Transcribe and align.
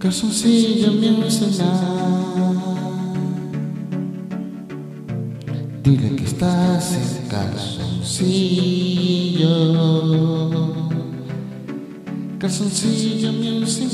Calzoncillo 0.00 0.92
music 0.92 1.60
Dile 5.82 6.10
que 6.14 6.24
estás 6.24 6.92
en 6.92 7.26
calzoncillo. 7.26 9.48
Calzoncillo 12.38 13.32
music 13.32 13.90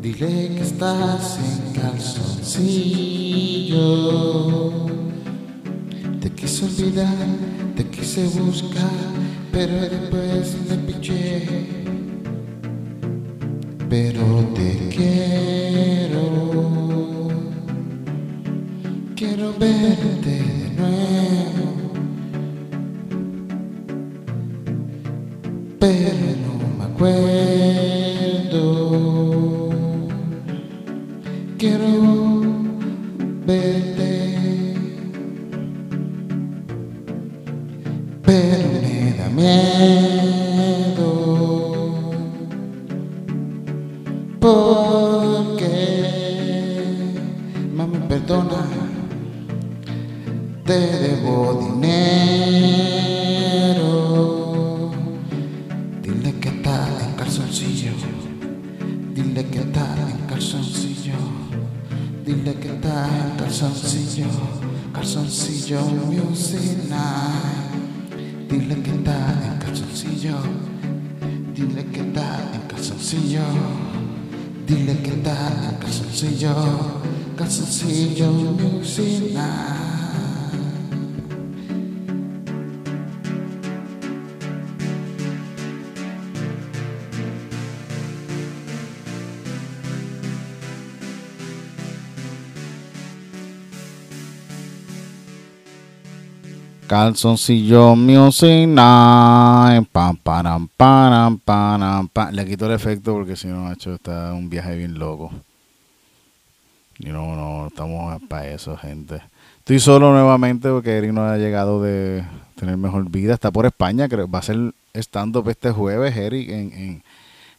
Dile 0.00 0.54
que 0.56 0.62
estás 0.62 1.38
en 1.38 1.72
calzoncillo. 1.78 4.72
Te 6.22 6.30
quise 6.30 6.64
olvidar, 6.64 7.26
te 7.76 7.84
quise 7.84 8.26
buscar, 8.28 8.88
pero 9.52 9.74
después 9.74 10.56
me 10.70 10.78
piché. 10.78 11.81
Calzoncillo 97.02 97.96
Music 97.96 98.68
Night. 98.68 99.88
Pam, 99.90 100.16
param, 100.22 100.68
param, 100.76 101.36
param, 101.36 102.06
pam. 102.06 102.30
Le 102.32 102.46
quito 102.46 102.66
el 102.66 102.72
efecto 102.72 103.12
porque 103.12 103.34
si 103.34 103.48
no, 103.48 103.72
hecho 103.72 103.94
está 103.94 104.32
un 104.32 104.48
viaje 104.48 104.76
bien 104.76 104.96
loco. 105.00 105.32
Y 107.00 107.06
no, 107.06 107.34
no, 107.34 107.66
estamos 107.66 108.22
para 108.28 108.46
eso, 108.46 108.76
gente. 108.76 109.20
Estoy 109.58 109.80
solo 109.80 110.12
nuevamente 110.12 110.68
porque 110.68 110.96
Eric 110.96 111.12
no 111.12 111.24
ha 111.24 111.38
llegado 111.38 111.82
de 111.82 112.22
tener 112.54 112.76
mejor 112.76 113.10
vida. 113.10 113.34
Está 113.34 113.50
por 113.50 113.66
España, 113.66 114.08
creo. 114.08 114.30
Va 114.30 114.38
a 114.38 114.42
ser 114.42 114.72
stand-up 114.94 115.48
este 115.48 115.72
jueves, 115.72 116.16
Eric, 116.16 116.50
en, 116.50 116.72
en, 116.72 117.02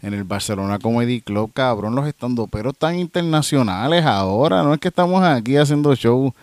en 0.01 0.13
el 0.13 0.23
Barcelona 0.23 0.79
Comedy 0.79 1.19
Club. 1.19 1.51
Cabrón, 1.53 1.95
los 1.95 2.07
stand-uperos 2.07 2.77
tan 2.77 2.97
internacionales 2.97 4.05
ahora. 4.05 4.63
No 4.63 4.73
es 4.73 4.79
que 4.79 4.87
estamos 4.87 5.21
aquí 5.21 5.57
haciendo 5.57 5.93
show 5.97 6.33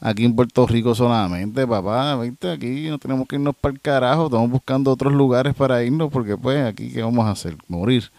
aquí 0.00 0.24
en 0.24 0.34
Puerto 0.34 0.66
Rico 0.66 0.94
solamente, 0.94 1.66
papá, 1.66 2.16
viste, 2.20 2.50
aquí 2.50 2.88
no 2.88 2.98
tenemos 2.98 3.26
que 3.26 3.36
irnos 3.36 3.54
para 3.56 3.74
el 3.74 3.80
carajo, 3.80 4.26
estamos 4.26 4.50
buscando 4.50 4.90
otros 4.90 5.12
lugares 5.12 5.54
para 5.54 5.82
irnos, 5.82 6.10
porque 6.10 6.36
pues 6.36 6.64
aquí 6.64 6.92
qué 6.92 7.02
vamos 7.02 7.26
a 7.26 7.30
hacer, 7.30 7.56
morir, 7.68 8.10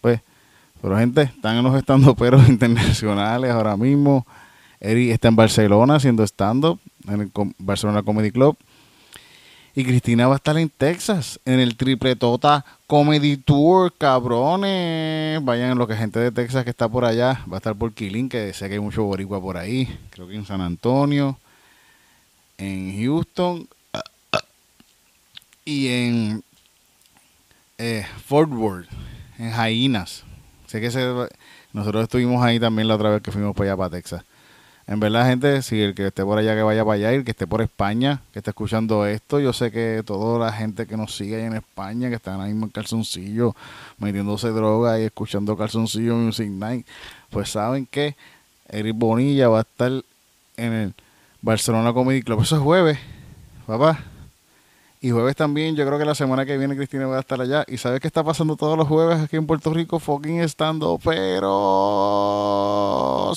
pues, 0.00 0.20
pero 0.80 0.96
gente, 0.96 1.22
están 1.22 1.56
en 1.56 1.64
los 1.64 1.74
estandoperos 1.76 2.48
internacionales 2.50 3.50
ahora 3.50 3.76
mismo, 3.76 4.26
Eric 4.80 5.10
está 5.10 5.28
en 5.28 5.36
Barcelona 5.36 5.96
haciendo 5.96 6.22
stand-up, 6.24 6.78
en 7.08 7.20
el 7.22 7.30
Barcelona 7.58 8.02
Comedy 8.02 8.30
Club, 8.30 8.56
y 9.78 9.84
Cristina 9.84 10.26
va 10.26 10.32
a 10.32 10.38
estar 10.38 10.58
en 10.58 10.70
Texas, 10.70 11.38
en 11.44 11.60
el 11.60 11.76
Triple 11.76 12.16
Tota 12.16 12.64
Comedy 12.88 13.36
Tour, 13.36 13.94
cabrones. 13.96 15.40
Vayan 15.44 15.78
lo 15.78 15.86
que 15.86 15.94
gente 15.94 16.18
de 16.18 16.32
Texas 16.32 16.64
que 16.64 16.70
está 16.70 16.88
por 16.88 17.04
allá. 17.04 17.44
Va 17.48 17.54
a 17.54 17.56
estar 17.58 17.76
por 17.76 17.92
Killing, 17.92 18.28
que 18.28 18.52
sé 18.54 18.66
que 18.66 18.74
hay 18.74 18.80
mucho 18.80 19.04
boricua 19.04 19.40
por 19.40 19.56
ahí. 19.56 19.96
Creo 20.10 20.26
que 20.26 20.34
en 20.34 20.44
San 20.44 20.62
Antonio, 20.62 21.38
en 22.56 23.00
Houston 23.00 23.68
y 25.64 25.86
en 25.86 26.42
eh, 27.78 28.04
Fort 28.26 28.50
Worth, 28.50 28.88
en 29.38 29.52
Jainas. 29.52 30.24
Sé 30.66 30.80
que 30.80 30.88
nosotros 31.72 32.02
estuvimos 32.02 32.42
ahí 32.42 32.58
también 32.58 32.88
la 32.88 32.96
otra 32.96 33.10
vez 33.10 33.22
que 33.22 33.30
fuimos 33.30 33.54
para 33.54 33.70
allá, 33.70 33.76
para 33.76 33.90
Texas. 33.90 34.24
En 34.88 35.00
verdad, 35.00 35.26
gente, 35.26 35.60
si 35.60 35.82
el 35.82 35.94
que 35.94 36.06
esté 36.06 36.24
por 36.24 36.38
allá, 36.38 36.54
que 36.54 36.62
vaya 36.62 36.82
para 36.82 36.94
allá, 36.94 37.12
el 37.12 37.22
que 37.22 37.32
esté 37.32 37.46
por 37.46 37.60
España, 37.60 38.22
que 38.32 38.38
esté 38.38 38.52
escuchando 38.52 39.04
esto, 39.04 39.38
yo 39.38 39.52
sé 39.52 39.70
que 39.70 40.02
toda 40.04 40.46
la 40.46 40.50
gente 40.50 40.86
que 40.86 40.96
nos 40.96 41.14
sigue 41.14 41.36
ahí 41.36 41.44
en 41.44 41.56
España, 41.56 42.08
que 42.08 42.14
están 42.14 42.40
ahí 42.40 42.52
en 42.52 42.68
calzoncillo, 42.70 43.54
metiéndose 43.98 44.48
droga 44.48 44.98
y 44.98 45.04
escuchando 45.04 45.58
calzoncillo 45.58 46.16
Music 46.16 46.48
Night, 46.48 46.86
pues 47.28 47.50
saben 47.50 47.84
que 47.84 48.16
Eric 48.66 48.96
Bonilla 48.96 49.48
va 49.48 49.58
a 49.58 49.60
estar 49.60 49.92
en 50.56 50.72
el 50.72 50.94
Barcelona 51.42 51.92
Comedy 51.92 52.22
Club. 52.22 52.40
Eso 52.40 52.56
es 52.56 52.62
jueves, 52.62 52.98
papá. 53.66 54.02
Y 55.00 55.10
jueves 55.10 55.36
también, 55.36 55.76
yo 55.76 55.86
creo 55.86 55.96
que 55.96 56.04
la 56.04 56.16
semana 56.16 56.44
que 56.44 56.58
viene 56.58 56.74
Cristina 56.74 57.06
va 57.06 57.18
a 57.18 57.20
estar 57.20 57.40
allá. 57.40 57.64
¿Y 57.68 57.78
sabes 57.78 58.00
qué 58.00 58.08
está 58.08 58.24
pasando 58.24 58.56
todos 58.56 58.76
los 58.76 58.88
jueves 58.88 59.20
aquí 59.20 59.36
en 59.36 59.46
Puerto 59.46 59.72
Rico? 59.72 60.00
Fucking 60.00 60.40
estando, 60.40 60.98
pero... 61.04 63.32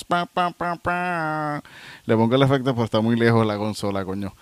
Le 2.04 2.16
pongo 2.16 2.34
el 2.34 2.42
efecto, 2.42 2.74
pero 2.74 2.84
está 2.84 3.00
muy 3.00 3.14
lejos 3.14 3.46
la 3.46 3.56
consola, 3.58 4.04
coño. 4.04 4.34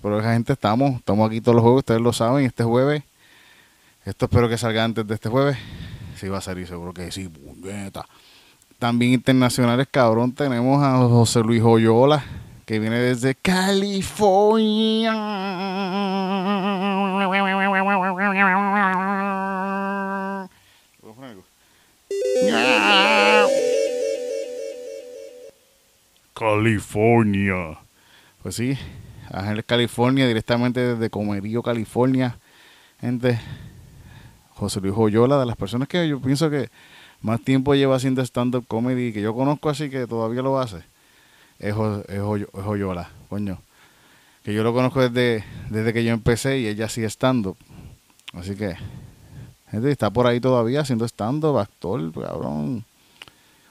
Pero 0.00 0.18
esa 0.18 0.32
gente 0.32 0.54
estamos, 0.54 0.96
estamos 0.96 1.28
aquí 1.28 1.42
todos 1.42 1.56
los 1.56 1.62
jueves, 1.62 1.80
ustedes 1.80 2.00
lo 2.00 2.14
saben, 2.14 2.46
este 2.46 2.64
jueves. 2.64 3.02
Esto 4.06 4.24
espero 4.24 4.48
que 4.48 4.56
salga 4.56 4.82
antes 4.82 5.06
de 5.06 5.14
este 5.14 5.28
jueves. 5.28 5.58
Sí 6.16 6.28
va 6.28 6.38
a 6.38 6.40
salir, 6.40 6.66
seguro 6.66 6.94
que 6.94 7.12
sí, 7.12 7.28
puñeta. 7.28 8.06
También 8.78 9.12
internacionales, 9.12 9.88
cabrón, 9.90 10.32
tenemos 10.32 10.82
a 10.82 10.96
José 10.96 11.40
Luis 11.40 11.62
Joyola, 11.62 12.24
que 12.64 12.78
viene 12.78 12.98
desde 12.98 13.34
California. 13.34 15.12
California. 26.34 27.78
Pues 28.42 28.56
sí, 28.56 28.76
Ángeles, 29.30 29.64
California, 29.64 30.26
directamente 30.26 30.80
desde 30.80 31.10
Comerío, 31.10 31.62
California. 31.62 32.36
Gente, 33.00 33.38
José 34.54 34.80
Luis 34.80 34.94
Joyola, 34.94 35.38
de 35.38 35.46
las 35.46 35.56
personas 35.56 35.88
que 35.88 36.08
yo 36.08 36.20
pienso 36.20 36.50
que 36.50 36.68
más 37.20 37.40
tiempo 37.40 37.74
lleva 37.74 37.96
haciendo 37.96 38.22
stand-up 38.22 38.66
comedy, 38.66 39.12
que 39.12 39.22
yo 39.22 39.34
conozco 39.34 39.68
así 39.70 39.88
que 39.88 40.06
todavía 40.06 40.42
lo 40.42 40.58
hace, 40.58 40.82
es, 41.62 41.74
es, 42.08 42.20
coño. 43.28 43.58
Que 44.42 44.52
yo 44.52 44.64
lo 44.64 44.74
conozco 44.74 45.08
desde, 45.08 45.44
desde 45.70 45.92
que 45.92 46.02
yo 46.04 46.12
empecé 46.12 46.58
y 46.58 46.66
ella 46.66 46.88
sigue 46.88 47.06
stand-up. 47.08 47.56
Así 48.32 48.56
que, 48.56 48.76
gente, 49.70 49.90
está 49.90 50.10
por 50.10 50.26
ahí 50.26 50.40
todavía 50.40 50.80
haciendo 50.80 51.04
stand-up, 51.06 51.58
actor, 51.58 52.12
cabrón. 52.12 52.84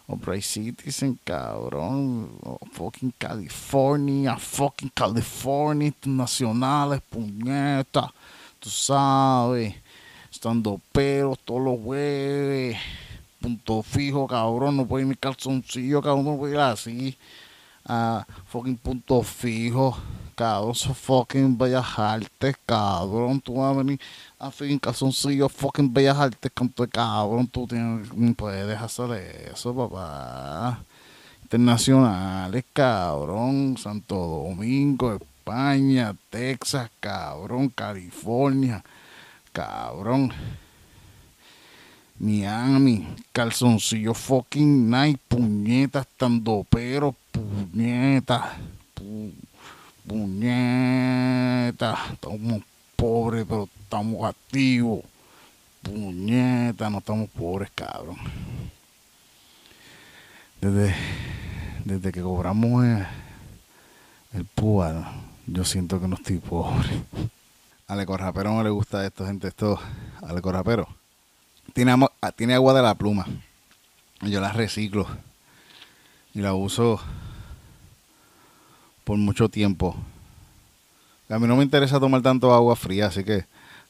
Opry 0.07 0.41
Citizen, 0.41 1.19
cabrón. 1.23 2.31
Oh, 2.43 2.59
fucking 2.71 3.13
California, 3.17 4.37
fucking 4.37 4.91
California, 4.93 5.87
internacionales, 5.87 7.01
puñeta. 7.09 8.13
Tú 8.59 8.69
sabes. 8.69 9.75
Estando 10.31 10.79
peros 10.91 11.39
todos 11.39 11.61
los 11.61 11.79
jueves. 11.79 12.77
Punto 13.41 13.83
fijo, 13.83 14.27
cabrón. 14.27 14.77
No 14.77 14.85
puede 14.85 15.03
ir 15.03 15.09
ni 15.09 15.15
calzoncillo, 15.15 16.01
cabrón. 16.01 16.25
No 16.25 16.37
puede 16.37 16.53
ir 16.53 16.59
así. 16.59 17.17
A 17.85 18.25
fucking 18.47 18.77
punto 18.77 19.21
fijo. 19.23 19.97
Cabrón, 20.35 20.71
esos 20.71 20.97
fucking 20.97 21.57
bellas 21.57 21.99
artes, 21.99 22.55
cabrón. 22.65 23.41
Tú 23.41 23.55
vas 23.55 23.75
a 23.75 23.77
venir 23.77 23.99
a 24.39 24.49
fin 24.49 24.79
calzoncillo, 24.79 25.49
fucking 25.49 25.93
bellas 25.93 26.17
artes, 26.17 26.51
canto 26.53 26.87
cabrón. 26.87 27.47
Tú 27.47 27.67
tienes, 27.67 28.07
puedes 28.35 28.79
hacer 28.81 29.11
eso, 29.51 29.75
papá. 29.75 30.83
Internacionales, 31.43 32.63
cabrón. 32.73 33.77
Santo 33.77 34.15
Domingo, 34.15 35.13
España, 35.15 36.15
Texas, 36.29 36.89
cabrón. 36.99 37.69
California, 37.69 38.83
cabrón. 39.51 40.31
Miami, 42.21 43.07
calzoncillo 43.31 44.13
fucking 44.13 44.87
night, 44.91 45.19
puñetas, 45.27 46.05
estando 46.05 46.63
pero, 46.69 47.15
puñetas, 47.31 48.43
pu- 48.95 49.33
puñetas, 50.07 51.97
estamos 52.13 52.61
pobres, 52.95 53.43
pero 53.49 53.67
estamos 53.81 54.23
activos, 54.29 55.01
puñetas, 55.81 56.91
no 56.91 56.99
estamos 56.99 57.27
pobres, 57.29 57.71
cabrón. 57.73 58.17
Desde, 60.61 60.93
desde 61.85 62.11
que 62.11 62.21
cobramos 62.21 62.85
el, 62.85 63.07
el 64.33 64.45
púa, 64.45 65.11
yo 65.47 65.65
siento 65.65 65.99
que 65.99 66.07
no 66.07 66.17
estoy 66.17 66.37
pobre. 66.37 66.87
Ale 67.87 68.05
Corrapero 68.05 68.53
no 68.53 68.63
le 68.63 68.69
gusta 68.69 69.03
esto, 69.07 69.25
gente, 69.25 69.47
esto, 69.47 69.79
Ale 70.21 70.39
Corrapero 70.39 71.00
ah, 72.21 72.31
tiene 72.31 72.53
agua 72.53 72.73
de 72.73 72.81
la 72.81 72.95
pluma. 72.95 73.25
Yo 74.21 74.39
la 74.39 74.51
reciclo 74.51 75.07
y 76.33 76.41
la 76.41 76.53
uso 76.53 77.01
por 79.03 79.17
mucho 79.17 79.49
tiempo. 79.49 79.95
A 81.29 81.39
mí 81.39 81.47
no 81.47 81.55
me 81.55 81.63
interesa 81.63 81.99
tomar 81.99 82.21
tanto 82.21 82.53
agua 82.53 82.75
fría, 82.75 83.07
así 83.07 83.23
que 83.23 83.45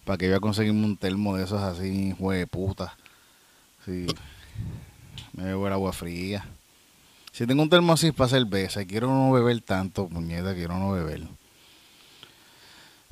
para 0.05 0.17
que 0.17 0.29
yo 0.29 0.35
a 0.35 0.39
conseguirme 0.39 0.85
un 0.85 0.97
termo 0.97 1.35
de 1.35 1.43
esos 1.43 1.61
así, 1.61 2.13
de 2.13 2.47
puta. 2.47 2.95
Sí, 3.85 4.07
me 5.33 5.45
bebo 5.45 5.67
el 5.67 5.73
agua 5.73 5.91
fría. 5.91 6.45
Si 7.31 7.47
tengo 7.47 7.63
un 7.63 7.69
termo 7.69 7.93
así 7.93 8.11
para 8.11 8.29
cerveza 8.29 8.85
quiero 8.85 9.07
no 9.07 9.31
beber 9.31 9.59
tanto, 9.61 10.07
puñeta, 10.07 10.53
quiero 10.53 10.77
no 10.77 10.91
beber. 10.91 11.27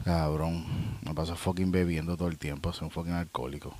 Cabrón, 0.03 0.65
me 1.01 1.13
paso 1.13 1.35
fucking 1.35 1.71
bebiendo 1.71 2.15
todo 2.15 2.27
el 2.27 2.37
tiempo, 2.37 2.71
soy 2.71 2.85
un 2.85 2.91
fucking 2.91 3.13
alcohólico. 3.13 3.75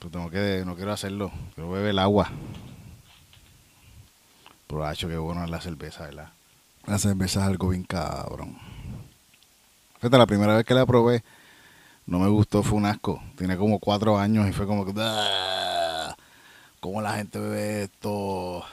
Pero 0.00 0.10
tengo 0.10 0.30
que, 0.30 0.64
no 0.66 0.74
quiero 0.74 0.92
hacerlo, 0.92 1.30
quiero 1.54 1.70
beber 1.70 1.90
el 1.90 1.98
agua. 2.00 2.28
Pero 4.66 4.84
hacho, 4.84 5.08
qué 5.08 5.16
bueno 5.18 5.44
es 5.44 5.50
la 5.50 5.60
cerveza, 5.60 6.04
¿verdad? 6.06 6.30
La 6.86 6.98
cerveza 6.98 7.40
es 7.40 7.46
algo 7.46 7.68
bien 7.68 7.84
cabrón. 7.84 8.58
Fíjate, 9.96 10.16
la 10.18 10.26
primera 10.26 10.56
vez 10.56 10.64
que 10.64 10.74
la 10.74 10.86
probé, 10.86 11.22
no 12.06 12.18
me 12.18 12.28
gustó, 12.28 12.62
fue 12.62 12.78
un 12.78 12.86
asco. 12.86 13.22
Tiene 13.36 13.56
como 13.56 13.78
cuatro 13.78 14.18
años 14.18 14.48
y 14.48 14.52
fue 14.52 14.66
como 14.66 14.84
que. 14.84 14.92
"Ah, 14.96 16.16
¿Cómo 16.80 17.02
la 17.02 17.16
gente 17.16 17.38
bebe 17.38 17.82
esto? 17.84 18.64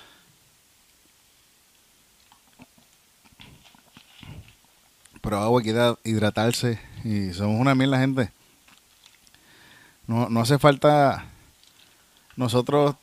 Pero 5.22 5.40
agua 5.40 5.62
quiere 5.62 5.96
hidratarse 6.06 6.80
y 7.04 7.34
somos 7.34 7.60
una 7.60 7.76
mierda, 7.76 8.00
gente. 8.00 8.32
No, 10.08 10.30
no 10.30 10.40
hace 10.40 10.58
falta. 10.58 11.26
Nosotros. 12.36 12.96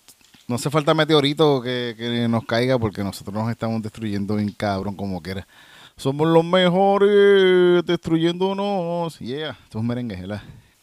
No 0.47 0.57
hace 0.57 0.69
falta 0.69 0.93
meteorito 0.93 1.63
que, 1.63 1.95
que 1.97 2.29
nos 2.29 2.45
caiga 2.45 2.79
porque 2.79 3.03
nosotros 3.03 3.35
nos 3.35 3.51
estamos 3.51 3.81
destruyendo 3.81 4.37
bien 4.37 4.53
cabrón 4.53 4.95
como 4.95 5.23
quiera. 5.23 5.47
Somos 5.97 6.27
los 6.29 6.45
mejores 6.45 7.85
destruyéndonos. 7.87 9.19
Yeah, 9.21 9.57
esto 9.65 9.79
es 9.79 9.85
merengue. 9.85 10.19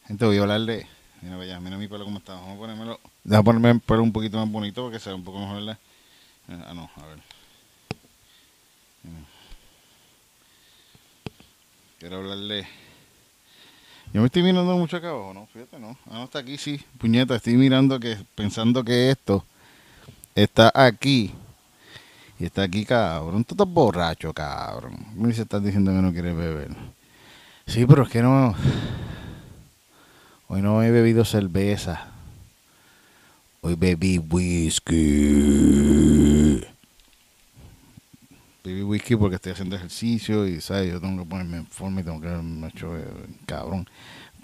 Gente, 0.07 0.25
voy 0.25 0.38
a 0.38 0.41
hablar 0.41 0.62
de. 0.62 0.88
Mira, 1.21 1.38
vaya, 1.38 1.59
mira 1.59 1.77
mi 1.77 1.88
pelo 1.88 2.06
cómo 2.06 2.18
está. 2.18 2.33
Vamos 2.33 2.56
a 2.56 2.59
ponérmelo. 2.59 3.00
Deja 3.24 3.44
ponerme 3.44 3.69
el 3.69 3.79
pelo 3.81 4.01
un 4.01 4.12
poquito 4.12 4.38
más 4.38 4.50
bonito 4.50 4.81
porque 4.83 5.00
se 5.00 5.09
ve 5.09 5.15
un 5.15 5.24
poco 5.24 5.39
mejor, 5.39 5.57
¿verdad? 5.57 5.77
Ah, 6.47 6.74
no, 6.74 6.89
a 6.95 7.06
ver. 7.06 7.19
Quiero 12.00 12.17
hablarle. 12.17 12.67
Yo 14.13 14.19
me 14.19 14.25
estoy 14.25 14.43
mirando 14.43 14.77
mucho 14.77 14.97
acá 14.97 15.09
abajo, 15.09 15.33
¿no? 15.33 15.47
Fíjate, 15.47 15.79
¿no? 15.79 15.97
Ah, 16.07 16.15
no 16.15 16.25
está 16.25 16.39
aquí, 16.39 16.57
sí. 16.57 16.81
Puñeta, 16.97 17.37
estoy 17.37 17.53
mirando 17.53 17.97
que, 17.97 18.17
pensando 18.35 18.83
que 18.83 19.09
esto 19.09 19.45
está 20.35 20.69
aquí. 20.75 21.31
Y 22.37 22.43
está 22.45 22.63
aquí, 22.63 22.83
cabrón. 22.83 23.45
Tú 23.45 23.53
estás 23.53 23.67
borracho, 23.67 24.33
cabrón. 24.33 24.97
Me 25.15 25.29
dice, 25.29 25.43
estás 25.43 25.63
diciendo 25.63 25.91
que 25.91 26.01
no 26.01 26.11
quieres 26.11 26.35
beber. 26.35 26.71
Sí, 27.65 27.85
pero 27.85 28.03
es 28.03 28.09
que 28.09 28.21
no. 28.21 28.53
Hoy 30.49 30.61
no 30.61 30.83
he 30.83 30.91
bebido 30.91 31.23
cerveza. 31.23 32.07
Hoy 33.61 33.75
bebí 33.75 34.17
whisky. 34.17 34.91
Bebí 38.63 38.83
whisky 38.83 39.15
porque 39.15 39.35
estoy 39.35 39.53
haciendo 39.53 39.75
ejercicio 39.75 40.47
y, 40.47 40.61
¿sabes? 40.61 40.91
Yo 40.91 41.01
tengo 41.01 41.23
que 41.23 41.29
ponerme 41.29 41.57
en 41.57 41.65
forma 41.65 42.01
y 42.01 42.03
tengo 42.03 42.21
que 42.21 42.27
me 42.27 42.67
hecho 42.67 42.95
eh, 42.95 43.05
cabrón. 43.47 43.87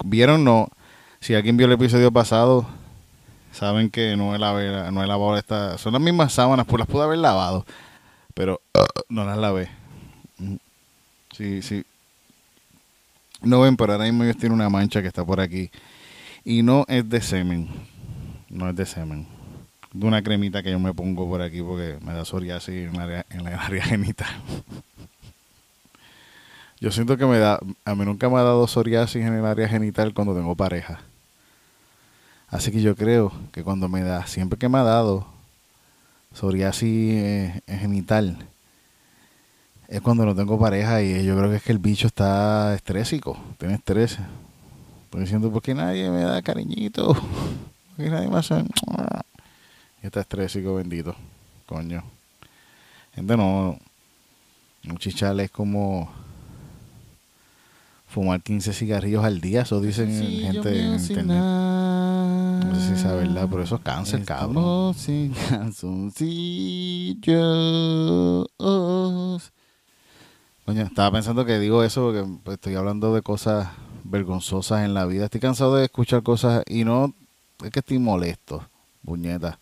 ¿Vieron? 0.03 0.43
No. 0.43 0.69
Si 1.19 1.35
alguien 1.35 1.57
vio 1.57 1.67
el 1.67 1.73
episodio 1.73 2.11
pasado, 2.11 2.67
saben 3.51 3.89
que 3.89 4.15
no 4.17 4.35
he, 4.35 4.39
lavé, 4.39 4.91
no 4.91 5.03
he 5.03 5.07
lavado 5.07 5.37
esta. 5.37 5.77
Son 5.77 5.93
las 5.93 6.01
mismas 6.01 6.33
sábanas, 6.33 6.65
pues 6.65 6.79
las 6.79 6.87
pude 6.87 7.03
haber 7.03 7.19
lavado, 7.19 7.65
pero 8.33 8.61
no 9.09 9.25
las 9.25 9.37
lavé. 9.37 9.69
Sí, 11.35 11.61
sí. 11.61 11.85
No 13.41 13.61
ven, 13.61 13.77
pero 13.77 13.93
ahora 13.93 14.05
mismo 14.05 14.23
ellos 14.23 14.37
tienen 14.37 14.53
una 14.53 14.69
mancha 14.69 15.01
que 15.01 15.07
está 15.07 15.23
por 15.23 15.39
aquí. 15.39 15.69
Y 16.43 16.63
no 16.63 16.85
es 16.87 17.07
de 17.07 17.21
semen. 17.21 17.69
No 18.49 18.69
es 18.69 18.75
de 18.75 18.85
semen. 18.85 19.36
De 19.93 20.05
una 20.05 20.21
cremita 20.21 20.61
que 20.61 20.71
yo 20.71 20.79
me 20.79 20.93
pongo 20.93 21.27
por 21.27 21.41
aquí 21.41 21.61
porque 21.61 21.97
me 22.01 22.13
da 22.13 22.25
psoriasis 22.25 22.89
en 22.89 22.99
área, 22.99 23.25
en 23.29 23.43
la 23.43 23.61
área 23.61 23.83
genital. 23.83 24.29
Yo 26.79 26.91
siento 26.91 27.17
que 27.17 27.25
me 27.25 27.39
da, 27.39 27.59
a 27.85 27.95
mí 27.95 28.05
nunca 28.05 28.29
me 28.29 28.37
ha 28.37 28.43
dado 28.43 28.67
psoriasis 28.67 29.25
en 29.25 29.33
el 29.33 29.45
área 29.45 29.67
genital 29.67 30.13
cuando 30.13 30.35
tengo 30.35 30.53
pareja. 30.53 30.99
Así 32.49 32.71
que 32.71 32.81
yo 32.81 32.95
creo 32.95 33.33
que 33.51 33.63
cuando 33.63 33.89
me 33.89 34.03
da, 34.03 34.27
siempre 34.27 34.59
que 34.59 34.69
me 34.69 34.77
ha 34.77 34.83
dado 34.83 35.25
psoriasis 36.33 37.13
eh, 37.15 37.61
genital, 37.67 38.37
es 39.87 40.01
cuando 40.01 40.25
no 40.25 40.35
tengo 40.35 40.59
pareja 40.59 41.01
y 41.01 41.25
yo 41.25 41.35
creo 41.37 41.49
que 41.49 41.57
es 41.57 41.63
que 41.63 41.71
el 41.71 41.79
bicho 41.79 42.07
está 42.07 42.75
estrésico, 42.75 43.37
tiene 43.57 43.75
estrés. 43.75 44.19
Estoy 45.05 45.21
diciendo, 45.21 45.51
¿por 45.51 45.61
qué 45.61 45.73
nadie 45.73 46.09
me 46.09 46.21
da 46.21 46.41
cariñito? 46.41 47.13
¿Por 47.15 48.05
qué 48.05 48.09
nadie 48.09 48.27
me 48.27 48.37
hace... 48.37 48.63
Y 50.07 50.09
está 50.09 50.21
estrésico, 50.21 50.75
bendito. 50.75 51.13
Coño. 51.65 52.01
Gente, 53.13 53.35
no... 53.35 53.77
Un 54.87 54.97
chichal 54.99 55.41
es 55.41 55.51
como 55.51 56.09
fumar 58.07 58.41
15 58.41 58.71
cigarrillos 58.71 59.25
al 59.25 59.41
día, 59.41 59.63
eso 59.63 59.81
dicen 59.81 60.09
gente 60.09 60.79
en 60.79 60.93
internet. 60.93 61.37
No 61.37 62.79
sé 62.79 62.87
si 62.87 62.93
es 62.93 63.03
verdad, 63.03 63.49
pero 63.49 63.63
eso 63.63 63.75
es 63.75 63.81
cáncer, 63.81 64.23
cabrón. 64.23 64.93
sin 64.93 65.33
calzoncillos. 65.49 68.47
Coño, 70.65 70.83
estaba 70.83 71.11
pensando 71.11 71.43
que 71.43 71.59
digo 71.59 71.83
eso 71.83 72.05
porque 72.05 72.25
pues, 72.45 72.55
estoy 72.55 72.75
hablando 72.75 73.13
de 73.13 73.23
cosas 73.23 73.67
vergonzosas 74.05 74.85
en 74.85 74.93
la 74.93 75.05
vida. 75.05 75.25
Estoy 75.25 75.41
cansado 75.41 75.75
de 75.75 75.83
escuchar 75.83 76.23
cosas 76.23 76.63
y 76.65 76.85
no 76.85 77.13
es 77.61 77.71
que 77.71 77.79
estoy 77.79 77.99
molesto, 77.99 78.65
puñeta. 79.03 79.59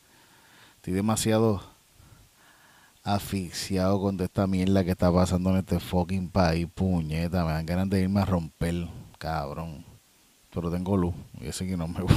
Estoy 0.86 0.98
demasiado 0.98 1.64
asfixiado 3.04 4.00
con 4.00 4.22
esta 4.22 4.46
mierda 4.46 4.84
que 4.84 4.92
está 4.92 5.12
pasando 5.12 5.50
en 5.50 5.56
este 5.56 5.80
fucking 5.80 6.30
país, 6.30 6.68
puñeta. 6.76 7.44
Me 7.44 7.54
dan 7.54 7.66
ganas 7.66 7.90
de 7.90 8.02
irme 8.02 8.22
a 8.22 8.26
romper, 8.26 8.88
cabrón. 9.18 9.84
Pero 10.54 10.70
tengo 10.70 10.96
luz 10.96 11.16
y 11.42 11.48
ese 11.48 11.66
que 11.66 11.76
no 11.76 11.88
me 11.88 12.02
voy. 12.04 12.14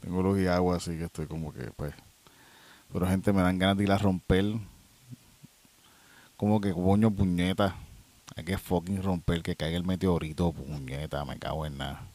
tengo 0.00 0.22
luz 0.22 0.40
y 0.40 0.46
agua, 0.46 0.76
así 0.76 0.96
que 0.96 1.04
estoy 1.04 1.26
como 1.26 1.52
que, 1.52 1.64
pues. 1.76 1.92
Pero 2.90 3.06
gente, 3.06 3.30
me 3.34 3.42
dan 3.42 3.58
ganas 3.58 3.76
de 3.76 3.84
ir 3.84 3.92
a 3.92 3.98
romper. 3.98 4.46
Como 6.38 6.62
que 6.62 6.72
coño, 6.72 7.10
puñeta. 7.10 7.76
Hay 8.36 8.44
que 8.44 8.56
fucking 8.56 9.02
romper, 9.02 9.42
que 9.42 9.54
caiga 9.54 9.76
el 9.76 9.84
meteorito, 9.84 10.50
puñeta, 10.50 11.26
me 11.26 11.38
cago 11.38 11.66
en 11.66 11.76
nada. 11.76 12.11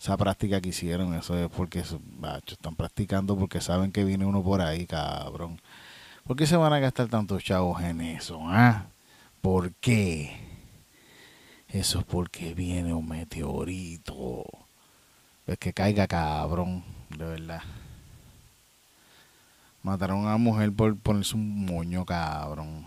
Esa 0.00 0.16
práctica 0.16 0.60
que 0.60 0.68
hicieron, 0.68 1.14
eso 1.14 1.36
es 1.38 1.48
porque 1.48 1.80
están 1.80 2.76
practicando 2.76 3.36
porque 3.36 3.60
saben 3.60 3.92
que 3.92 4.04
viene 4.04 4.26
uno 4.26 4.42
por 4.42 4.60
ahí, 4.60 4.86
cabrón. 4.86 5.60
¿Por 6.24 6.36
qué 6.36 6.46
se 6.46 6.56
van 6.56 6.72
a 6.72 6.80
gastar 6.80 7.08
tantos 7.08 7.42
chavos 7.42 7.82
en 7.82 8.00
eso? 8.00 8.40
¿Ah? 8.42 8.86
¿Por 9.40 9.72
qué? 9.74 10.36
Eso 11.68 12.00
es 12.00 12.04
porque 12.04 12.52
viene 12.54 12.92
un 12.92 13.08
meteorito. 13.08 14.44
Es 15.46 15.58
que 15.58 15.72
caiga 15.72 16.06
cabrón, 16.06 16.84
de 17.10 17.24
verdad. 17.24 17.62
Mataron 19.82 20.18
a 20.26 20.34
una 20.34 20.36
mujer 20.36 20.72
por 20.72 20.96
ponerse 20.96 21.36
un 21.36 21.64
moño, 21.64 22.04
cabrón. 22.04 22.86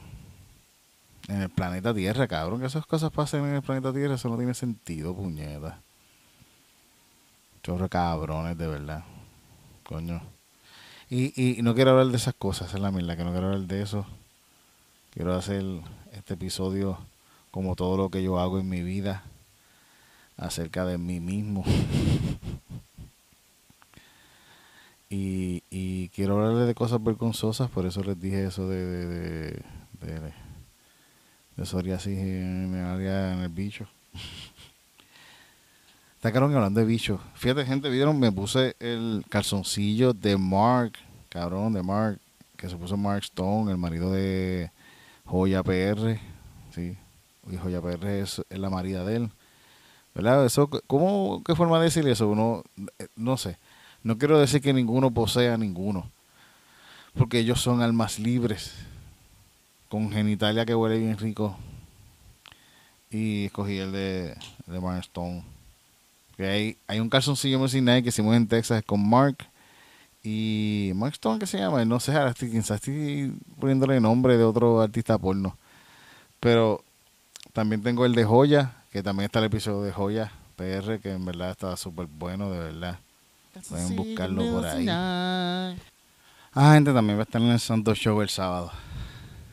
en 1.28 1.42
el 1.42 1.50
planeta 1.50 1.94
Tierra, 1.94 2.28
cabrón. 2.28 2.60
Que 2.60 2.66
esas 2.68 2.86
cosas 2.86 3.12
pasen 3.12 3.46
en 3.46 3.56
el 3.56 3.62
planeta 3.62 3.94
Tierra, 3.94 4.16
eso 4.16 4.30
no 4.30 4.38
tiene 4.38 4.54
sentido, 4.54 5.16
puñeta. 5.16 5.82
Chorro 7.64 7.90
cabrones, 7.90 8.58
de 8.58 8.68
verdad. 8.68 9.04
Coño. 9.84 10.22
Y, 11.10 11.60
y 11.60 11.62
no 11.62 11.74
quiero 11.74 11.92
hablar 11.92 12.08
de 12.08 12.18
esas 12.18 12.36
cosas, 12.36 12.74
es 12.74 12.80
la 12.80 12.92
mierda, 12.92 13.18
que 13.18 13.24
no 13.24 13.32
quiero 13.32 13.48
hablar 13.48 13.68
de 13.68 13.82
eso. 13.82 14.06
Quiero 15.12 15.36
hacer 15.36 15.64
este 16.14 16.36
episodio 16.36 16.98
como 17.52 17.76
todo 17.76 17.98
lo 17.98 18.10
que 18.10 18.22
yo 18.22 18.40
hago 18.40 18.60
en 18.60 18.70
mi 18.70 18.84
vida 18.84 19.24
acerca 20.38 20.86
de 20.86 20.98
mí 20.98 21.20
mismo. 21.20 21.64
y, 25.10 25.64
y 25.70 26.10
quiero 26.10 26.38
hablarle 26.38 26.66
de 26.66 26.76
cosas 26.76 27.04
vergonzosas, 27.04 27.70
por 27.70 27.86
eso 27.86 28.04
les 28.04 28.20
dije 28.20 28.46
eso 28.46 28.68
de, 28.70 28.86
de, 28.86 29.08
de, 29.08 29.64
de, 30.02 30.34
de 31.58 31.66
psoriasis 31.66 32.18
en 32.18 32.76
el 32.76 32.86
área 32.86 33.34
en 33.34 33.40
el 33.40 33.50
bicho. 33.50 33.88
Está 36.20 36.34
cabrón 36.34 36.54
hablando 36.54 36.82
de 36.82 36.86
bicho. 36.86 37.18
Fíjate, 37.34 37.66
gente, 37.66 37.90
vieron, 37.90 38.20
me 38.20 38.30
puse 38.30 38.76
el 38.82 39.24
calzoncillo 39.30 40.12
de 40.12 40.36
Mark, 40.36 40.92
cabrón, 41.30 41.72
de 41.72 41.82
Mark, 41.82 42.20
que 42.58 42.68
se 42.68 42.76
puso 42.76 42.98
Mark 42.98 43.24
Stone, 43.24 43.72
el 43.72 43.78
marido 43.78 44.12
de 44.12 44.70
Joya 45.24 45.64
PR, 45.64 46.20
sí. 46.76 46.98
Y 47.50 47.56
Joya 47.56 47.82
PR 47.82 48.20
es, 48.20 48.42
es 48.50 48.60
la 48.60 48.70
marida 48.70 49.06
de 49.06 49.16
él. 49.16 49.30
¿Verdad? 50.14 50.46
Eso, 50.46 50.70
¿cómo, 50.88 51.42
qué 51.46 51.56
forma 51.56 51.78
de 51.78 51.86
decir 51.86 52.06
eso? 52.06 52.28
Uno, 52.28 52.64
eh, 53.00 53.08
no 53.16 53.38
sé. 53.38 53.58
No 54.04 54.18
quiero 54.18 54.40
decir 54.40 54.60
que 54.60 54.74
ninguno 54.74 55.12
posea 55.12 55.54
a 55.54 55.58
ninguno. 55.58 56.12
Porque 57.18 57.40
ellos 57.40 57.62
son 57.62 57.82
almas 57.82 58.20
libres. 58.20 58.74
Con 59.88 60.12
genitalia 60.12 60.66
que 60.66 60.76
huele 60.76 61.00
bien 61.00 61.18
rico. 61.18 61.58
Y 63.10 63.46
escogí 63.46 63.78
el 63.78 63.94
de, 63.94 64.36
de 64.68 64.80
Mark 64.82 65.00
Stone. 65.00 65.59
Que 66.40 66.78
hay, 66.88 67.00
un 67.02 67.10
calzoncillo 67.10 67.60
Music 67.60 67.84
Night 67.84 68.02
que 68.02 68.10
hicimos 68.12 68.34
en 68.34 68.48
Texas 68.48 68.82
con 68.86 69.06
Mark. 69.06 69.36
Y 70.24 70.94
Mark 70.96 71.12
Stone, 71.16 71.38
¿qué 71.38 71.46
se 71.46 71.58
llama? 71.58 71.84
No 71.84 72.00
sé, 72.00 72.14
ahora 72.14 72.30
estoy, 72.30 72.50
quizás 72.50 72.78
estoy 72.78 73.38
poniéndole 73.60 74.00
nombre 74.00 74.38
de 74.38 74.46
otro 74.46 74.80
artista 74.80 75.18
porno. 75.18 75.58
Pero 76.40 76.82
también 77.52 77.84
tengo 77.84 78.06
el 78.06 78.16
de 78.16 78.24
Joya, 78.24 78.74
que 78.90 79.04
también 79.04 79.26
está 79.26 79.40
el 79.40 79.46
episodio 79.48 79.82
de 79.82 79.92
Joya 79.92 80.32
PR, 80.56 81.02
que 81.02 81.12
en 81.12 81.26
verdad 81.26 81.52
estaba 81.52 81.76
súper 81.76 82.06
bueno, 82.06 82.50
de 82.52 82.60
verdad. 82.60 83.00
Pueden 83.68 83.98
buscarlo 83.98 84.50
por 84.50 84.66
ahí. 84.66 84.86
Ah, 84.90 85.74
gente, 86.74 86.94
también 86.94 87.18
va 87.18 87.24
a 87.24 87.26
estar 87.26 87.42
en 87.42 87.50
el 87.50 87.60
Santo 87.60 87.94
Show 87.94 88.22
el 88.22 88.30
sábado. 88.30 88.72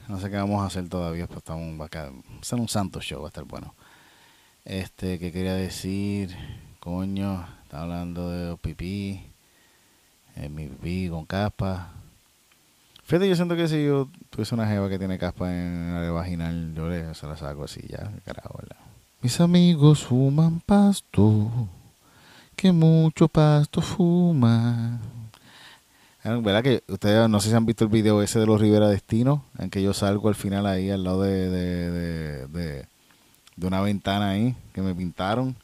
No 0.06 0.20
sé 0.20 0.30
qué 0.30 0.36
vamos 0.36 0.62
a 0.62 0.66
hacer 0.66 0.88
todavía, 0.88 1.26
pero 1.26 1.38
estamos 1.40 1.80
acá. 1.84 2.10
Va 2.10 2.40
a 2.40 2.44
ser 2.44 2.60
un 2.60 2.68
Santo 2.68 3.00
Show, 3.00 3.22
va 3.22 3.26
a 3.26 3.30
estar 3.30 3.42
bueno. 3.42 3.74
Este, 4.64 5.18
¿qué 5.18 5.32
quería 5.32 5.54
decir? 5.54 6.36
Coño, 6.86 7.44
está 7.64 7.82
hablando 7.82 8.30
de 8.30 8.56
pipí. 8.58 9.20
Eh, 10.36 10.48
mi 10.48 10.68
pipí 10.68 11.08
con 11.08 11.26
caspa. 11.26 11.90
Fíjate, 13.02 13.28
yo 13.28 13.34
siento 13.34 13.56
que 13.56 13.66
si 13.66 13.84
yo 13.84 14.08
tuviese 14.30 14.54
una 14.54 14.68
jeva 14.68 14.88
que 14.88 14.96
tiene 14.96 15.18
caspa 15.18 15.52
en 15.52 15.94
área 15.96 16.12
vaginal, 16.12 16.74
yo 16.76 16.88
le, 16.88 17.12
se 17.16 17.26
la 17.26 17.36
saco 17.36 17.64
así 17.64 17.80
ya, 17.88 18.08
carajo. 18.24 18.60
Mis 19.20 19.40
amigos 19.40 20.04
fuman 20.04 20.60
pasto, 20.60 21.50
que 22.54 22.70
mucho 22.70 23.26
pasto 23.26 23.80
fuma. 23.80 25.00
¿Verdad 26.22 26.62
que 26.62 26.84
ustedes 26.86 27.28
no 27.28 27.40
sé 27.40 27.48
si 27.48 27.56
han 27.56 27.66
visto 27.66 27.82
el 27.82 27.90
video 27.90 28.22
ese 28.22 28.38
de 28.38 28.46
los 28.46 28.60
Rivera 28.60 28.86
Destino? 28.86 29.42
En 29.58 29.70
que 29.70 29.82
yo 29.82 29.92
salgo 29.92 30.28
al 30.28 30.36
final 30.36 30.68
ahí 30.68 30.90
al 30.90 31.02
lado 31.02 31.22
de, 31.22 31.50
de, 31.50 32.46
de, 32.46 32.86
de 33.56 33.66
una 33.66 33.80
ventana 33.80 34.30
ahí 34.30 34.54
que 34.72 34.82
me 34.82 34.94
pintaron. 34.94 35.56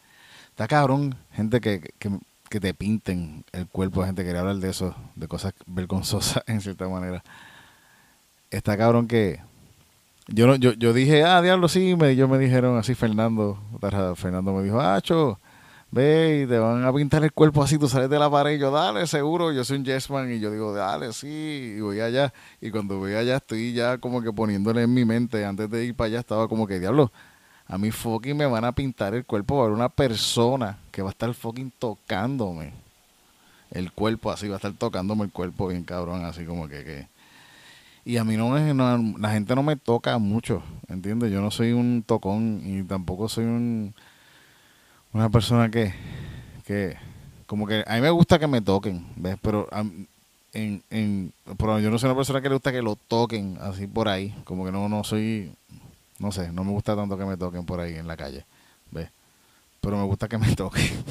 Está 0.62 0.76
cabrón, 0.76 1.16
gente 1.32 1.60
que, 1.60 1.80
que, 1.98 2.08
que 2.48 2.60
te 2.60 2.72
pinten 2.72 3.44
el 3.50 3.66
cuerpo, 3.66 4.04
gente 4.04 4.24
quería 4.24 4.42
hablar 4.42 4.58
de 4.58 4.70
eso, 4.70 4.94
de 5.16 5.26
cosas 5.26 5.54
vergonzosas 5.66 6.44
en 6.46 6.60
cierta 6.60 6.88
manera. 6.88 7.24
Está 8.48 8.76
cabrón 8.76 9.08
que 9.08 9.40
yo 10.28 10.46
no, 10.46 10.54
yo, 10.54 10.72
yo 10.74 10.92
dije, 10.92 11.24
ah, 11.24 11.42
diablo, 11.42 11.66
sí, 11.66 11.96
me, 11.96 12.14
yo 12.14 12.28
me 12.28 12.38
dijeron 12.38 12.78
así, 12.78 12.94
Fernando, 12.94 13.58
Fernando 14.14 14.52
me 14.52 14.62
dijo, 14.62 14.80
ah, 14.80 15.00
cho, 15.00 15.40
ve 15.90 16.42
y 16.44 16.46
te 16.46 16.60
van 16.60 16.84
a 16.84 16.92
pintar 16.92 17.24
el 17.24 17.32
cuerpo 17.32 17.64
así, 17.64 17.76
tú 17.76 17.88
sales 17.88 18.08
de 18.08 18.20
la 18.20 18.30
pared 18.30 18.52
y 18.52 18.60
yo, 18.60 18.70
dale, 18.70 19.08
seguro, 19.08 19.50
yo 19.50 19.64
soy 19.64 19.78
un 19.78 19.84
yesman 19.84 20.32
y 20.32 20.38
yo 20.38 20.52
digo, 20.52 20.72
dale, 20.72 21.12
sí, 21.12 21.74
y 21.76 21.80
voy 21.80 21.98
allá. 21.98 22.32
Y 22.60 22.70
cuando 22.70 22.98
voy 22.98 23.14
allá 23.14 23.38
estoy 23.38 23.72
ya 23.72 23.98
como 23.98 24.22
que 24.22 24.32
poniéndole 24.32 24.84
en 24.84 24.94
mi 24.94 25.04
mente, 25.04 25.44
antes 25.44 25.68
de 25.68 25.86
ir 25.86 25.96
para 25.96 26.06
allá 26.06 26.20
estaba 26.20 26.46
como 26.46 26.68
que, 26.68 26.78
diablo, 26.78 27.10
a 27.72 27.78
mí 27.78 27.90
fucking 27.90 28.36
me 28.36 28.44
van 28.44 28.66
a 28.66 28.72
pintar 28.72 29.14
el 29.14 29.24
cuerpo 29.24 29.62
para 29.62 29.72
una 29.72 29.88
persona 29.88 30.76
que 30.90 31.00
va 31.00 31.08
a 31.08 31.12
estar 31.12 31.32
fucking 31.32 31.72
tocándome 31.78 32.70
el 33.70 33.92
cuerpo 33.92 34.30
así, 34.30 34.46
va 34.46 34.56
a 34.56 34.58
estar 34.58 34.74
tocándome 34.74 35.24
el 35.24 35.32
cuerpo 35.32 35.68
bien 35.68 35.82
cabrón, 35.82 36.26
así 36.26 36.44
como 36.44 36.68
que... 36.68 36.84
que 36.84 37.06
y 38.04 38.18
a 38.18 38.24
mí 38.24 38.36
no, 38.36 38.58
no, 38.74 39.18
la 39.18 39.30
gente 39.30 39.54
no 39.54 39.62
me 39.62 39.76
toca 39.76 40.18
mucho, 40.18 40.62
¿entiendes? 40.88 41.32
Yo 41.32 41.40
no 41.40 41.50
soy 41.50 41.72
un 41.72 42.02
tocón 42.06 42.60
y 42.62 42.82
tampoco 42.82 43.30
soy 43.30 43.44
un 43.44 43.94
una 45.14 45.30
persona 45.30 45.70
que, 45.70 45.94
que 46.66 46.96
como 47.46 47.66
que 47.66 47.84
a 47.86 47.94
mí 47.94 48.02
me 48.02 48.10
gusta 48.10 48.38
que 48.38 48.48
me 48.48 48.60
toquen, 48.60 49.06
¿ves? 49.16 49.38
Pero 49.40 49.66
en, 50.52 50.82
en, 50.90 51.32
pero 51.56 51.80
yo 51.80 51.90
no 51.90 51.98
soy 51.98 52.08
una 52.10 52.16
persona 52.16 52.42
que 52.42 52.50
le 52.50 52.54
gusta 52.54 52.70
que 52.70 52.82
lo 52.82 52.96
toquen 52.96 53.56
así 53.62 53.86
por 53.86 54.08
ahí, 54.08 54.34
como 54.44 54.66
que 54.66 54.72
no, 54.72 54.90
no 54.90 55.04
soy, 55.04 55.54
no 56.22 56.30
sé, 56.30 56.52
no 56.52 56.62
me 56.62 56.70
gusta 56.70 56.94
tanto 56.94 57.18
que 57.18 57.24
me 57.24 57.36
toquen 57.36 57.66
por 57.66 57.80
ahí 57.80 57.96
en 57.96 58.06
la 58.06 58.16
calle, 58.16 58.46
¿ves? 58.92 59.10
Pero 59.80 59.96
me 59.96 60.04
gusta 60.04 60.28
que 60.28 60.38
me 60.38 60.54
toquen 60.56 61.04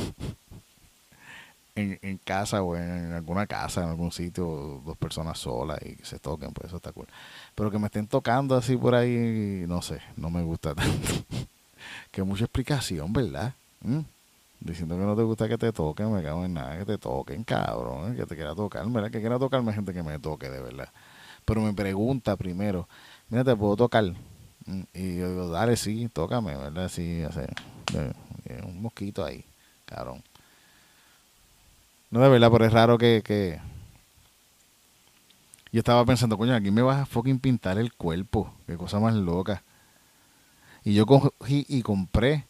en, 1.75 2.00
en 2.01 2.18
casa 2.18 2.63
o 2.63 2.77
en, 2.77 3.12
alguna 3.12 3.46
casa, 3.46 3.84
en 3.84 3.89
algún 3.89 4.13
sitio, 4.13 4.82
dos 4.86 4.98
personas 4.98 5.38
solas 5.38 5.80
y 5.84 5.98
se 6.06 6.18
toquen, 6.18 6.53
pues 6.53 6.68
eso 6.68 6.77
está 6.77 6.94
cool. 6.94 7.08
Pero 7.56 7.70
que 7.70 7.77
me 7.77 7.88
estén 7.88 8.08
tocando 8.08 8.56
así 8.56 8.77
por 8.77 8.96
ahí, 8.96 9.65
no 9.68 9.82
sé, 9.82 10.01
no 10.15 10.30
me 10.30 10.44
gusta 10.44 10.74
tanto. 10.75 11.10
que 12.10 12.24
mucha 12.24 12.46
explicación, 12.46 13.12
¿verdad? 13.12 13.53
¿Mm? 13.82 14.00
Diciendo 14.62 14.96
que 14.96 15.03
no 15.03 15.15
te 15.15 15.24
gusta 15.24 15.50
que 15.50 15.58
te 15.58 15.74
toquen, 15.74 16.13
me 16.13 16.24
cago 16.24 16.46
en 16.46 16.53
nada, 16.53 16.77
que 16.77 16.86
te 16.86 16.98
toquen, 16.98 17.44
cabrón, 17.44 18.15
que 18.15 18.25
te 18.25 18.36
quiera 18.36 18.56
tocar, 18.56 18.88
¿verdad? 18.88 19.12
Que 19.12 19.20
quiera 19.20 19.38
tocarme 19.38 19.74
gente 19.74 19.91
que 19.91 20.03
me 20.03 20.20
toque, 20.20 20.50
de 20.50 20.62
verdad. 20.62 20.89
Pero 21.44 21.62
me 21.62 21.74
pregunta 21.74 22.38
primero, 22.38 22.88
mira, 23.30 23.44
¿te 23.44 23.53
puedo 23.58 23.75
tocar? 23.75 24.13
Y 24.94 25.18
yo 25.18 25.30
digo, 25.30 25.50
dale, 25.50 25.75
sí, 25.75 26.10
tócame, 26.12 26.56
¿verdad? 26.56 26.89
Sí, 26.89 27.24
hace 27.24 27.48
un 28.63 28.82
mosquito 28.82 29.25
ahí, 29.25 29.44
cabrón. 29.86 30.24
No, 32.12 32.20
de 32.22 32.30
verdad, 32.30 32.51
pero 32.51 32.65
es 32.65 32.74
raro 32.74 32.98
que, 32.98 33.22
que... 33.24 33.60
Yo 35.72 35.80
estaba 35.80 36.06
pensando, 36.06 36.38
coño, 36.38 36.53
aquí 36.53 36.70
me 36.70 36.82
vas 36.82 36.98
a 36.98 37.06
fucking 37.06 37.39
pintar 37.39 37.77
el 37.77 37.94
cuerpo. 37.94 38.53
Qué 38.68 38.75
cosa 38.75 39.00
más 39.00 39.15
loca. 39.15 39.63
Y 40.84 40.94
yo 40.94 41.06
cogí 41.06 41.65
y 41.70 41.82
compré 41.82 42.46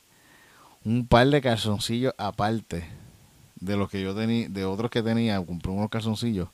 un 0.83 1.05
par 1.05 1.27
de 1.27 1.41
calzoncillos 1.41 2.15
aparte 2.17 2.83
de 3.59 3.77
los 3.77 3.91
que 3.91 4.01
yo 4.01 4.15
tenía, 4.15 4.49
de 4.49 4.65
otros 4.65 4.89
que 4.89 5.03
tenía. 5.03 5.39
Compré 5.45 5.71
unos 5.71 5.91
calzoncillos. 5.91 6.49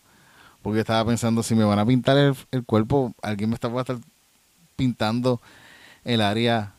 Porque 0.61 0.81
estaba 0.81 1.05
pensando, 1.05 1.41
si 1.41 1.55
me 1.55 1.63
van 1.63 1.79
a 1.79 1.85
pintar 1.85 2.17
el, 2.17 2.35
el 2.51 2.65
cuerpo, 2.65 3.13
alguien 3.21 3.49
me 3.49 3.55
está, 3.55 3.69
pintando 4.77 5.41
el 6.05 6.21
área, 6.21 6.73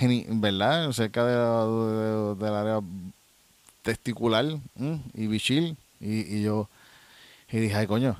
¿verdad? 0.00 0.90
Cerca 0.92 1.24
de, 1.26 1.34
de, 1.34 2.34
del 2.36 2.54
área 2.54 2.80
testicular 3.82 4.46
y 5.14 5.26
bichil. 5.26 5.76
Y, 6.00 6.42
yo 6.42 6.68
y 7.50 7.58
dije, 7.58 7.74
ay 7.74 7.86
coño, 7.86 8.16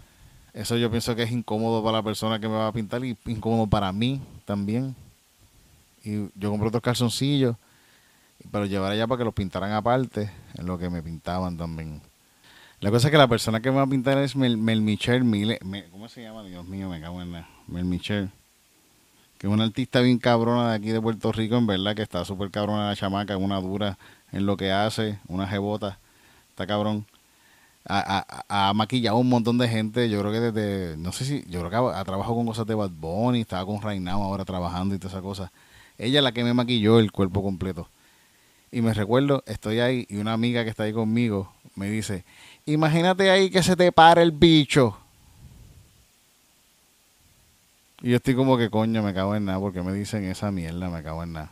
eso 0.53 0.77
yo 0.77 0.91
pienso 0.91 1.17
que 1.17 1.23
es 1.23 1.31
incómodo 1.31 1.83
para 1.83 1.99
la 1.99 2.03
persona 2.03 2.39
que 2.39 2.49
me 2.49 2.55
va 2.55 2.67
a 2.67 2.73
pintar 2.73 3.03
y 3.05 3.17
incómodo 3.27 3.67
para 3.67 3.91
mí 3.93 4.21
también. 4.45 4.95
Y 6.05 6.29
yo 6.35 6.51
compré 6.51 6.69
otros 6.69 6.83
calzoncillos, 6.83 7.57
pero 8.51 8.67
llevar 8.67 8.93
allá 8.93 9.07
para 9.07 9.19
que 9.19 9.25
los 9.25 9.35
pintaran 9.35 9.73
aparte, 9.73 10.31
en 10.59 10.67
lo 10.67 10.79
que 10.79 10.91
me 10.91 11.03
pintaban 11.03 11.57
también. 11.57 12.03
La 12.81 12.91
cosa 12.91 13.09
es 13.09 13.13
que 13.13 13.19
la 13.19 13.29
persona 13.29 13.61
que 13.61 13.71
me 13.71 13.77
va 13.77 13.83
a 13.83 13.87
pintar 13.87 14.19
es 14.19 14.35
Mel, 14.35 14.57
Mel 14.57 14.81
Michel 14.81 15.23
¿cómo 15.91 16.09
se 16.09 16.23
llama? 16.23 16.43
Dios 16.45 16.67
mío, 16.67 16.89
me 16.89 17.01
cago 17.01 17.21
en 17.21 17.33
la... 17.33 17.49
Mel 17.67 17.85
Michel. 17.85 18.31
Que 19.41 19.47
es 19.47 19.53
una 19.53 19.65
artista 19.65 20.01
bien 20.03 20.19
cabrona 20.19 20.69
de 20.71 20.77
aquí 20.77 20.91
de 20.91 21.01
Puerto 21.01 21.33
Rico, 21.33 21.57
en 21.57 21.67
verdad, 21.67 21.97
que 21.97 22.03
está 22.03 22.27
súper 22.27 22.51
cabrona 22.51 22.91
la 22.91 22.95
chamaca, 22.95 23.39
una 23.39 23.59
dura 23.59 23.97
en 24.33 24.45
lo 24.45 24.59
que 24.59 24.71
hace, 24.71 25.19
una 25.29 25.49
jebota, 25.49 25.99
está 26.51 26.67
cabrón. 26.67 27.07
Ha, 27.89 28.45
ha, 28.49 28.75
maquillado 28.75 29.17
un 29.17 29.31
montón 29.31 29.57
de 29.57 29.67
gente, 29.67 30.11
yo 30.11 30.21
creo 30.21 30.31
que 30.31 30.41
desde, 30.41 30.97
no 30.99 31.13
sé 31.13 31.25
si, 31.25 31.43
yo 31.49 31.61
creo 31.61 31.71
que 31.71 31.77
ha, 31.99 32.05
trabajado 32.05 32.37
con 32.37 32.47
cosas 32.47 32.67
de 32.67 32.75
Bad 32.75 32.91
Bunny, 32.91 33.41
estaba 33.41 33.65
con 33.65 33.81
Reinao 33.81 34.23
ahora 34.23 34.45
trabajando 34.45 34.95
y 34.95 34.99
todas 34.99 35.15
esas 35.15 35.23
cosas. 35.23 35.51
Ella 35.97 36.19
es 36.19 36.23
la 36.23 36.33
que 36.33 36.45
me 36.45 36.53
maquilló 36.53 36.99
el 36.99 37.11
cuerpo 37.11 37.43
completo. 37.43 37.89
Y 38.71 38.83
me 38.83 38.93
recuerdo, 38.93 39.43
estoy 39.47 39.81
ahí 39.81 40.07
y 40.11 40.19
una 40.19 40.35
amiga 40.35 40.63
que 40.63 40.71
está 40.71 40.83
ahí 40.83 40.93
conmigo 40.93 41.51
me 41.75 41.91
dice, 41.91 42.25
imagínate 42.67 43.31
ahí 43.31 43.51
que 43.51 43.63
se 43.63 43.75
te 43.75 43.91
para 43.91 44.23
el 44.23 44.33
bicho. 44.33 44.99
Y 48.03 48.11
yo 48.11 48.17
estoy 48.17 48.35
como 48.35 48.57
que 48.57 48.71
coño, 48.71 49.03
me 49.03 49.13
cago 49.15 49.35
en 49.37 49.45
nada, 49.45 49.59
porque 49.61 49.83
me 49.83 49.93
dicen 49.93 50.25
esa 50.25 50.51
mierda, 50.51 50.89
me 50.89 51.03
cago 51.03 51.23
en 51.23 51.33
nada. 51.35 51.51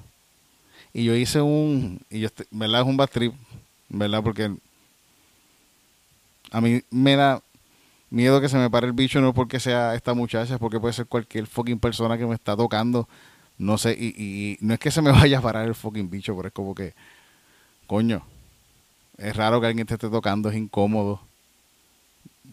Y 0.93 1.05
yo 1.05 1.15
hice 1.17 1.43
un, 1.43 2.01
y 2.11 2.21
yo, 2.21 2.29
¿verdad? 2.51 2.83
Es 2.83 2.87
un 2.89 2.97
bad 2.97 3.11
trip, 3.11 3.35
¿verdad? 3.91 4.23
Porque 4.23 4.53
a 6.51 6.61
mí 6.61 6.83
me 6.91 7.17
da 7.17 7.43
miedo 8.11 8.41
que 8.41 8.49
se 8.51 8.59
me 8.59 8.71
pare 8.71 8.87
el 8.87 8.95
bicho, 8.95 9.21
no 9.21 9.35
porque 9.35 9.61
sea 9.61 9.95
esta 9.95 10.15
muchacha, 10.15 10.55
es 10.55 10.61
porque 10.61 10.81
puede 10.81 10.95
ser 10.95 11.07
cualquier 11.07 11.47
fucking 11.47 11.81
persona 11.81 12.19
que 12.19 12.27
me 12.27 12.35
está 12.35 12.57
tocando. 12.57 13.09
No 13.59 13.79
sé, 13.79 13.97
y- 13.99 14.15
y 14.19 14.59
no 14.63 14.75
es 14.75 14.81
que 14.81 14.91
se 14.93 15.03
me 15.03 15.13
vaya 15.13 15.39
a 15.41 15.43
parar 15.43 15.67
el 15.69 15.75
fucking 15.75 16.11
bicho, 16.11 16.37
pero 16.37 16.49
es 16.49 16.55
como 16.55 16.75
que, 16.75 16.95
coño, 17.87 18.23
es 19.19 19.37
raro 19.37 19.61
que 19.61 19.69
alguien 19.69 19.87
te 19.87 19.95
esté 19.95 20.11
tocando, 20.11 20.51
es 20.51 20.57
incómodo. 20.57 21.23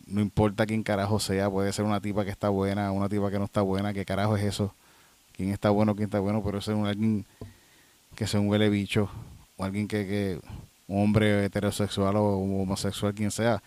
No 0.08 0.22
importa 0.22 0.66
quién 0.66 0.84
carajo 0.84 1.20
sea, 1.20 1.50
puede 1.50 1.74
ser 1.74 1.86
una 1.86 2.00
tipa 2.00 2.24
que 2.24 2.32
está 2.32 2.50
buena, 2.50 2.92
una 2.92 3.10
tipa 3.10 3.32
que 3.32 3.40
no 3.40 3.46
está 3.46 3.62
buena, 3.62 3.94
qué 3.94 4.06
carajo 4.06 4.38
es 4.38 4.44
eso. 4.44 4.74
Quién 5.34 5.50
está 5.50 5.70
bueno, 5.70 5.96
quién 5.96 6.06
está 6.06 6.20
bueno, 6.20 6.42
pero 6.44 6.60
es 6.60 6.68
un 6.68 6.86
alguien 6.86 7.26
que 8.16 8.28
sea 8.28 8.40
un 8.40 8.48
huele 8.48 8.70
bicho, 8.70 9.10
o 9.58 9.66
alguien 9.66 9.88
que, 9.88 10.06
que 10.06 10.40
un 10.88 11.04
hombre 11.04 11.46
heterosexual 11.46 12.16
o 12.16 12.38
homosexual, 12.38 13.14
quien 13.14 13.32
sea. 13.32 13.62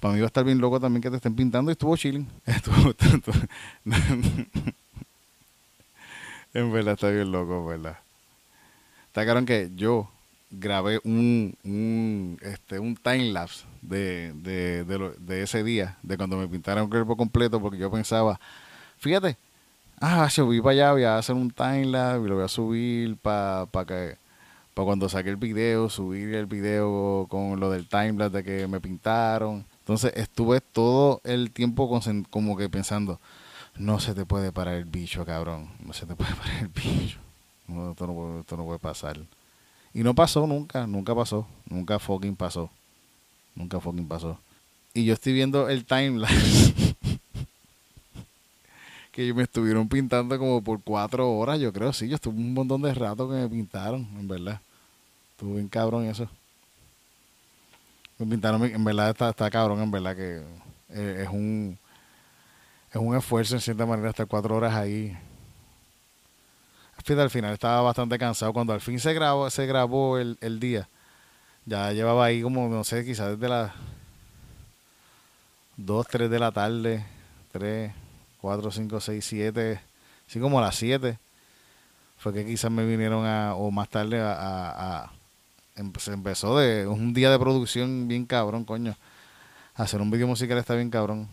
Para 0.00 0.14
mí 0.14 0.20
va 0.20 0.26
a 0.26 0.28
estar 0.28 0.44
bien 0.44 0.58
loco 0.58 0.80
también 0.80 1.00
que 1.02 1.10
te 1.10 1.16
estén 1.16 1.36
pintando 1.36 1.70
y 1.70 1.72
estuvo 1.72 1.96
chilling. 1.96 2.28
Estuvo, 2.46 2.92
en 6.54 6.72
verdad 6.72 6.94
está 6.94 7.10
bien 7.10 7.30
loco, 7.30 7.64
¿verdad? 7.66 7.98
Está 9.06 9.24
claro 9.24 9.44
que 9.44 9.70
yo 9.76 10.10
grabé 10.52 11.00
un, 11.04 11.56
un, 11.64 12.38
este, 12.42 12.78
un 12.78 12.96
timelapse 12.96 13.64
de, 13.82 14.32
de, 14.34 14.84
de, 14.84 14.98
lo- 14.98 15.14
de 15.14 15.42
ese 15.42 15.64
día, 15.64 15.98
de 16.02 16.16
cuando 16.18 16.36
me 16.38 16.48
pintaron 16.48 16.84
el 16.84 16.90
cuerpo 16.90 17.16
completo, 17.16 17.60
porque 17.60 17.78
yo 17.78 17.90
pensaba, 17.90 18.38
fíjate, 18.98 19.36
ah, 20.00 20.28
yo 20.28 20.46
voy 20.46 20.60
para 20.60 20.72
allá, 20.72 20.92
voy 20.92 21.04
a 21.04 21.18
hacer 21.18 21.34
un 21.36 21.50
timelapse 21.50 22.24
y 22.24 22.28
lo 22.28 22.36
voy 22.36 22.44
a 22.44 22.48
subir 22.48 23.16
para 23.18 23.66
que 23.86 24.16
para 24.74 24.86
cuando 24.86 25.08
saque 25.08 25.30
el 25.30 25.36
video, 25.36 25.90
subir 25.90 26.34
el 26.34 26.46
video 26.46 27.26
con 27.30 27.60
lo 27.60 27.70
del 27.70 27.88
timelapse 27.88 28.38
de 28.38 28.44
que 28.44 28.66
me 28.68 28.80
pintaron. 28.80 29.64
Entonces 29.80 30.12
estuve 30.16 30.60
todo 30.60 31.20
el 31.24 31.50
tiempo 31.52 31.88
como 32.30 32.56
que 32.56 32.68
pensando, 32.70 33.20
no 33.76 34.00
se 34.00 34.14
te 34.14 34.26
puede 34.26 34.52
parar 34.52 34.74
el 34.74 34.84
bicho, 34.86 35.24
cabrón, 35.26 35.68
no 35.84 35.92
se 35.94 36.06
te 36.06 36.16
puede 36.16 36.34
parar 36.36 36.62
el 36.62 36.68
bicho. 36.68 37.18
No, 37.68 37.92
esto, 37.92 38.06
no, 38.06 38.40
esto 38.40 38.56
no 38.56 38.64
puede 38.64 38.78
pasar. 38.78 39.18
Y 39.94 40.02
no 40.02 40.14
pasó 40.14 40.46
nunca, 40.46 40.86
nunca 40.86 41.14
pasó, 41.14 41.46
nunca 41.68 41.98
fucking 41.98 42.36
pasó. 42.36 42.70
Nunca 43.54 43.80
fucking 43.80 44.08
pasó. 44.08 44.38
Y 44.94 45.04
yo 45.04 45.14
estoy 45.14 45.32
viendo 45.32 45.68
el 45.68 45.84
timelapse 45.84 46.96
que 49.12 49.34
me 49.34 49.42
estuvieron 49.42 49.88
pintando 49.88 50.38
como 50.38 50.62
por 50.62 50.82
cuatro 50.82 51.30
horas, 51.30 51.60
yo 51.60 51.72
creo, 51.72 51.92
sí, 51.92 52.08
yo 52.08 52.14
estuve 52.14 52.34
un 52.34 52.54
montón 52.54 52.80
de 52.82 52.94
rato 52.94 53.28
que 53.28 53.34
me 53.34 53.48
pintaron, 53.48 54.08
en 54.18 54.26
verdad. 54.26 54.60
Estuvo 55.32 55.54
bien 55.54 55.68
cabrón 55.68 56.06
eso. 56.06 56.28
Me 58.18 58.26
pintaron, 58.26 58.64
en 58.64 58.84
verdad 58.84 59.10
está, 59.10 59.30
está 59.30 59.50
cabrón, 59.50 59.80
en 59.82 59.90
verdad 59.90 60.16
que 60.16 60.42
eh, 60.90 61.22
es 61.22 61.28
un 61.28 61.78
es 62.90 63.00
un 63.00 63.16
esfuerzo 63.16 63.54
en 63.54 63.60
cierta 63.60 63.86
manera 63.86 64.10
estar 64.10 64.26
cuatro 64.26 64.54
horas 64.54 64.74
ahí. 64.74 65.16
Al 67.08 67.30
final 67.30 67.52
estaba 67.52 67.82
bastante 67.82 68.18
cansado. 68.18 68.52
Cuando 68.52 68.72
al 68.72 68.80
fin 68.80 68.98
se 69.00 69.12
grabó, 69.12 69.48
se 69.50 69.66
grabó 69.66 70.18
el, 70.18 70.38
día, 70.60 70.88
ya 71.66 71.92
llevaba 71.92 72.24
ahí 72.26 72.42
como, 72.42 72.68
no 72.68 72.84
sé, 72.84 73.04
quizás 73.04 73.30
desde 73.38 73.48
las 73.48 73.72
2, 75.76 76.06
3 76.08 76.30
de 76.30 76.38
la 76.38 76.52
tarde, 76.52 77.04
3, 77.52 77.92
4, 78.40 78.70
5, 78.70 79.00
6, 79.00 79.24
7, 79.24 79.80
así 80.28 80.38
como 80.40 80.58
a 80.58 80.62
las 80.62 80.76
7, 80.76 81.18
fue 82.18 82.32
que 82.32 82.46
quizás 82.46 82.70
me 82.70 82.86
vinieron 82.86 83.26
a, 83.26 83.54
o 83.54 83.70
más 83.70 83.88
tarde 83.88 84.20
a, 84.20 84.32
a- 84.32 85.02
a- 85.04 85.12
em- 85.76 85.92
se 85.98 86.12
empezó 86.12 86.58
de 86.58 86.86
un 86.86 87.12
día 87.14 87.30
de 87.30 87.38
producción 87.38 88.06
bien 88.08 88.26
cabrón, 88.26 88.64
coño. 88.64 88.96
Hacer 89.74 90.00
un 90.00 90.10
video 90.10 90.26
musical 90.28 90.58
está 90.58 90.74
bien 90.74 90.90
cabrón. 90.90 91.26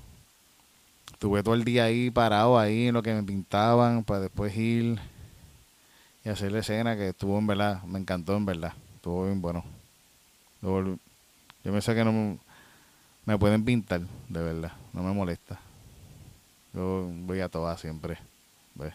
Estuve 1.11 1.43
todo 1.43 1.53
el 1.53 1.63
día 1.65 1.83
ahí 1.83 2.09
parado 2.09 2.57
ahí 2.57 2.87
en 2.87 2.93
lo 2.93 3.03
que 3.03 3.13
me 3.13 3.21
pintaban 3.23 4.03
para 4.05 4.21
después 4.21 4.55
ir 4.55 4.97
y 6.23 6.29
hacer 6.29 6.51
la 6.51 6.59
escena 6.59 6.95
que 6.95 7.09
estuvo 7.09 7.37
en 7.39 7.47
verdad, 7.47 7.81
me 7.83 7.99
encantó 7.99 8.35
en 8.35 8.45
verdad, 8.45 8.73
estuvo 8.95 9.25
bien 9.25 9.41
bueno. 9.41 9.63
Yo, 10.61 10.97
pensé 11.63 11.95
que 11.95 12.03
no 12.03 12.37
me, 13.25 13.37
pueden 13.37 13.63
pintar, 13.63 14.01
de 14.27 14.43
verdad, 14.43 14.73
no 14.93 15.03
me 15.03 15.13
molesta. 15.13 15.59
Yo 16.73 17.09
voy 17.11 17.39
a 17.39 17.49
todas 17.49 17.79
siempre, 17.79 18.17
¿ves? 18.75 18.93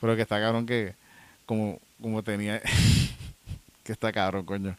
Pero 0.00 0.16
que 0.16 0.22
está 0.22 0.40
cabrón 0.40 0.66
que 0.66 0.94
como, 1.44 1.78
como 2.00 2.22
tenía 2.22 2.62
que 3.84 3.92
está 3.92 4.12
cabrón, 4.12 4.44
coño. 4.46 4.76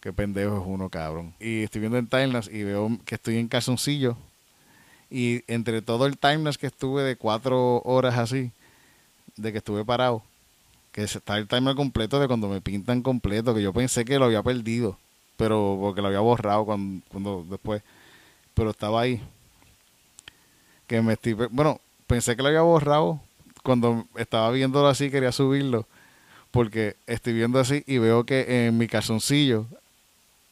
Qué 0.00 0.12
pendejo 0.12 0.56
es 0.56 0.62
uno, 0.66 0.88
cabrón. 0.88 1.34
Y 1.38 1.62
estoy 1.62 1.82
viendo 1.82 1.98
en 1.98 2.06
timelapse 2.06 2.50
y 2.56 2.64
veo 2.64 2.98
que 3.04 3.14
estoy 3.14 3.36
en 3.36 3.48
calzoncillo. 3.48 4.16
Y 5.10 5.44
entre 5.46 5.82
todo 5.82 6.06
el 6.06 6.18
timelapse 6.18 6.58
que 6.58 6.66
estuve 6.66 7.02
de 7.02 7.16
cuatro 7.16 7.82
horas 7.82 8.18
así, 8.18 8.50
de 9.36 9.52
que 9.52 9.58
estuve 9.58 9.84
parado, 9.84 10.22
que 10.92 11.02
está 11.04 11.38
el 11.38 11.46
timer 11.46 11.76
completo 11.76 12.18
de 12.18 12.26
cuando 12.26 12.48
me 12.48 12.60
pintan 12.60 13.02
completo, 13.02 13.54
que 13.54 13.62
yo 13.62 13.72
pensé 13.72 14.04
que 14.04 14.18
lo 14.18 14.24
había 14.24 14.42
perdido, 14.42 14.98
pero 15.36 15.78
porque 15.80 16.00
lo 16.00 16.08
había 16.08 16.20
borrado 16.20 16.64
cuando, 16.64 17.04
cuando 17.08 17.46
después, 17.48 17.82
pero 18.54 18.70
estaba 18.70 19.00
ahí. 19.00 19.22
Que 20.86 21.00
me 21.02 21.12
estoy, 21.12 21.34
bueno, 21.34 21.80
pensé 22.06 22.36
que 22.36 22.42
lo 22.42 22.48
había 22.48 22.62
borrado 22.62 23.20
cuando 23.62 24.06
estaba 24.16 24.50
viéndolo 24.50 24.88
así, 24.88 25.10
quería 25.10 25.32
subirlo, 25.32 25.86
porque 26.50 26.96
estoy 27.06 27.34
viendo 27.34 27.60
así 27.60 27.84
y 27.86 27.98
veo 27.98 28.24
que 28.24 28.66
en 28.66 28.76
mi 28.76 28.88
calzoncillo 28.88 29.66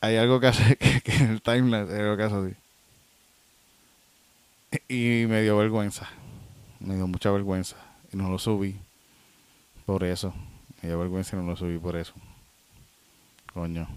hay 0.01 0.17
algo 0.17 0.39
que 0.39 0.47
hace, 0.49 0.77
que, 0.79 1.01
que 1.01 1.17
en 1.17 1.31
el 1.31 1.43
timeline 1.43 1.89
hay 1.91 2.01
algo 2.01 2.17
que 2.17 2.23
hace 2.23 2.37
así. 2.37 2.55
Y 4.89 5.27
me 5.27 5.43
dio 5.43 5.57
vergüenza, 5.57 6.09
me 6.79 6.95
dio 6.95 7.09
mucha 7.09 7.31
vergüenza 7.31 7.77
y 8.13 8.17
no 8.17 8.31
lo 8.31 8.39
subí 8.39 8.77
por 9.89 10.05
eso. 10.05 10.35
Me 10.83 10.91
dio 10.91 10.99
vergüenza 10.99 11.35
no 11.35 11.45
lo 11.45 11.57
subí 11.57 11.79
por 11.79 11.97
eso. 11.97 12.13
Coño. 13.55 13.89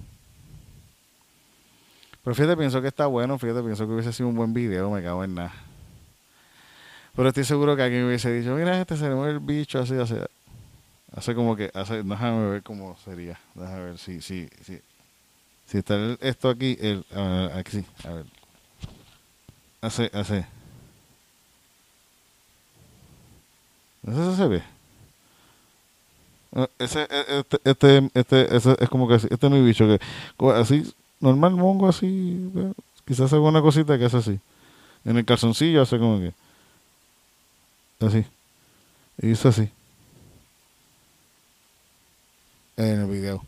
Pero 2.23 2.33
fíjate, 2.33 2.55
pienso 2.55 2.81
que 2.81 2.87
está 2.87 3.07
bueno, 3.07 3.37
fíjate, 3.37 3.61
pienso 3.61 3.85
que 3.85 3.91
hubiese 3.91 4.13
sido 4.13 4.29
un 4.29 4.35
buen 4.37 4.53
video, 4.53 4.89
me 4.89 5.03
cago 5.03 5.21
en 5.25 5.35
nada. 5.35 5.51
Pero 7.13 7.27
estoy 7.27 7.43
seguro 7.43 7.75
que 7.75 7.83
alguien 7.83 8.05
hubiese 8.05 8.31
dicho, 8.31 8.55
mira, 8.55 8.79
este 8.79 8.95
se 8.95 9.09
le 9.09 9.15
mueve 9.15 9.33
el 9.33 9.39
bicho 9.41 9.79
así, 9.79 9.95
así. 9.95 10.15
Hace 11.13 11.35
como 11.35 11.57
que, 11.57 11.69
hace, 11.73 12.03
déjame 12.03 12.49
ver 12.51 12.63
cómo 12.63 12.95
sería. 13.03 13.37
Déjame 13.53 13.83
ver 13.83 13.97
si, 13.97 14.21
si, 14.21 14.47
si. 14.63 14.79
Si 15.65 15.77
está 15.77 15.95
esto 16.21 16.47
aquí, 16.47 16.77
el, 16.79 17.05
ver, 17.11 17.51
aquí 17.57 17.71
sí, 17.71 17.85
a 18.05 18.13
ver. 18.13 18.25
Hace, 19.81 20.09
hace. 20.13 20.45
¿Eso 24.07 24.37
se 24.37 24.47
ve? 24.47 24.80
Ah, 26.53 26.67
Ese, 26.79 27.01
e- 27.09 27.39
este, 27.39 27.59
este, 27.63 28.09
este, 28.13 28.55
ese 28.55 28.75
es 28.79 28.89
como 28.89 29.07
que 29.07 29.15
así, 29.15 29.27
este 29.31 29.47
es 29.47 29.51
mi 29.53 29.61
bicho 29.61 29.85
que, 29.87 29.99
así, 30.53 30.83
normal 31.19 31.55
mongo 31.55 31.87
así, 31.87 32.51
quizás 33.05 33.31
haga 33.31 33.41
una 33.43 33.61
cosita 33.61 33.97
que 33.97 34.05
es 34.05 34.13
así. 34.13 34.39
En 35.05 35.17
el 35.17 35.25
calzoncillo 35.25 35.81
hace 35.81 35.97
como 35.97 36.19
que, 36.19 36.33
así. 38.05 38.25
Y 39.21 39.29
hizo 39.31 39.49
así. 39.49 39.69
En 42.77 43.01
el 43.01 43.07
video. 43.07 43.43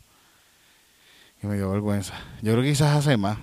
Y 1.42 1.46
me 1.46 1.56
dio 1.56 1.70
vergüenza. 1.70 2.14
Yo 2.42 2.52
creo 2.52 2.62
que 2.62 2.70
quizás 2.70 2.96
hace 2.96 3.16
más. 3.16 3.36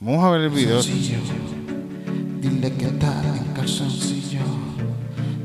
Vamos 0.00 0.24
a 0.24 0.30
ver 0.30 0.42
el 0.42 0.50
video. 0.50 0.82
Dile 0.82 2.72
que 2.74 2.86
está 2.86 3.36
en 3.36 3.44
calzoncillo. 3.54 4.40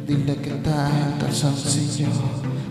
Dile 0.08 0.36
que 0.38 0.50
está 0.50 0.90
en 0.90 1.20
calzoncillo. 1.20 2.08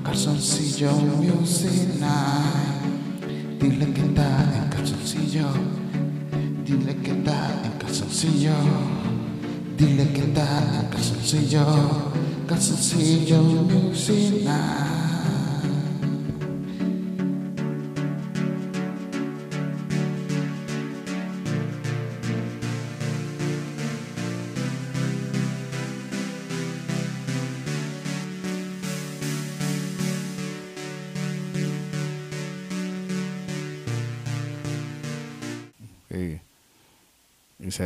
Calzoncillo 0.06 0.92
Music 1.18 1.98
Night. 1.98 3.58
Dile 3.58 3.92
que 3.92 4.02
está 4.02 4.44
en 4.54 4.68
calzoncillo. 4.70 5.48
Dile 6.64 6.96
que 7.02 7.10
está 7.10 7.50
en 7.64 7.72
calzoncillo. 7.72 8.54
Dile 9.76 10.12
que 10.12 10.20
está 10.20 10.80
en 10.80 10.86
calzoncillo. 10.90 11.66
Calzoncillo 12.46 13.42
Music 13.42 14.44
Night. 14.44 15.05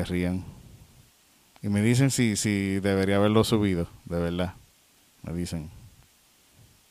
Rían. 0.05 0.45
Y 1.63 1.69
me 1.69 1.83
dicen 1.83 2.11
si, 2.11 2.37
si 2.37 2.81
debería 2.81 3.17
haberlo 3.17 3.45
subido, 3.45 3.87
de 4.07 4.19
verdad. 4.19 4.55
Me 5.23 5.33
dicen. 5.35 5.71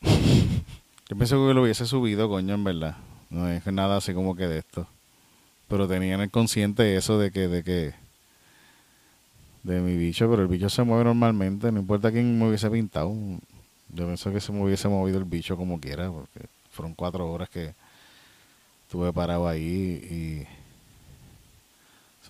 Yo 0.00 1.16
pensé 1.16 1.34
que 1.34 1.54
lo 1.54 1.62
hubiese 1.62 1.86
subido, 1.86 2.28
coño, 2.28 2.54
en 2.54 2.64
verdad. 2.64 2.96
No 3.30 3.48
es 3.48 3.66
nada 3.66 3.96
así 3.96 4.14
como 4.14 4.36
que 4.36 4.46
de 4.46 4.58
esto. 4.58 4.86
Pero 5.68 5.88
tenía 5.88 6.14
en 6.14 6.20
el 6.20 6.30
consciente 6.30 6.96
eso 6.96 7.18
de 7.18 7.30
que, 7.30 7.48
de 7.48 7.62
que, 7.62 7.94
de 9.62 9.80
mi 9.80 9.96
bicho, 9.96 10.28
pero 10.30 10.42
el 10.42 10.48
bicho 10.48 10.68
se 10.68 10.82
mueve 10.82 11.04
normalmente, 11.04 11.70
no 11.70 11.80
importa 11.80 12.10
quién 12.10 12.38
me 12.38 12.48
hubiese 12.48 12.70
pintado. 12.70 13.12
Yo 13.92 14.06
pienso 14.06 14.32
que 14.32 14.40
se 14.40 14.52
me 14.52 14.62
hubiese 14.62 14.88
movido 14.88 15.18
el 15.18 15.24
bicho 15.24 15.56
como 15.56 15.80
quiera, 15.80 16.10
porque 16.10 16.48
fueron 16.70 16.94
cuatro 16.94 17.30
horas 17.30 17.48
que 17.48 17.74
estuve 18.84 19.12
parado 19.12 19.46
ahí 19.48 19.64
y 19.64 20.59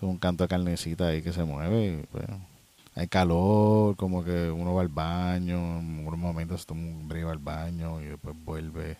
es 0.01 0.07
un 0.07 0.17
canto 0.17 0.43
de 0.43 0.47
carnecita 0.47 1.07
ahí 1.07 1.21
que 1.21 1.31
se 1.31 1.43
mueve. 1.43 2.07
Y, 2.15 2.99
hay 2.99 3.07
calor, 3.07 3.95
como 3.95 4.23
que 4.23 4.49
uno 4.49 4.73
va 4.73 4.81
al 4.81 4.89
baño, 4.89 5.79
en 5.79 6.05
unos 6.05 6.19
momentos 6.19 6.65
toma 6.65 6.81
un 6.81 7.07
brillo 7.07 7.29
al 7.29 7.37
baño 7.37 8.01
y 8.01 8.05
después 8.05 8.35
vuelve. 8.43 8.97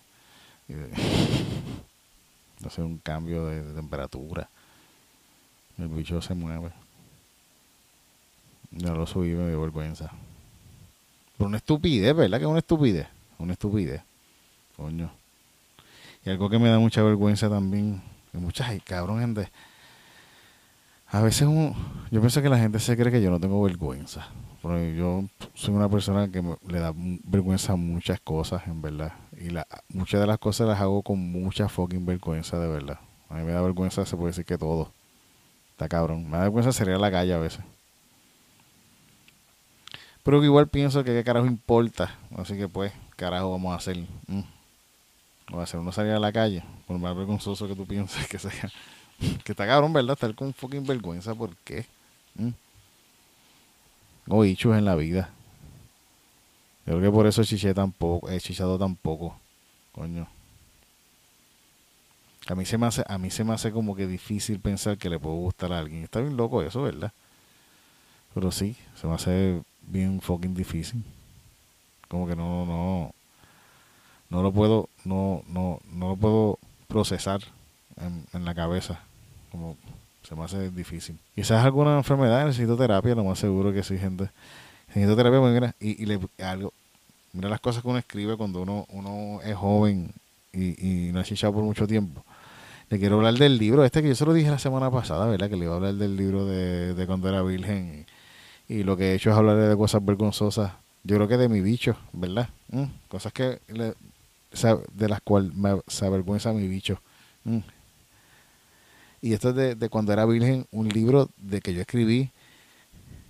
Y 0.68 0.74
hace 2.64 2.82
un 2.82 2.98
cambio 2.98 3.46
de, 3.46 3.60
temperatura. 3.74 4.48
El 5.76 5.88
bicho 5.88 6.22
se 6.22 6.34
mueve. 6.34 6.70
Ya 8.70 8.92
lo 8.92 9.06
subí, 9.06 9.30
me 9.30 9.48
dio 9.48 9.60
vergüenza. 9.60 10.10
Por 11.36 11.48
una 11.48 11.58
estupidez, 11.58 12.14
¿verdad? 12.14 12.38
Que 12.38 12.44
es 12.44 12.50
una 12.50 12.60
estupidez. 12.60 13.08
Una 13.38 13.52
estupidez. 13.54 14.02
Coño. 14.76 15.10
Y 16.24 16.30
algo 16.30 16.48
que 16.48 16.58
me 16.58 16.68
da 16.68 16.78
mucha 16.78 17.02
vergüenza 17.02 17.50
también. 17.50 18.00
Que 18.30 18.38
muchas, 18.38 18.68
ay, 18.68 18.80
cabrón, 18.80 19.20
gente. 19.20 19.50
A 21.12 21.20
veces 21.20 21.42
uno, 21.46 21.74
yo 22.10 22.20
pienso 22.20 22.40
que 22.42 22.48
la 22.48 22.58
gente 22.58 22.78
se 22.80 22.96
cree 22.96 23.12
que 23.12 23.22
yo 23.22 23.30
no 23.30 23.38
tengo 23.38 23.62
vergüenza. 23.62 24.28
Pero 24.62 24.78
yo 24.90 25.24
soy 25.54 25.74
una 25.74 25.88
persona 25.88 26.28
que 26.30 26.40
me- 26.40 26.56
le 26.68 26.78
da 26.78 26.92
vergüenza 26.96 27.74
a 27.74 27.76
muchas 27.76 28.18
cosas, 28.20 28.66
en 28.66 28.80
verdad. 28.80 29.12
Y 29.38 29.50
la, 29.50 29.66
muchas 29.88 30.20
de 30.20 30.26
las 30.26 30.38
cosas 30.38 30.68
las 30.68 30.80
hago 30.80 31.02
con 31.02 31.18
mucha 31.18 31.68
fucking 31.68 32.06
vergüenza, 32.06 32.58
de 32.58 32.68
verdad. 32.68 32.98
A 33.28 33.34
mí 33.34 33.42
me 33.42 33.52
da 33.52 33.60
vergüenza, 33.60 34.06
se 34.06 34.16
puede 34.16 34.28
decir 34.30 34.44
que 34.44 34.56
todo. 34.56 34.92
Está 35.72 35.88
cabrón. 35.88 36.24
Me 36.30 36.36
da 36.38 36.44
vergüenza 36.44 36.72
salir 36.72 36.94
a 36.94 36.98
la 36.98 37.10
calle 37.10 37.34
a 37.34 37.38
veces. 37.38 37.60
Pero 40.22 40.38
que 40.40 40.46
igual 40.46 40.68
pienso 40.68 41.02
que 41.02 41.12
qué 41.12 41.24
carajo 41.24 41.46
importa. 41.46 42.16
Así 42.36 42.56
que 42.56 42.68
pues, 42.68 42.92
carajo 43.16 43.50
vamos 43.50 43.72
a 43.72 43.76
hacer. 43.76 43.96
Mm. 44.28 44.42
Vamos 45.48 45.60
a 45.60 45.62
hacer 45.64 45.80
uno 45.80 45.92
salir 45.92 46.12
a 46.12 46.20
la 46.20 46.32
calle. 46.32 46.62
Por 46.86 46.98
más 46.98 47.16
vergonzoso 47.16 47.66
que 47.66 47.74
tú 47.74 47.84
pienses 47.86 48.26
que 48.28 48.38
sea. 48.38 48.70
que 49.44 49.52
está 49.52 49.66
cabrón, 49.66 49.92
¿verdad? 49.92 50.14
Estar 50.14 50.34
con 50.34 50.52
fucking 50.52 50.84
vergüenza. 50.84 51.34
¿Por 51.34 51.56
qué? 51.58 51.86
Mm. 52.34 52.50
Tengo 54.24 54.40
bichos 54.40 54.76
en 54.76 54.84
la 54.84 54.94
vida. 54.94 55.30
Creo 56.84 57.00
que 57.00 57.10
por 57.10 57.26
eso 57.26 57.44
chiché 57.44 57.74
tampoco. 57.74 58.28
He 58.28 58.40
chichado 58.40 58.78
tampoco. 58.78 59.36
Coño. 59.92 60.28
A 62.48 62.54
mí 62.54 62.64
se 62.66 62.76
me 62.76 62.86
hace, 62.86 63.04
a 63.06 63.18
mí 63.18 63.30
se 63.30 63.44
me 63.44 63.52
hace 63.52 63.70
como 63.70 63.94
que 63.94 64.06
difícil 64.06 64.58
pensar 64.58 64.98
que 64.98 65.08
le 65.08 65.18
puedo 65.18 65.36
gustar 65.36 65.72
a 65.72 65.78
alguien. 65.78 66.02
Está 66.02 66.20
bien 66.20 66.36
loco 66.36 66.62
eso, 66.62 66.82
¿verdad? 66.82 67.12
Pero 68.34 68.50
sí, 68.50 68.76
se 69.00 69.06
me 69.06 69.14
hace 69.14 69.62
bien 69.82 70.20
fucking 70.20 70.54
difícil. 70.54 71.04
Como 72.08 72.26
que 72.26 72.34
no, 72.34 72.66
no, 72.66 73.14
no 74.28 74.42
lo 74.42 74.52
puedo, 74.52 74.88
no, 75.04 75.44
no, 75.46 75.80
no 75.92 76.08
lo 76.08 76.16
puedo 76.16 76.58
procesar 76.88 77.42
en 77.96 78.44
la 78.44 78.54
cabeza. 78.54 79.00
Como 79.52 79.76
se 80.26 80.34
me 80.34 80.44
hace 80.44 80.70
difícil. 80.70 81.18
Quizás 81.34 81.64
alguna 81.64 81.96
enfermedad, 81.98 82.44
necesito 82.46 82.76
terapia, 82.76 83.14
lo 83.14 83.22
más 83.22 83.38
seguro 83.38 83.72
que 83.72 83.84
sí, 83.84 83.98
gente. 83.98 84.30
Necesito 84.88 85.14
terapia, 85.14 85.38
porque 85.38 85.54
mira, 85.54 85.74
y, 85.78 86.02
y 86.02 86.06
le, 86.06 86.18
algo, 86.42 86.72
mira 87.32 87.48
las 87.48 87.60
cosas 87.60 87.82
que 87.82 87.88
uno 87.88 87.98
escribe 87.98 88.36
cuando 88.36 88.62
uno, 88.62 88.86
uno 88.90 89.40
es 89.42 89.54
joven 89.54 90.12
y, 90.52 91.08
y 91.08 91.12
no 91.12 91.20
ha 91.20 91.24
chichado 91.24 91.52
por 91.52 91.62
mucho 91.62 91.86
tiempo. 91.86 92.24
Le 92.92 92.98
quiero 92.98 93.16
hablar 93.16 93.34
del 93.34 93.56
libro 93.56 93.84
este 93.86 94.02
que 94.02 94.08
yo 94.08 94.14
se 94.14 94.26
lo 94.26 94.34
dije 94.34 94.50
la 94.50 94.58
semana 94.58 94.90
pasada, 94.90 95.26
¿verdad? 95.26 95.48
Que 95.48 95.56
le 95.56 95.64
iba 95.64 95.72
a 95.72 95.76
hablar 95.76 95.94
del 95.94 96.14
libro 96.14 96.44
de, 96.44 96.92
de 96.92 97.06
cuando 97.06 97.26
era 97.28 97.40
virgen. 97.42 98.04
Y, 98.68 98.82
lo 98.84 98.96
que 98.98 99.12
he 99.12 99.14
hecho 99.14 99.30
es 99.30 99.36
hablar 99.36 99.56
de 99.56 99.76
cosas 99.78 100.04
vergonzosas. 100.04 100.72
Yo 101.02 101.16
creo 101.16 101.26
que 101.26 101.38
de 101.38 101.48
mi 101.48 101.62
bicho, 101.62 101.96
¿verdad? 102.12 102.50
Mm, 102.68 102.84
cosas 103.08 103.32
que 103.32 103.60
le- 103.68 103.94
de 104.94 105.08
las 105.08 105.22
cuales 105.22 105.54
me, 105.54 105.80
se 105.86 106.04
avergüenza 106.04 106.52
mi 106.52 106.68
bicho. 106.68 107.00
Mm. 107.44 107.58
Y 109.22 109.34
esto 109.34 109.50
es 109.50 109.78
de, 109.78 109.88
cuando 109.88 110.12
era 110.12 110.26
virgen, 110.26 110.66
un 110.72 110.88
libro 110.88 111.30
de 111.36 111.60
que 111.60 111.72
yo 111.72 111.80
escribí 111.80 112.32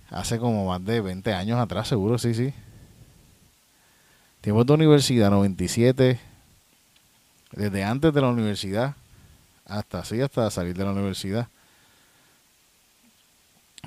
hace 0.09 0.39
como 0.39 0.65
más 0.65 0.83
de 0.83 1.01
20 1.01 1.31
años 1.33 1.59
atrás, 1.59 1.87
seguro, 1.87 2.17
sí, 2.17 2.33
sí. 2.33 2.51
Tiempos 4.41 4.65
de 4.65 4.73
universidad, 4.73 5.29
97. 5.29 6.19
Desde 7.51 7.83
antes 7.83 8.11
de 8.11 8.21
la 8.21 8.29
universidad 8.29 8.95
hasta 9.65 9.99
así, 9.99 10.19
hasta 10.19 10.49
salir 10.49 10.75
de 10.75 10.83
la 10.83 10.93
universidad. 10.93 11.47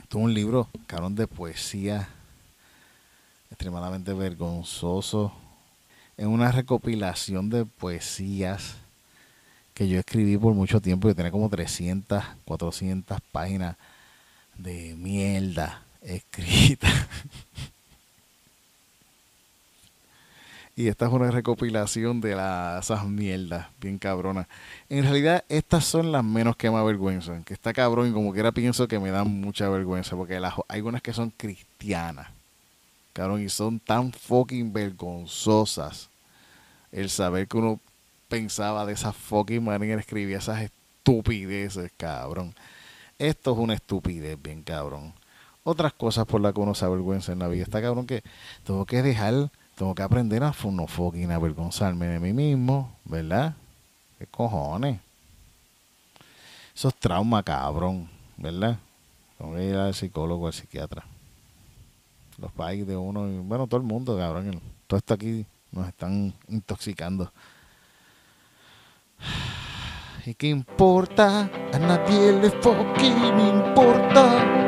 Tuve 0.08 0.22
un 0.22 0.34
libro, 0.34 0.68
cabrón, 0.86 1.16
de 1.16 1.26
poesía 1.26 2.08
extremadamente 3.50 4.12
vergonzoso. 4.12 5.32
En 6.16 6.28
una 6.28 6.52
recopilación 6.52 7.50
de 7.50 7.64
poesías 7.64 8.76
que 9.76 9.86
yo 9.86 9.98
escribí 9.98 10.38
por 10.38 10.54
mucho 10.54 10.80
tiempo. 10.80 11.06
Yo 11.06 11.14
tenía 11.14 11.30
como 11.30 11.50
300, 11.50 12.24
400 12.46 13.20
páginas 13.30 13.76
de 14.56 14.94
mierda 14.96 15.82
escrita. 16.00 16.88
Y 20.78 20.88
esta 20.88 21.06
es 21.06 21.12
una 21.12 21.30
recopilación 21.30 22.20
de 22.20 22.36
las 22.36 22.84
esas 22.84 23.06
mierdas, 23.06 23.68
bien 23.80 23.96
cabronas. 23.96 24.46
En 24.90 25.04
realidad, 25.04 25.42
estas 25.48 25.86
son 25.86 26.12
las 26.12 26.22
menos 26.22 26.54
que 26.54 26.70
me 26.70 26.76
avergüenzan. 26.76 27.44
Que 27.44 27.54
está 27.54 27.72
cabrón 27.72 28.10
y 28.10 28.12
como 28.12 28.30
quiera 28.34 28.52
pienso 28.52 28.86
que 28.86 28.98
me 28.98 29.10
dan 29.10 29.40
mucha 29.40 29.70
vergüenza. 29.70 30.16
Porque 30.16 30.38
las, 30.38 30.52
hay 30.68 30.82
unas 30.82 31.00
que 31.00 31.14
son 31.14 31.32
cristianas. 31.34 32.28
Cabrón, 33.14 33.42
y 33.42 33.48
son 33.48 33.80
tan 33.80 34.12
fucking 34.12 34.70
vergonzosas. 34.70 36.10
El 36.92 37.08
saber 37.08 37.48
que 37.48 37.56
uno 37.56 37.80
pensaba 38.28 38.86
de 38.86 38.94
esa 38.94 39.12
fucking 39.12 39.64
manera, 39.64 40.00
escribía 40.00 40.38
esas 40.38 40.62
estupideces, 40.62 41.92
cabrón. 41.96 42.54
Esto 43.18 43.52
es 43.52 43.58
una 43.58 43.74
estupidez, 43.74 44.40
bien 44.40 44.62
cabrón. 44.62 45.14
Otras 45.64 45.92
cosas 45.92 46.26
por 46.26 46.40
las 46.40 46.52
que 46.52 46.60
uno 46.60 46.74
se 46.74 46.84
avergüenza 46.84 47.32
en 47.32 47.40
la 47.40 47.48
vida. 47.48 47.62
Está 47.62 47.82
cabrón 47.82 48.06
que 48.06 48.22
tengo 48.64 48.84
que 48.86 49.02
dejar 49.02 49.50
tengo 49.76 49.94
que 49.94 50.02
aprender 50.02 50.42
a 50.42 50.54
no 50.72 50.86
fucking 50.86 51.30
avergonzarme 51.30 52.06
de 52.06 52.18
mí 52.18 52.32
mismo, 52.32 52.96
¿verdad? 53.04 53.54
¿Qué 54.18 54.26
cojones? 54.26 54.98
Eso 56.74 56.88
es 56.88 56.94
trauma, 56.94 57.42
cabrón, 57.42 58.08
¿verdad? 58.38 58.78
Tengo 59.36 59.54
que 59.54 59.64
ir 59.64 59.74
al 59.74 59.94
psicólogo, 59.94 60.46
al 60.46 60.54
psiquiatra. 60.54 61.04
Los 62.38 62.50
países 62.52 62.86
de 62.86 62.96
uno, 62.96 63.28
y, 63.28 63.36
bueno, 63.38 63.66
todo 63.66 63.78
el 63.78 63.86
mundo, 63.86 64.16
cabrón. 64.16 64.62
Todo 64.86 64.96
esto 64.96 65.12
aquí 65.12 65.44
nos 65.72 65.88
están 65.88 66.32
intoxicando. 66.48 67.30
¿Y 70.24 70.34
qué 70.34 70.48
importa? 70.48 71.50
A 71.72 71.78
nadie 71.78 72.32
le 72.32 72.50
fucking 72.50 73.38
importa. 73.38 74.65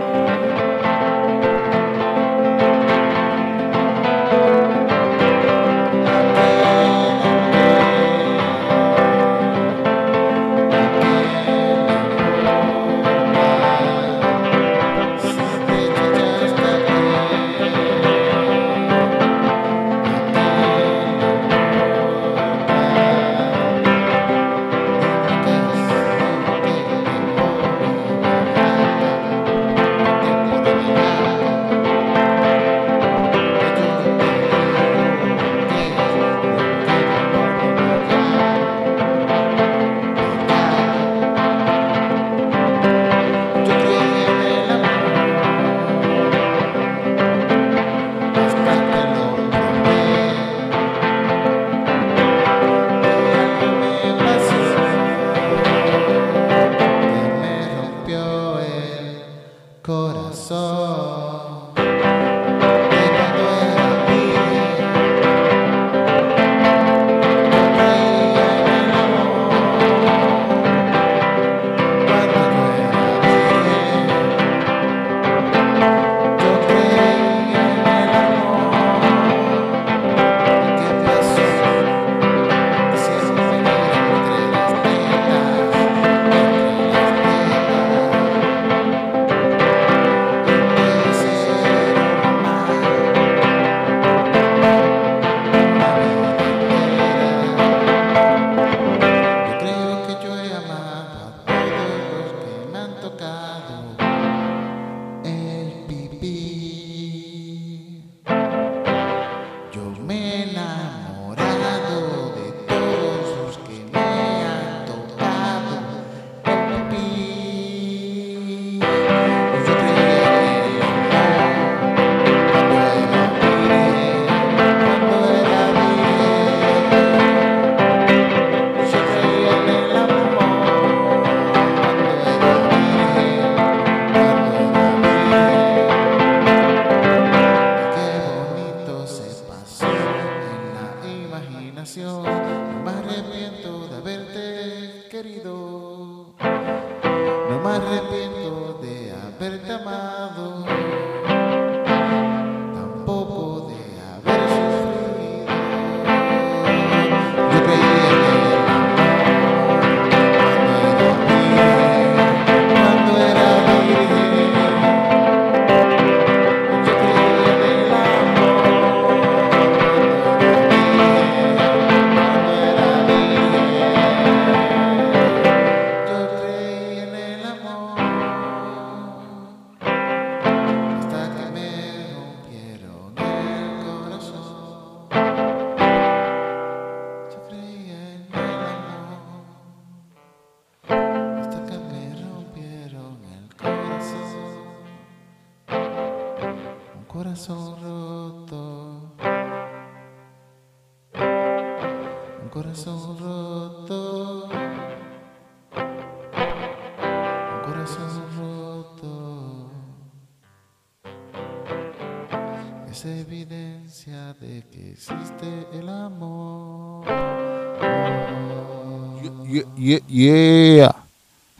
Yeah. 220.18 220.94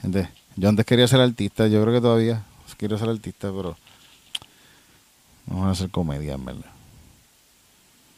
Gente, 0.02 0.28
yo 0.56 0.68
antes 0.68 0.84
quería 0.84 1.06
ser 1.06 1.20
artista, 1.20 1.66
yo 1.66 1.80
creo 1.82 1.94
que 1.94 2.00
todavía 2.00 2.42
quiero 2.78 2.96
ser 2.96 3.10
artista, 3.10 3.52
pero 3.54 3.76
vamos 5.46 5.66
a 5.66 5.70
hacer 5.72 5.90
comedia, 5.90 6.34
en 6.34 6.44
verdad. 6.44 6.70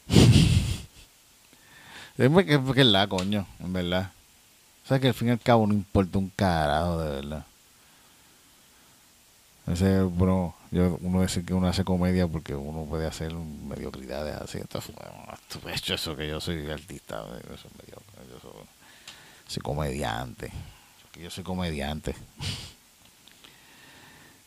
es 2.19 2.31
porque 2.31 2.59
porque 2.59 2.83
es 2.83 2.87
la 2.87 3.09
coño, 3.09 3.47
en 3.59 3.73
verdad. 3.73 4.13
O 4.85 4.89
sea 4.89 5.01
que 5.01 5.09
al 5.09 5.15
fin 5.15 5.29
y 5.29 5.31
al 5.33 5.41
cabo 5.41 5.67
no 5.67 5.75
importa 5.75 6.19
un 6.19 6.31
carajo, 6.31 7.01
de 7.01 7.11
verdad. 7.11 7.47
Ese, 9.67 10.03
bueno, 10.03 10.55
yo, 10.71 10.99
uno 11.01 11.21
decir 11.21 11.45
que 11.45 11.55
uno 11.55 11.69
hace 11.69 11.85
comedia 11.85 12.27
porque 12.27 12.55
uno 12.55 12.87
puede 12.87 13.07
hacer 13.07 13.33
mediocridades 13.33 14.35
así. 14.35 14.59
Has 14.59 15.75
hecho 15.75 15.95
eso 15.95 16.17
que 16.17 16.29
yo 16.29 16.41
soy 16.41 16.69
artista, 16.71 17.25
soy 19.51 19.63
comediante. 19.63 20.53
Yo 21.21 21.29
soy 21.29 21.43
comediante. 21.43 22.15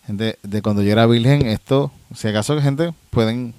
Gente, 0.08 0.39
de 0.42 0.62
cuando 0.62 0.82
yo 0.82 0.94
era 0.94 1.06
virgen, 1.06 1.46
esto, 1.46 1.92
si 2.16 2.30
acaso 2.30 2.60
gente, 2.62 2.94
pueden 3.10 3.54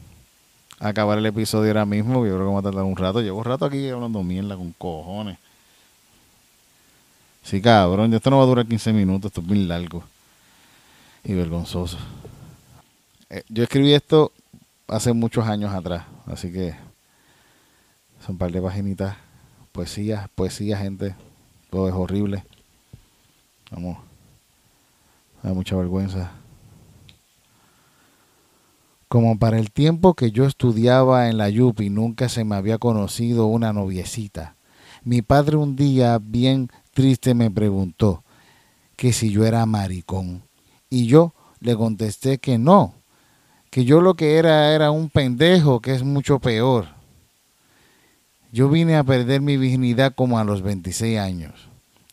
acabar 0.78 1.18
el 1.18 1.26
episodio 1.26 1.68
ahora 1.68 1.85
mismo, 1.85 2.24
yo 2.24 2.33
creo 2.33 2.38
que 2.38 2.44
vamos 2.44 2.61
a 2.61 2.70
tardar 2.70 2.85
un 2.85 2.96
rato. 2.96 3.20
Llevo 3.20 3.40
un 3.40 3.44
rato 3.44 3.66
aquí 3.66 3.90
hablando 3.90 4.22
mierda 4.22 4.57
con 4.57 4.72
cojones. 4.72 5.37
Sí, 7.42 7.61
cabrón, 7.61 8.14
esto 8.14 8.30
no 8.30 8.38
va 8.38 8.44
a 8.44 8.46
durar 8.46 8.66
15 8.66 8.94
minutos, 8.94 9.28
esto 9.28 9.42
es 9.42 9.46
muy 9.46 9.66
largo 9.66 10.02
y 11.24 11.35
vergonzoso. 11.35 11.98
Eh, 13.28 13.42
yo 13.50 13.64
escribí 13.64 13.92
esto 13.92 14.33
hace 14.88 15.12
muchos 15.12 15.46
años 15.46 15.74
atrás, 15.74 16.07
así 16.24 16.50
que 16.50 16.74
son 18.24 18.33
un 18.33 18.38
par 18.38 18.50
de 18.50 18.62
paginitas, 18.62 19.18
poesía, 19.72 20.30
poesía, 20.35 20.78
gente, 20.78 21.14
todo 21.74 21.88
es 21.88 21.94
horrible. 21.94 22.44
Vamos, 23.72 23.98
da 25.42 25.52
mucha 25.52 25.74
vergüenza. 25.74 26.30
Como 29.08 29.40
para 29.40 29.58
el 29.58 29.72
tiempo 29.72 30.14
que 30.14 30.30
yo 30.30 30.44
estudiaba 30.44 31.28
en 31.28 31.37
la 31.37 31.48
Yupi 31.48 31.90
nunca 31.90 32.28
se 32.28 32.44
me 32.44 32.54
había 32.54 32.78
conocido 32.78 33.46
una 33.46 33.72
noviecita. 33.72 34.54
Mi 35.02 35.20
padre 35.20 35.56
un 35.56 35.74
día 35.74 36.20
bien 36.22 36.70
triste 36.92 37.34
me 37.34 37.50
preguntó 37.50 38.22
que 38.94 39.12
si 39.12 39.30
yo 39.30 39.44
era 39.44 39.66
maricón. 39.66 40.44
Y 40.88 41.06
yo 41.06 41.34
le 41.58 41.74
contesté 41.74 42.38
que 42.38 42.56
no, 42.56 42.94
que 43.70 43.84
yo 43.84 44.00
lo 44.00 44.14
que 44.14 44.37
era 44.37 44.72
era 44.72 44.92
un 44.92 45.10
pendejo, 45.10 45.80
que 45.80 45.92
es 45.92 46.04
mucho 46.04 46.38
peor. 46.38 46.93
Yo 48.54 48.68
vine 48.68 48.94
a 48.94 49.02
perder 49.02 49.40
mi 49.40 49.56
virginidad 49.56 50.14
como 50.14 50.38
a 50.38 50.44
los 50.44 50.62
26 50.62 51.18
años. 51.18 51.66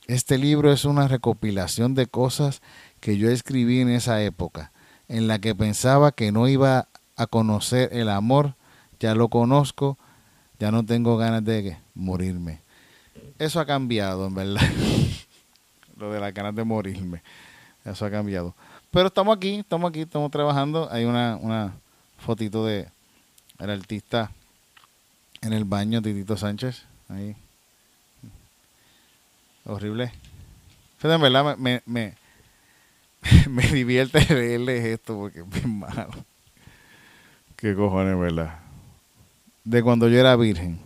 Este 0.08 0.40
libro 0.40 0.72
es 0.72 0.86
una 0.86 1.08
recopilación 1.08 1.94
de 1.94 2.08
cosas 2.08 2.64
que 3.00 3.16
yo 3.20 3.30
escribí 3.30 3.80
en 3.80 3.90
esa 3.90 4.24
época, 4.24 4.72
en 5.08 5.28
la 5.28 5.38
que 5.38 5.54
pensaba 5.54 6.14
que 6.14 6.32
no 6.32 6.48
iba 6.48 6.88
a 7.16 7.28
conocer 7.28 7.90
el 7.94 8.10
amor, 8.10 8.56
ya 9.00 9.14
lo 9.14 9.28
conozco, 9.28 10.00
ya 10.58 10.72
no 10.72 10.84
tengo 10.84 11.16
ganas 11.16 11.46
de 11.46 11.78
morirme. 11.94 12.62
Eso 13.38 13.60
ha 13.60 13.68
cambiado, 13.68 14.26
en 14.26 14.34
verdad. 14.34 14.68
lo 15.96 16.12
de 16.12 16.20
las 16.20 16.34
ganas 16.34 16.56
de 16.56 16.64
morirme. 16.64 17.22
Eso 17.86 18.04
ha 18.04 18.10
cambiado. 18.10 18.56
Pero 18.90 19.10
estamos 19.10 19.38
aquí, 19.38 19.60
estamos 19.60 19.90
aquí, 19.92 20.02
estamos 20.02 20.32
trabajando. 20.32 20.90
Hay 20.92 21.06
una, 21.06 21.38
una 21.40 21.76
fotito 22.18 22.66
de 22.66 22.90
artista 23.60 24.32
en 25.42 25.54
el 25.54 25.66
baño, 25.66 26.02
Titito 26.02 26.38
Sánchez. 26.38 26.84
Ahí. 27.10 27.36
Horrible. 29.66 30.12
Pero 31.02 31.16
en 31.16 31.22
verdad 31.22 31.58
me, 31.58 31.82
me, 31.86 32.16
me 33.50 33.68
divierte 33.72 34.20
verles 34.34 34.86
esto 34.86 35.18
porque 35.18 35.40
es 35.40 35.50
bien 35.50 35.80
malo. 35.80 36.12
Qué 37.56 37.76
cojones, 37.76 38.18
¿verdad? 38.18 38.60
De 39.64 39.84
cuando 39.84 40.08
yo 40.08 40.20
era 40.20 40.36
virgen. 40.36 40.80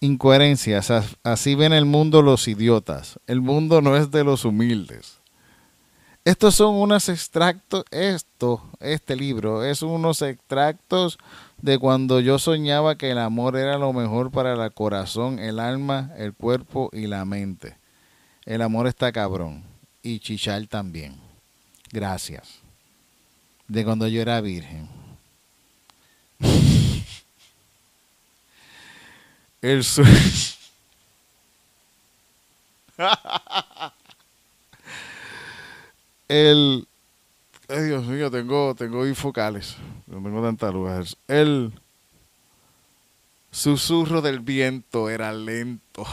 Incoherencias. 0.00 0.90
Así 1.22 1.54
ven 1.54 1.72
el 1.72 1.84
mundo 1.84 2.22
los 2.22 2.48
idiotas. 2.48 3.18
El 3.26 3.40
mundo 3.40 3.80
no 3.80 3.96
es 3.96 4.10
de 4.10 4.24
los 4.24 4.44
humildes. 4.44 5.20
Estos 6.24 6.54
son 6.54 6.74
unos 6.74 7.08
extractos, 7.08 7.84
esto, 7.90 8.62
este 8.78 9.16
libro, 9.16 9.64
es 9.64 9.80
unos 9.80 10.20
extractos 10.20 11.18
de 11.62 11.78
cuando 11.78 12.20
yo 12.20 12.38
soñaba 12.38 12.96
que 12.96 13.10
el 13.10 13.18
amor 13.18 13.56
era 13.56 13.76
lo 13.78 13.92
mejor 13.92 14.30
para 14.30 14.52
el 14.52 14.72
corazón, 14.72 15.38
el 15.38 15.58
alma, 15.58 16.12
el 16.16 16.32
cuerpo 16.32 16.90
y 16.92 17.06
la 17.06 17.24
mente. 17.24 17.76
El 18.44 18.62
amor 18.62 18.86
está 18.86 19.12
cabrón. 19.12 19.64
Y 20.02 20.20
chichar 20.20 20.66
también. 20.66 21.16
Gracias. 21.92 22.60
De 23.68 23.84
cuando 23.84 24.08
yo 24.08 24.22
era 24.22 24.40
virgen. 24.40 24.88
el 29.60 29.84
sueño. 29.84 30.10
el 36.28 36.86
ay 37.68 37.84
Dios 37.84 38.04
mío, 38.04 38.30
tengo, 38.30 38.74
tengo 38.74 39.02
bifocales. 39.02 39.76
No 40.10 40.22
tengo 40.22 40.42
tanta 40.42 40.70
luz. 40.70 41.16
El 41.28 41.72
susurro 43.50 44.20
del 44.20 44.40
viento 44.40 45.08
era 45.08 45.32
lento. 45.32 46.04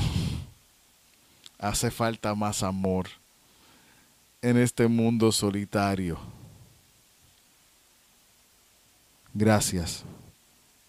Hace 1.60 1.90
falta 1.90 2.36
más 2.36 2.62
amor 2.62 3.08
en 4.42 4.58
este 4.58 4.88
mundo 4.88 5.32
solitario. 5.32 6.20
Gracias. 9.34 10.04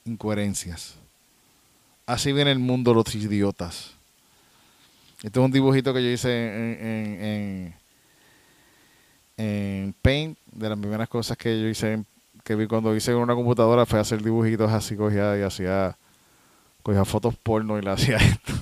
Incoherencias. 0.04 0.94
Así 2.06 2.32
viene 2.32 2.52
el 2.52 2.58
mundo 2.58 2.94
los 2.94 3.14
idiotas. 3.14 3.92
Este 5.22 5.40
es 5.40 5.44
un 5.44 5.50
dibujito 5.50 5.92
que 5.92 6.02
yo 6.02 6.10
hice 6.10 6.28
en, 6.28 6.86
en, 6.86 7.24
en 7.24 7.74
en 9.38 9.94
Paint, 10.02 10.36
de 10.50 10.68
las 10.68 10.78
primeras 10.78 11.08
cosas 11.08 11.36
que 11.36 11.60
yo 11.60 11.68
hice, 11.68 12.02
que 12.48 12.54
vi 12.54 12.66
cuando 12.66 12.96
hice 12.96 13.10
en 13.10 13.18
una 13.18 13.34
computadora 13.34 13.84
fue 13.84 14.00
hacer 14.00 14.22
dibujitos 14.22 14.72
así, 14.72 14.96
cogía 14.96 15.38
y 15.38 15.42
hacía, 15.42 15.98
cogía 16.82 17.04
fotos 17.04 17.36
porno 17.36 17.78
y 17.78 17.82
le 17.82 17.90
hacía 17.90 18.16
esto. 18.16 18.54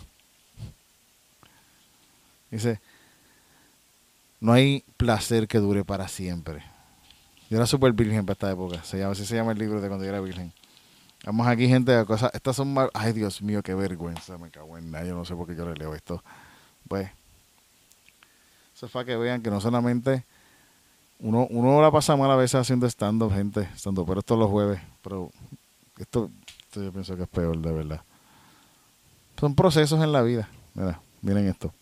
Dice, 2.51 2.81
no 4.41 4.53
hay 4.53 4.83
placer 4.97 5.47
que 5.47 5.59
dure 5.59 5.85
para 5.85 6.09
siempre. 6.09 6.65
Yo 7.49 7.59
era 7.59 7.67
súper 7.67 7.93
virgen 7.93 8.27
para 8.27 8.33
esta 8.33 8.51
época. 8.51 8.83
Se 8.83 8.99
llama, 8.99 9.13
así 9.13 9.25
se 9.25 9.37
llama 9.37 9.53
el 9.53 9.59
libro 9.59 9.81
de 9.81 9.87
cuando 9.87 10.05
yo 10.05 10.11
era 10.11 10.21
virgen. 10.21 10.53
Vamos 11.25 11.47
aquí, 11.47 11.69
gente. 11.69 12.05
Estas 12.33 12.57
son 12.57 12.75
mal. 12.75 12.91
Ay, 12.93 13.13
Dios 13.13 13.41
mío, 13.41 13.63
qué 13.63 13.73
vergüenza. 13.73 14.37
Me 14.37 14.51
cago 14.51 14.77
en 14.79 14.91
nada. 14.91 15.05
Yo 15.05 15.15
no 15.15 15.25
sé 15.25 15.37
por 15.37 15.47
qué 15.47 15.55
yo 15.55 15.65
le 15.65 15.77
leo 15.77 15.95
esto. 15.95 16.25
Pues, 16.89 17.09
eso 18.75 18.87
es 18.87 18.91
para 18.91 19.05
que 19.05 19.17
vean 19.17 19.43
que 19.43 19.51
no 19.51 19.61
solamente 19.61 20.25
uno, 21.21 21.47
uno 21.51 21.81
la 21.81 21.91
pasa 21.91 22.17
mal 22.17 22.31
a 22.31 22.37
veces 22.37 22.57
haciendo 22.57 22.87
stand-up, 22.87 23.33
gente, 23.33 23.69
stand 23.77 23.99
pero 24.07 24.21
esto 24.21 24.37
los 24.37 24.51
jueves, 24.51 24.81
pero 25.03 25.31
esto, 25.99 26.31
yo 26.75 26.93
pienso 26.93 27.17
que 27.17 27.23
es 27.23 27.29
peor, 27.29 27.59
de 27.59 27.73
verdad. 27.73 28.03
Son 29.39 29.55
procesos 29.55 30.03
en 30.03 30.13
la 30.13 30.23
vida, 30.23 30.49
mira, 30.75 31.01
miren 31.23 31.49
esto. 31.49 31.73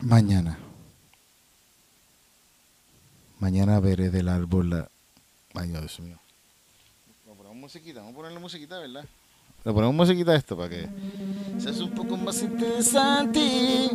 Mañana. 0.00 0.58
Mañana 3.38 3.80
veré 3.80 4.10
del 4.10 4.28
árbol 4.28 4.70
la... 4.70 4.88
Ay, 5.54 5.68
Dios 5.68 5.98
mío. 6.00 6.16
Vamos 7.26 7.40
a 7.40 7.42
poner 7.42 7.60
musiquita, 7.60 8.00
vamos 8.00 8.12
a 8.12 8.16
ponerle 8.16 8.38
musiquita, 8.38 8.78
¿verdad? 8.78 9.04
Le 9.64 9.72
ponemos 9.72 9.94
musiquita 9.94 10.32
a 10.32 10.36
esto 10.36 10.56
para 10.56 10.68
que 10.68 10.88
sea 11.58 11.72
un 11.84 11.90
poco 11.90 12.16
más 12.16 12.42
interesante. 12.42 13.90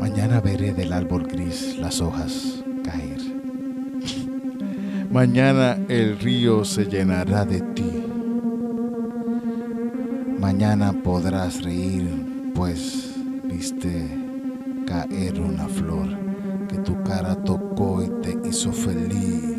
Mañana 0.00 0.40
veré 0.40 0.72
del 0.72 0.92
árbol 0.92 1.26
gris 1.26 1.76
las 1.76 2.00
hojas 2.00 2.62
caer. 2.84 3.35
Mañana 5.16 5.78
el 5.88 6.18
río 6.18 6.62
se 6.62 6.84
llenará 6.84 7.46
de 7.46 7.62
ti. 7.74 8.04
Mañana 10.38 10.92
podrás 10.92 11.62
reír, 11.62 12.52
pues 12.54 13.14
viste 13.44 14.10
caer 14.86 15.40
una 15.40 15.68
flor 15.68 16.08
que 16.68 16.76
tu 16.80 17.02
cara 17.02 17.34
tocó 17.34 18.02
y 18.02 18.10
te 18.20 18.36
hizo 18.46 18.70
feliz. 18.72 19.56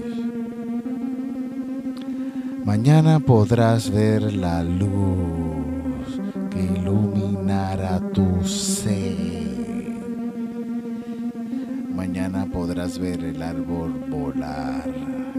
Mañana 2.63 3.20
podrás 3.20 3.89
ver 3.89 4.32
la 4.34 4.63
luz 4.63 6.22
que 6.52 6.62
iluminará 6.62 8.00
tu 8.13 8.46
ser. 8.46 9.27
Mañana 12.08 12.46
podrás 12.46 12.98
ver 13.00 13.22
el 13.22 13.43
árbol 13.43 13.91
volar, 14.10 14.89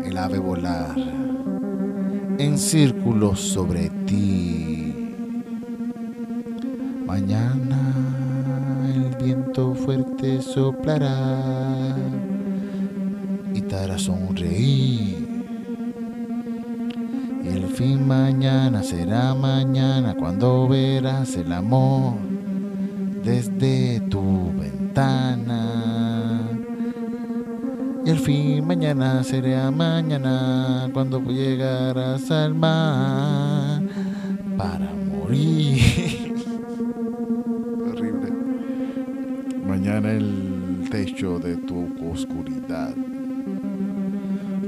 el 0.04 0.18
ave 0.18 0.38
volar 0.38 0.94
en 2.38 2.58
círculos 2.58 3.40
sobre 3.40 3.88
ti. 4.04 5.16
Mañana 7.06 7.94
el 8.94 9.16
viento 9.16 9.74
fuerte 9.74 10.42
soplará 10.42 11.96
y 13.54 13.62
te 13.62 13.74
hará 13.74 13.98
sonreír. 13.98 15.26
El 17.44 17.64
fin 17.68 18.06
mañana 18.06 18.82
será 18.82 19.34
mañana 19.34 20.14
cuando 20.14 20.68
verás 20.68 21.34
el 21.34 21.50
amor 21.50 22.12
desde 23.24 24.00
tu 24.00 24.52
ventana. 24.52 25.97
Y 28.08 28.10
el 28.10 28.18
fin 28.20 28.66
mañana 28.66 29.22
será 29.22 29.70
mañana 29.70 30.88
cuando 30.94 31.20
llegarás 31.20 32.30
al 32.30 32.54
mar 32.54 33.82
para 34.56 34.94
morir. 34.94 36.34
Horrible. 37.86 38.32
Mañana 39.62 40.12
el 40.12 40.88
techo 40.90 41.38
de 41.38 41.58
tu 41.58 41.86
oscuridad 42.10 42.94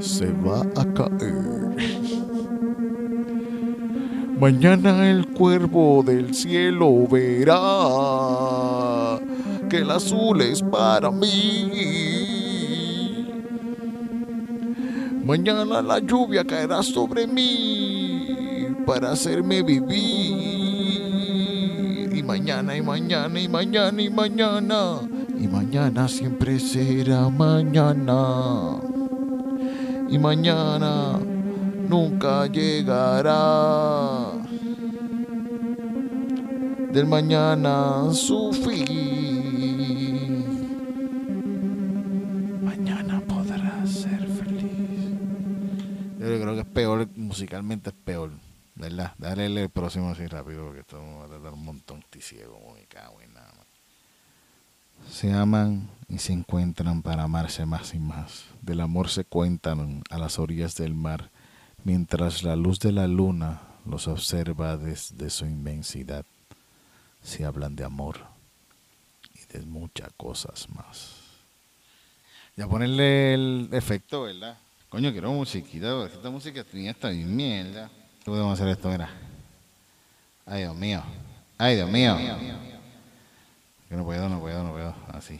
se 0.00 0.30
va 0.32 0.60
a 0.76 0.84
caer. 0.92 1.76
Mañana 4.38 5.08
el 5.08 5.26
cuervo 5.28 6.02
del 6.02 6.34
cielo 6.34 7.08
verá 7.10 7.58
que 9.70 9.78
el 9.78 9.90
azul 9.90 10.42
es 10.42 10.62
para 10.62 11.10
mí. 11.10 12.09
Mañana 15.30 15.78
la 15.80 16.00
lluvia 16.00 16.42
caerá 16.44 16.82
sobre 16.82 17.24
mí 17.24 18.26
para 18.84 19.12
hacerme 19.12 19.62
vivir. 19.62 20.34
Y 22.12 22.20
mañana 22.24 22.76
y 22.76 22.82
mañana 22.82 23.38
y 23.38 23.46
mañana 23.48 24.02
y 24.02 24.10
mañana. 24.10 24.98
Y 25.38 25.46
mañana 25.46 26.08
siempre 26.08 26.58
será 26.58 27.28
mañana. 27.28 28.80
Y 30.08 30.18
mañana 30.18 31.20
nunca 31.88 32.46
llegará. 32.48 34.32
Del 36.92 37.06
mañana 37.06 38.12
su 38.12 38.52
fin. 38.52 39.29
Musicalmente 47.30 47.90
es 47.90 47.96
peor, 47.96 48.32
¿verdad? 48.74 49.14
Dale 49.16 49.46
el 49.46 49.70
próximo 49.70 50.10
así 50.10 50.26
rápido 50.26 50.64
porque 50.64 50.80
esto 50.80 51.00
va 51.00 51.26
a 51.26 51.28
tardar 51.28 51.52
un 51.52 51.64
montón. 51.64 52.00
Estoy 52.00 52.22
ciego, 52.22 52.58
me 52.74 52.86
cago 52.86 53.20
en 53.20 53.32
nada 53.32 53.52
más. 53.56 53.66
Se 55.08 55.32
aman 55.32 55.88
y 56.08 56.18
se 56.18 56.32
encuentran 56.32 57.02
para 57.02 57.22
amarse 57.22 57.64
más 57.66 57.94
y 57.94 58.00
más. 58.00 58.46
Del 58.62 58.80
amor 58.80 59.10
se 59.10 59.24
cuentan 59.24 60.02
a 60.10 60.18
las 60.18 60.40
orillas 60.40 60.74
del 60.74 60.92
mar, 60.92 61.30
mientras 61.84 62.42
la 62.42 62.56
luz 62.56 62.80
de 62.80 62.90
la 62.90 63.06
luna 63.06 63.60
los 63.86 64.08
observa 64.08 64.76
desde 64.76 65.30
su 65.30 65.46
inmensidad. 65.46 66.26
Se 67.22 67.44
hablan 67.44 67.76
de 67.76 67.84
amor 67.84 68.18
y 69.34 69.56
de 69.56 69.64
muchas 69.66 70.10
cosas 70.16 70.68
más. 70.70 71.14
Ya 72.56 72.66
ponerle 72.66 73.34
el 73.34 73.68
efecto, 73.70 74.22
¿verdad? 74.22 74.58
Coño, 74.90 75.12
quiero 75.12 75.30
musiquita, 75.32 75.94
porque 75.96 76.16
esta 76.16 76.30
música 76.30 76.64
está 76.72 77.10
bien 77.10 77.34
mierda. 77.34 77.88
¿Qué 78.18 78.24
podemos 78.24 78.52
hacer 78.52 78.72
esto? 78.72 78.88
Mira. 78.88 79.08
Ay, 80.44 80.62
Dios 80.64 80.76
mío. 80.76 81.00
Ay, 81.56 81.76
Dios 81.76 81.88
mío. 81.88 82.16
Que 83.88 83.94
no 83.94 84.04
puedo, 84.04 84.28
no 84.28 84.40
puedo, 84.40 84.64
no 84.64 84.72
puedo. 84.72 84.92
Así. 85.12 85.38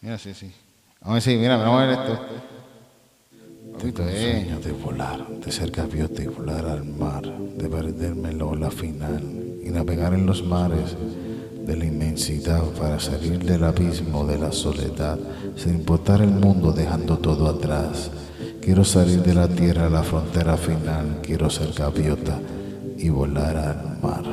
Mira, 0.00 0.18
sí, 0.18 0.34
sí. 0.34 0.52
Vamos 1.00 1.10
a 1.10 1.12
ver, 1.14 1.22
sí, 1.22 1.36
mira, 1.36 1.56
vamos 1.56 1.82
a 1.82 1.86
ver 1.86 1.98
esto. 1.98 3.86
Esto 3.86 4.08
es. 4.08 4.20
sueño 4.20 4.58
de 4.58 4.72
volar, 4.72 5.26
de 5.28 5.52
ser 5.52 5.70
gaviota 5.70 6.20
y 6.20 6.26
volar 6.26 6.66
al 6.66 6.84
mar, 6.84 7.22
de 7.22 7.68
perderme 7.68 8.32
la 8.32 8.44
ola 8.44 8.70
final 8.72 9.22
y 9.62 9.70
navegar 9.70 10.14
en 10.14 10.26
los 10.26 10.42
mares 10.42 10.96
de 11.70 11.76
la 11.76 11.84
inmensidad 11.84 12.64
para 12.80 12.98
salir 12.98 13.38
del 13.44 13.62
abismo 13.62 14.26
de 14.26 14.36
la 14.36 14.50
soledad, 14.50 15.16
sin 15.54 15.74
importar 15.74 16.20
el 16.20 16.30
mundo 16.30 16.72
dejando 16.72 17.16
todo 17.18 17.46
atrás. 17.46 18.10
Quiero 18.60 18.82
salir 18.84 19.22
de 19.22 19.34
la 19.34 19.46
tierra 19.46 19.86
a 19.86 19.90
la 19.90 20.02
frontera 20.02 20.56
final, 20.56 21.20
quiero 21.22 21.48
ser 21.48 21.72
gaviota 21.72 22.40
y 22.98 23.08
volar 23.08 23.56
al 23.56 24.00
mar. 24.02 24.24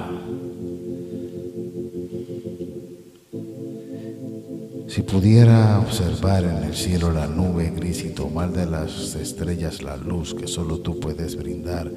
Si 4.87 5.03
pudiera 5.03 5.79
observar 5.79 6.43
en 6.43 6.63
el 6.63 6.73
cielo 6.73 7.11
la 7.11 7.27
nube 7.27 7.71
gris 7.75 8.03
y 8.03 8.09
tomar 8.09 8.51
de 8.51 8.65
las 8.65 9.13
estrellas 9.13 9.83
la 9.83 9.95
luz 9.95 10.33
que 10.33 10.47
solo 10.47 10.79
tú 10.79 10.99
puedes 10.99 11.35
brindar, 11.35 11.91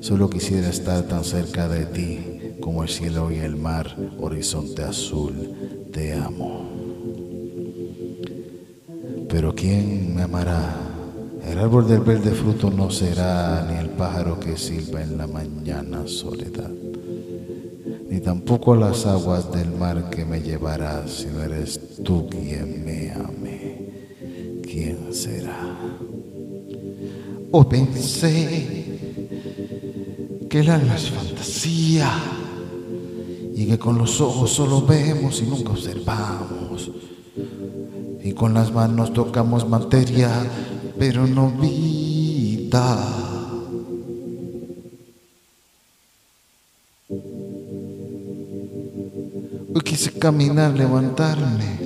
solo 0.00 0.28
quisiera 0.30 0.68
estar 0.68 1.04
tan 1.04 1.24
cerca 1.24 1.68
de 1.68 1.86
ti 1.86 2.56
como 2.60 2.82
el 2.82 2.88
cielo 2.88 3.30
y 3.30 3.36
el 3.36 3.56
mar, 3.56 3.96
horizonte 4.18 4.82
azul, 4.82 5.88
te 5.92 6.14
amo. 6.14 6.68
Pero 9.28 9.54
¿quién 9.54 10.14
me 10.14 10.22
amará? 10.22 10.76
El 11.46 11.58
árbol 11.58 11.86
del 11.88 12.00
verde 12.00 12.30
fruto 12.30 12.70
no 12.70 12.90
será 12.90 13.66
ni 13.70 13.78
el 13.78 13.90
pájaro 13.90 14.40
que 14.40 14.56
silba 14.56 15.02
en 15.02 15.18
la 15.18 15.26
mañana 15.26 16.06
soledad 16.06 16.70
ni 18.14 18.20
tampoco 18.20 18.76
las 18.76 19.06
aguas 19.06 19.50
del 19.52 19.72
mar 19.72 20.08
que 20.08 20.24
me 20.24 20.40
llevarás, 20.40 21.10
si 21.10 21.26
no 21.26 21.42
eres 21.42 21.80
tú 22.04 22.28
quien 22.28 22.84
me 22.84 23.10
ame. 23.10 24.60
¿Quién 24.62 25.12
será? 25.12 25.76
O 27.50 27.68
pensé 27.68 28.83
que 30.54 30.60
el 30.60 30.70
alma 30.70 30.94
es 30.94 31.10
fantasía 31.10 32.08
y 33.56 33.66
que 33.66 33.76
con 33.76 33.98
los 33.98 34.20
ojos 34.20 34.52
solo 34.52 34.82
vemos 34.82 35.42
y 35.42 35.46
nunca 35.46 35.72
observamos. 35.72 36.92
Y 38.22 38.30
con 38.34 38.54
las 38.54 38.72
manos 38.72 39.12
tocamos 39.12 39.68
materia, 39.68 40.30
pero 40.96 41.26
no 41.26 41.50
vida. 41.50 43.04
Hoy 49.74 49.80
quise 49.82 50.12
caminar, 50.12 50.78
levantarme 50.78 51.78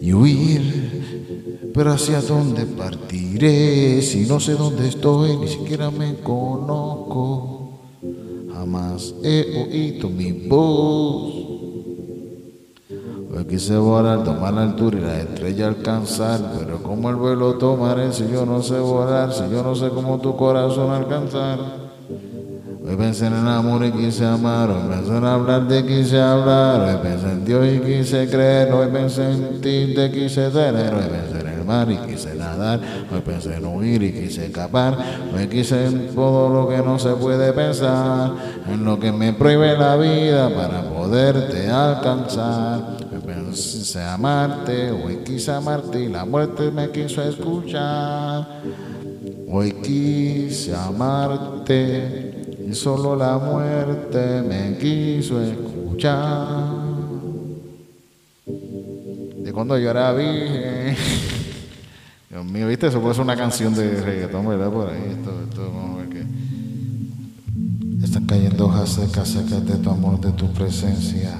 y 0.00 0.12
huir, 0.12 1.70
pero 1.72 1.92
hacia 1.92 2.20
dónde 2.22 2.66
partiré 2.66 4.02
si 4.02 4.26
no 4.26 4.40
sé 4.40 4.54
dónde 4.54 4.88
estoy, 4.88 5.36
ni 5.36 5.46
siquiera 5.46 5.92
me 5.92 6.16
conozco. 6.16 7.51
Jamás 8.92 9.14
he 9.22 9.68
oído 9.68 10.08
mi 10.08 10.32
voz. 10.48 11.32
Hoy 13.34 13.44
quise 13.48 13.76
volar, 13.76 14.24
tomar 14.24 14.52
la 14.52 14.62
altura 14.62 14.98
y 14.98 15.00
la 15.00 15.20
estrella 15.20 15.68
alcanzar, 15.68 16.40
pero 16.58 16.82
¿cómo 16.82 17.08
el 17.08 17.16
vuelo 17.16 17.54
tomaré 17.54 18.12
si 18.12 18.28
yo 18.30 18.44
no 18.44 18.62
sé 18.62 18.78
volar, 18.78 19.32
si 19.32 19.42
yo 19.50 19.62
no 19.62 19.74
sé 19.74 19.88
cómo 19.88 20.18
tu 20.18 20.36
corazón 20.36 20.90
alcanzar? 20.90 21.58
Hoy 22.86 22.96
pensé 22.96 23.28
en 23.28 23.34
el 23.34 23.48
amor 23.48 23.86
y 23.86 23.92
quise 23.92 24.26
amar, 24.26 24.68
hoy 24.68 24.82
pensé 24.90 25.16
en 25.16 25.24
hablar 25.24 25.66
y 25.70 25.82
quise 25.84 26.20
hablar, 26.20 26.80
hoy 26.82 27.02
pensé 27.02 27.26
en 27.32 27.44
Dios 27.44 27.66
y 27.72 27.78
quise 27.78 28.28
creer, 28.28 28.72
hoy 28.72 28.88
pensé 28.88 29.30
en 29.30 29.60
ti 29.62 29.94
te 29.94 30.10
quise 30.10 30.50
tener, 30.50 30.92
hoy 30.92 31.04
pensé 31.04 31.30
en 31.30 31.31
y 31.62 31.96
quise 32.10 32.34
nadar, 32.34 32.80
hoy 33.12 33.20
pensé 33.20 33.54
en 33.56 33.64
huir 33.64 34.02
y 34.02 34.12
quise 34.12 34.46
escapar, 34.46 34.98
hoy 35.34 35.46
quise 35.46 35.86
en 35.86 36.14
todo 36.14 36.48
lo 36.48 36.68
que 36.68 36.78
no 36.78 36.98
se 36.98 37.10
puede 37.10 37.52
pensar, 37.52 38.32
en 38.68 38.84
lo 38.84 38.98
que 38.98 39.12
me 39.12 39.32
prohíbe 39.32 39.76
la 39.76 39.96
vida 39.96 40.54
para 40.54 40.82
poderte 40.82 41.70
alcanzar. 41.70 42.96
Hoy 43.12 43.20
pensé 43.24 44.02
amarte, 44.02 44.90
hoy 44.90 45.18
quise 45.24 45.52
amarte 45.52 46.00
y 46.00 46.08
la 46.08 46.24
muerte 46.24 46.70
me 46.70 46.90
quiso 46.90 47.22
escuchar. 47.22 48.46
Hoy 49.48 49.72
quise 49.82 50.74
amarte 50.74 52.56
y 52.68 52.74
solo 52.74 53.14
la 53.14 53.38
muerte 53.38 54.42
me 54.42 54.78
quiso 54.78 55.40
escuchar. 55.40 56.82
De 59.42 59.52
cuando 59.52 59.76
yo 59.76 59.90
era 59.90 60.12
virgen, 60.12 60.96
Dios 62.32 62.46
mío, 62.46 62.66
¿viste? 62.66 62.86
Eso 62.86 62.98
puede 63.02 63.14
ser 63.14 63.24
una 63.24 63.36
canción 63.36 63.74
de 63.74 64.00
reggaetón, 64.00 64.48
¿verdad? 64.48 64.70
Por 64.70 64.88
ahí, 64.88 65.16
esto, 65.18 65.38
esto, 65.42 65.70
vamos 65.70 65.90
a 65.90 66.02
ver 66.02 66.08
qué. 66.08 68.02
Están 68.02 68.24
cayendo 68.24 68.68
hojas 68.68 68.88
secas, 68.88 69.28
secas 69.28 69.66
de 69.66 69.74
tu 69.74 69.90
amor, 69.90 70.18
de 70.18 70.32
tu 70.32 70.50
presencia. 70.50 71.36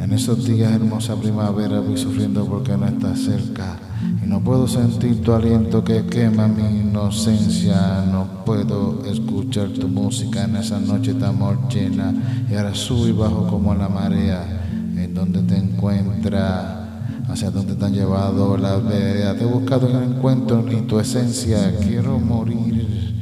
En 0.00 0.12
esos 0.12 0.44
días, 0.44 0.72
hermosa 0.72 1.14
primavera, 1.14 1.78
voy 1.78 1.96
sufriendo 1.96 2.44
porque 2.44 2.76
no 2.76 2.86
estás 2.86 3.20
cerca. 3.20 3.76
Y 4.20 4.26
no 4.26 4.40
puedo 4.40 4.66
sentir 4.66 5.22
tu 5.22 5.32
aliento 5.32 5.84
que 5.84 6.04
quema 6.06 6.48
mi 6.48 6.80
inocencia. 6.80 8.04
No 8.10 8.44
puedo 8.44 9.04
escuchar 9.06 9.68
tu 9.68 9.86
música 9.86 10.42
en 10.42 10.56
esa 10.56 10.80
noche 10.80 11.14
de 11.14 11.24
amor 11.24 11.68
llena. 11.68 12.12
Y 12.50 12.56
ahora 12.56 12.74
subo 12.74 13.06
y 13.06 13.12
bajo 13.12 13.46
como 13.46 13.72
la 13.76 13.88
marea. 13.88 14.66
En 14.96 15.14
donde 15.14 15.40
te 15.42 15.56
encuentras 15.56 16.83
hacia 17.28 17.50
donde 17.50 17.74
te 17.74 17.84
han 17.84 17.92
llevado 17.92 18.56
la 18.56 18.76
vereda. 18.76 19.34
Te 19.34 19.44
he 19.44 19.46
buscado 19.46 19.88
y 19.88 19.92
no 19.92 20.02
encuentro 20.02 20.62
ni 20.62 20.82
tu 20.82 20.98
esencia. 20.98 21.76
Quiero 21.78 22.18
morir 22.18 23.14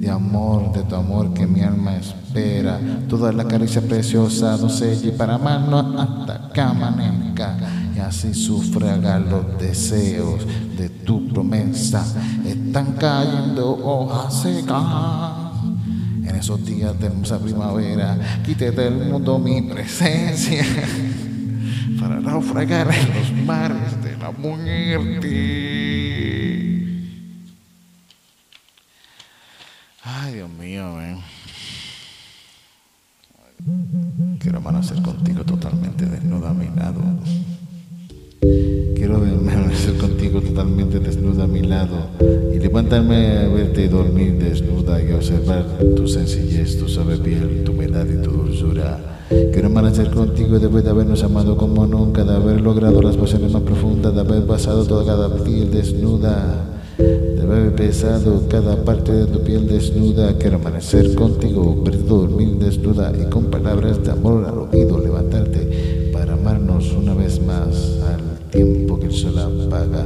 de 0.00 0.10
amor, 0.10 0.72
de 0.72 0.82
tu 0.82 0.94
amor 0.94 1.32
que 1.32 1.46
mi 1.46 1.60
alma 1.60 1.96
espera. 1.96 2.78
Toda 3.08 3.32
la 3.32 3.44
caricia 3.44 3.80
preciosa, 3.82 4.56
no 4.56 4.68
sé, 4.68 4.98
y 5.02 5.10
para 5.10 5.38
mano 5.38 5.78
hasta 5.98 6.50
que 6.52 6.60
amanezca. 6.60 7.56
Y 7.94 7.98
así 7.98 8.34
sufragan 8.34 9.30
los 9.30 9.58
deseos 9.58 10.46
de 10.76 10.88
tu 10.90 11.28
promesa. 11.28 12.04
Están 12.44 12.92
cayendo 12.92 13.70
hojas 13.70 14.42
secas. 14.42 14.82
En 16.24 16.34
esos 16.34 16.64
días 16.64 16.98
de 16.98 17.06
hermosa 17.06 17.38
primavera, 17.38 18.18
quite 18.44 18.72
del 18.72 19.10
mundo 19.10 19.38
mi 19.38 19.62
presencia 19.62 20.64
para 22.00 22.20
naufragar 22.20 22.88
en 22.92 23.14
los 23.14 23.32
mares 23.46 24.02
de 24.02 24.16
la 24.16 24.30
muerte. 24.30 25.28
Ay, 30.02 30.34
Dios 30.34 30.50
mío, 30.50 30.94
man. 30.94 31.20
Quiero 34.38 34.58
amanecer 34.58 35.02
contigo 35.02 35.44
totalmente 35.44 36.06
desnuda 36.06 36.50
a 36.50 36.54
mi 36.54 36.68
lado. 36.76 37.02
Quiero 38.94 39.16
amanecer 39.16 39.96
contigo 39.96 40.40
totalmente 40.40 41.00
desnuda 41.00 41.44
a 41.44 41.46
mi 41.46 41.62
lado 41.62 42.10
y 42.54 42.58
levantarme 42.58 43.38
a 43.38 43.48
verte 43.48 43.84
y 43.84 43.88
dormir 43.88 44.34
desnuda 44.38 45.02
y 45.02 45.12
observar 45.12 45.64
tu 45.96 46.06
sencillez, 46.06 46.78
tu 46.78 46.88
suave 46.88 47.16
piel, 47.18 47.64
tu 47.64 47.72
humedad 47.72 48.06
y 48.06 48.22
tu 48.22 48.30
dulzura. 48.30 49.15
Quiero 49.28 49.66
amanecer 49.66 50.10
contigo 50.10 50.58
después 50.60 50.84
de 50.84 50.90
habernos 50.90 51.22
amado 51.24 51.56
como 51.56 51.84
nunca, 51.84 52.22
de 52.22 52.36
haber 52.36 52.60
logrado 52.60 53.02
las 53.02 53.16
pasiones 53.16 53.50
más 53.50 53.62
profundas, 53.62 54.14
de 54.14 54.20
haber 54.20 54.46
pasado 54.46 54.84
toda 54.84 55.04
cada 55.04 55.34
piel 55.42 55.68
desnuda, 55.72 56.64
de 56.96 57.42
haber 57.42 57.72
besado 57.72 58.44
cada 58.48 58.76
parte 58.84 59.10
de 59.10 59.26
tu 59.26 59.40
piel 59.40 59.66
desnuda. 59.66 60.38
Quiero 60.38 60.56
amanecer 60.56 61.14
contigo, 61.16 61.82
dormir 62.06 62.56
desnuda 62.58 63.12
y 63.20 63.28
con 63.28 63.46
palabras 63.46 64.02
de 64.04 64.12
amor 64.12 64.44
al 64.44 64.58
oído 64.58 65.00
levantarte 65.00 66.10
para 66.12 66.34
amarnos 66.34 66.92
una 66.92 67.14
vez 67.14 67.44
más 67.44 67.98
al 68.06 68.50
tiempo 68.50 68.98
que 69.00 69.06
el 69.06 69.12
sol 69.12 69.38
apaga 69.38 70.04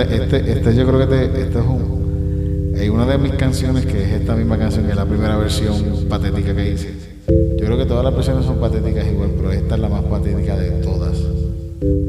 Este, 0.00 0.52
este 0.52 0.74
yo 0.74 0.86
creo 0.86 1.00
que 1.00 1.06
te, 1.06 1.24
este 1.42 1.58
es 1.58 1.64
un, 1.66 2.74
una 2.90 3.06
de 3.06 3.18
mis 3.18 3.32
canciones 3.32 3.84
que 3.84 4.02
es 4.02 4.12
esta 4.20 4.34
misma 4.34 4.56
canción, 4.58 4.86
que 4.86 4.92
es 4.92 4.96
la 4.96 5.04
primera 5.04 5.36
versión 5.36 5.74
patética 6.08 6.54
que 6.54 6.72
hice. 6.72 6.94
Yo 7.28 7.66
creo 7.66 7.76
que 7.76 7.84
todas 7.84 8.02
las 8.02 8.14
versiones 8.14 8.46
son 8.46 8.58
patéticas 8.58 9.06
igual, 9.06 9.32
pero 9.36 9.52
esta 9.52 9.74
es 9.74 9.80
la 9.80 9.88
más 9.88 10.02
patética 10.04 10.56
de 10.56 10.70
todas. 10.82 11.18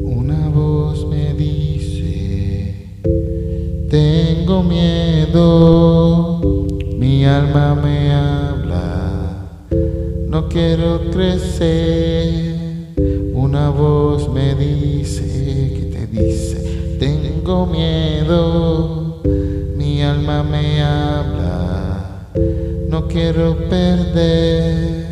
Una 0.02 0.48
voz 0.48 1.06
me 1.08 1.34
dice, 1.34 2.88
tengo 3.90 4.62
miedo, 4.62 6.40
mi 6.98 7.26
alma 7.26 7.74
me 7.74 8.12
habla, 8.12 9.58
no 10.28 10.48
quiero 10.48 11.10
crecer. 11.10 12.54
Una 13.34 13.68
voz 13.68 14.32
me 14.32 14.54
dice, 14.54 15.72
que 15.74 15.82
te 15.92 16.06
dice, 16.06 16.53
tengo 17.04 17.66
miedo, 17.66 19.20
mi 19.76 20.00
alma 20.00 20.42
me 20.42 20.82
habla, 20.82 22.28
no 22.88 23.06
quiero 23.08 23.68
perder 23.68 25.06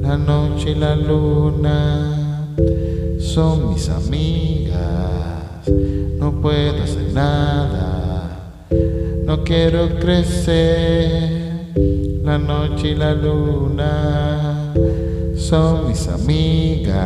la 0.00 0.16
noche 0.16 0.70
y 0.70 0.74
la 0.76 0.94
luna. 0.94 2.54
Son 3.18 3.70
mis 3.70 3.88
amigas, 3.88 4.78
no 6.16 6.40
puedo 6.40 6.84
hacer 6.84 7.12
nada, 7.12 8.52
no 9.24 9.42
quiero 9.42 9.98
crecer, 9.98 11.72
la 12.22 12.38
noche 12.38 12.90
y 12.90 12.94
la 12.94 13.14
luna. 13.14 14.72
Son 15.34 15.88
mis 15.88 16.06
amigas, 16.06 17.02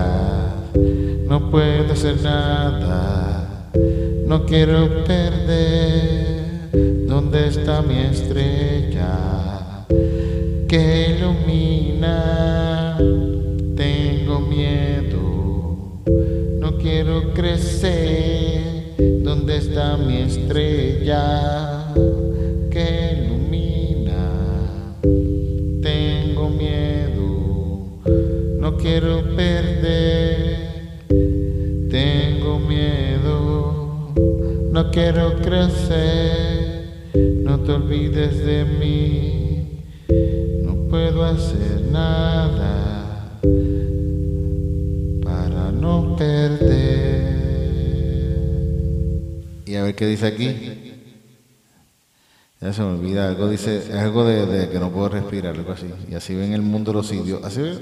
no 1.26 1.50
puedo 1.50 1.94
hacer 1.94 2.20
nada, 2.22 3.23
no 4.26 4.46
quiero 4.46 5.04
perder, 5.04 6.70
¿dónde 7.06 7.48
está 7.48 7.82
mi 7.82 7.98
estrella 7.98 9.86
que 10.68 11.16
ilumina? 11.18 12.96
Tengo 13.76 14.40
miedo, 14.40 16.02
no 16.60 16.78
quiero 16.78 17.32
crecer. 17.32 18.34
¿Dónde 18.96 19.56
está 19.56 19.96
mi 19.96 20.18
estrella 20.18 21.83
quiero 35.04 35.36
crecer. 35.36 37.12
No 37.14 37.60
te 37.60 37.72
olvides 37.72 38.38
de 38.38 38.64
mí, 38.64 39.84
no 40.64 40.88
puedo 40.88 41.24
hacer 41.24 41.82
nada 41.92 43.38
para 45.22 45.70
no 45.72 46.16
perder. 46.16 47.34
Y 49.66 49.74
a 49.76 49.82
ver 49.84 49.94
qué 49.94 50.06
dice 50.06 50.26
aquí. 50.26 50.80
Ya 52.60 52.72
se 52.72 52.80
me 52.80 52.88
olvida, 52.88 53.28
algo 53.28 53.50
dice, 53.50 53.76
es 53.76 53.90
algo 53.90 54.24
de, 54.24 54.70
que 54.70 54.78
no 54.78 54.90
puedo 54.90 55.10
respirar, 55.10 55.54
algo 55.54 55.72
así. 55.72 55.86
Y 56.10 56.14
así 56.14 56.34
ven 56.34 56.54
el 56.54 56.62
mundo 56.62 56.94
los 56.94 57.12
idiotas. 57.12 57.52
Así 57.52 57.60
ven. 57.60 57.78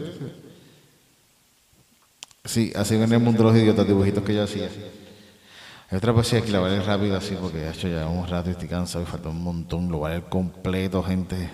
Sí, 2.44 2.72
así 2.74 2.96
ven 2.96 3.12
el 3.12 3.20
mundo 3.20 3.44
los 3.44 3.56
idiotas, 3.56 3.86
dibujitos 3.86 4.24
que 4.24 4.34
yo 4.34 4.42
hacía. 4.42 4.68
Hay 5.92 5.98
otra 5.98 6.14
poesía 6.14 6.40
que 6.40 6.50
la 6.50 6.60
voy 6.60 6.70
a 6.70 6.72
leer 6.72 6.86
rápido 6.86 7.18
así 7.18 7.36
porque 7.38 7.58
de 7.58 7.70
hecho 7.70 7.86
ya 7.86 8.08
un 8.08 8.26
rato 8.26 8.48
y 8.48 8.52
estoy 8.52 8.66
cansado 8.66 9.04
y 9.04 9.06
falta 9.06 9.28
un 9.28 9.42
montón. 9.42 9.90
Lo 9.90 9.98
voy 9.98 10.06
a 10.06 10.14
leer 10.14 10.22
completo, 10.22 11.02
gente. 11.02 11.50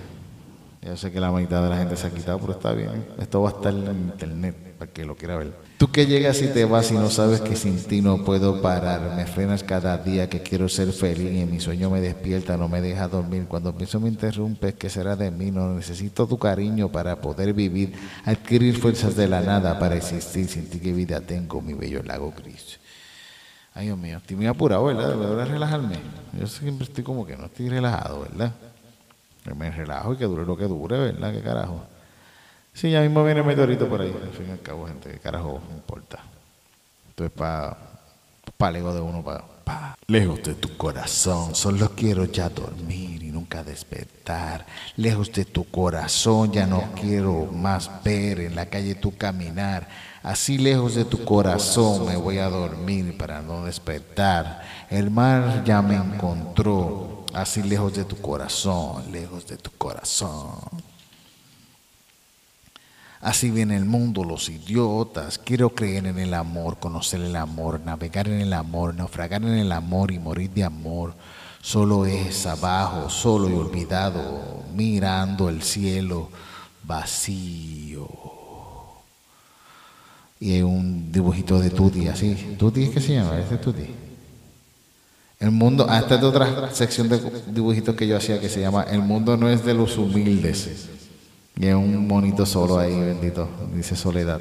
Ya 0.80 0.96
sé 0.96 1.10
que 1.10 1.18
la 1.18 1.32
mitad 1.32 1.60
de 1.60 1.70
la 1.70 1.76
gente 1.76 1.96
se 1.96 2.06
ha 2.06 2.10
quitado, 2.10 2.38
pero 2.38 2.52
está 2.52 2.72
bien. 2.72 3.04
Esto 3.18 3.42
va 3.42 3.50
a 3.50 3.52
estar 3.54 3.74
en 3.74 3.96
internet 3.96 4.54
para 4.78 4.92
que 4.92 5.04
lo 5.04 5.16
quiera 5.16 5.38
ver. 5.38 5.54
Tú 5.76 5.90
que 5.90 6.06
llegas 6.06 6.40
y 6.40 6.46
te 6.46 6.64
vas 6.64 6.92
y 6.92 6.94
no 6.94 7.10
sabes 7.10 7.40
que 7.40 7.56
sin 7.56 7.82
ti 7.82 8.00
no 8.00 8.24
puedo 8.24 8.62
parar. 8.62 9.16
Me 9.16 9.26
frenas 9.26 9.64
cada 9.64 9.98
día 9.98 10.28
que 10.28 10.40
quiero 10.40 10.68
ser 10.68 10.92
feliz 10.92 11.32
y 11.32 11.40
en 11.40 11.50
mi 11.50 11.58
sueño 11.58 11.90
me 11.90 12.00
despierta, 12.00 12.56
no 12.56 12.68
me 12.68 12.80
deja 12.80 13.08
dormir. 13.08 13.46
Cuando 13.48 13.74
pienso 13.76 13.98
me 13.98 14.08
interrumpes, 14.08 14.74
¿qué 14.74 14.88
será 14.88 15.16
de 15.16 15.32
mí? 15.32 15.50
No 15.50 15.74
necesito 15.74 16.28
tu 16.28 16.38
cariño 16.38 16.92
para 16.92 17.20
poder 17.20 17.54
vivir, 17.54 17.92
adquirir 18.24 18.78
fuerzas 18.78 19.16
de 19.16 19.26
la 19.26 19.40
nada 19.40 19.80
para 19.80 19.96
existir. 19.96 20.46
Sin 20.46 20.70
ti 20.70 20.78
qué 20.78 20.92
vida 20.92 21.20
tengo, 21.20 21.60
mi 21.60 21.74
bello 21.74 22.04
lago 22.04 22.32
gris. 22.40 22.78
Ay, 23.78 23.86
Dios 23.86 23.98
mío, 23.98 24.16
estoy 24.16 24.34
muy 24.34 24.48
apurado, 24.48 24.86
¿verdad? 24.86 25.10
Debería 25.10 25.44
relajarme. 25.44 26.00
Yo 26.32 26.48
siempre 26.48 26.84
estoy 26.84 27.04
como 27.04 27.24
que 27.24 27.36
no 27.36 27.44
estoy 27.44 27.68
relajado, 27.68 28.22
¿verdad? 28.22 28.52
Me 29.56 29.70
relajo 29.70 30.14
y 30.14 30.16
que 30.16 30.24
dure 30.24 30.44
lo 30.44 30.56
que 30.56 30.64
dure, 30.64 30.98
¿verdad? 30.98 31.32
¿Qué 31.32 31.40
carajo? 31.42 31.84
Sí, 32.74 32.90
ya 32.90 33.02
mismo 33.02 33.22
viene 33.22 33.38
el 33.38 33.46
meteorito 33.46 33.88
por 33.88 34.00
ahí. 34.00 34.12
Al 34.20 34.32
fin 34.32 34.48
y 34.48 34.50
al 34.50 34.60
cabo, 34.62 34.88
gente, 34.88 35.12
¿qué 35.12 35.20
carajo 35.20 35.62
me 35.68 35.76
importa? 35.76 36.18
Entonces, 37.10 37.38
para 37.38 37.76
pa 38.56 38.70
ego 38.76 38.92
de 38.92 39.00
uno, 39.00 39.22
para... 39.22 39.44
Pa. 39.64 39.94
Lejos 40.08 40.42
de 40.42 40.54
tu 40.54 40.76
corazón, 40.76 41.54
solo 41.54 41.92
quiero 41.94 42.24
ya 42.24 42.48
dormir 42.48 43.22
y 43.22 43.30
nunca 43.30 43.62
despertar. 43.62 44.66
Lejos 44.96 45.30
de 45.30 45.44
tu 45.44 45.70
corazón, 45.70 46.50
ya 46.50 46.66
no 46.66 46.82
quiero 47.00 47.46
más 47.46 48.02
ver 48.02 48.40
en 48.40 48.56
la 48.56 48.66
calle 48.66 48.96
tu 48.96 49.16
caminar. 49.16 49.86
Así 50.28 50.58
lejos 50.58 50.94
de 50.94 51.06
tu 51.06 51.24
corazón 51.24 52.04
me 52.04 52.14
voy 52.14 52.36
a 52.36 52.50
dormir 52.50 53.16
para 53.16 53.40
no 53.40 53.64
despertar. 53.64 54.60
El 54.90 55.10
mar 55.10 55.64
ya 55.64 55.80
me 55.80 55.94
encontró. 55.94 57.24
Así 57.32 57.62
lejos 57.62 57.94
de 57.94 58.04
tu 58.04 58.18
corazón, 58.18 59.10
lejos 59.10 59.46
de 59.46 59.56
tu 59.56 59.70
corazón. 59.78 60.58
Así 63.22 63.50
viene 63.50 63.78
el 63.78 63.86
mundo, 63.86 64.22
los 64.22 64.50
idiotas. 64.50 65.38
Quiero 65.38 65.70
creer 65.70 66.04
en 66.04 66.18
el 66.18 66.34
amor, 66.34 66.78
conocer 66.78 67.22
el 67.22 67.34
amor, 67.34 67.80
navegar 67.80 68.28
en 68.28 68.42
el 68.42 68.52
amor, 68.52 68.94
naufragar 68.94 69.42
en 69.42 69.54
el 69.54 69.72
amor 69.72 70.10
y 70.10 70.18
morir 70.18 70.50
de 70.50 70.62
amor. 70.62 71.14
Solo 71.62 72.04
es 72.04 72.44
abajo, 72.44 73.08
solo 73.08 73.48
y 73.48 73.54
olvidado, 73.54 74.62
mirando 74.74 75.48
el 75.48 75.62
cielo 75.62 76.28
vacío. 76.84 78.37
Y 80.40 80.52
hay 80.52 80.62
un 80.62 81.10
dibujito 81.10 81.58
de 81.58 81.70
Tuti, 81.70 82.08
así. 82.08 82.56
¿Tuti 82.58 82.84
es 82.84 82.90
que 82.90 83.00
se 83.00 83.14
llama? 83.14 83.38
¿Este 83.38 83.56
Tuti? 83.56 83.86
El 85.40 85.52
mundo, 85.52 85.86
ah, 85.88 86.00
esta 86.00 86.16
es 86.16 86.22
otra 86.22 86.74
sección 86.74 87.08
de 87.08 87.20
dibujitos 87.48 87.94
que 87.94 88.06
yo 88.06 88.16
hacía 88.16 88.40
que 88.40 88.48
se 88.48 88.60
llama 88.60 88.82
El 88.82 89.00
mundo 89.00 89.36
no 89.36 89.48
es 89.48 89.64
de 89.64 89.72
los 89.72 89.96
humildes. 89.96 90.88
Y 91.56 91.66
es 91.66 91.74
un 91.74 92.06
monito 92.06 92.44
solo 92.44 92.78
ahí, 92.78 92.98
bendito, 92.98 93.48
dice 93.74 93.94
Soledad. 93.94 94.40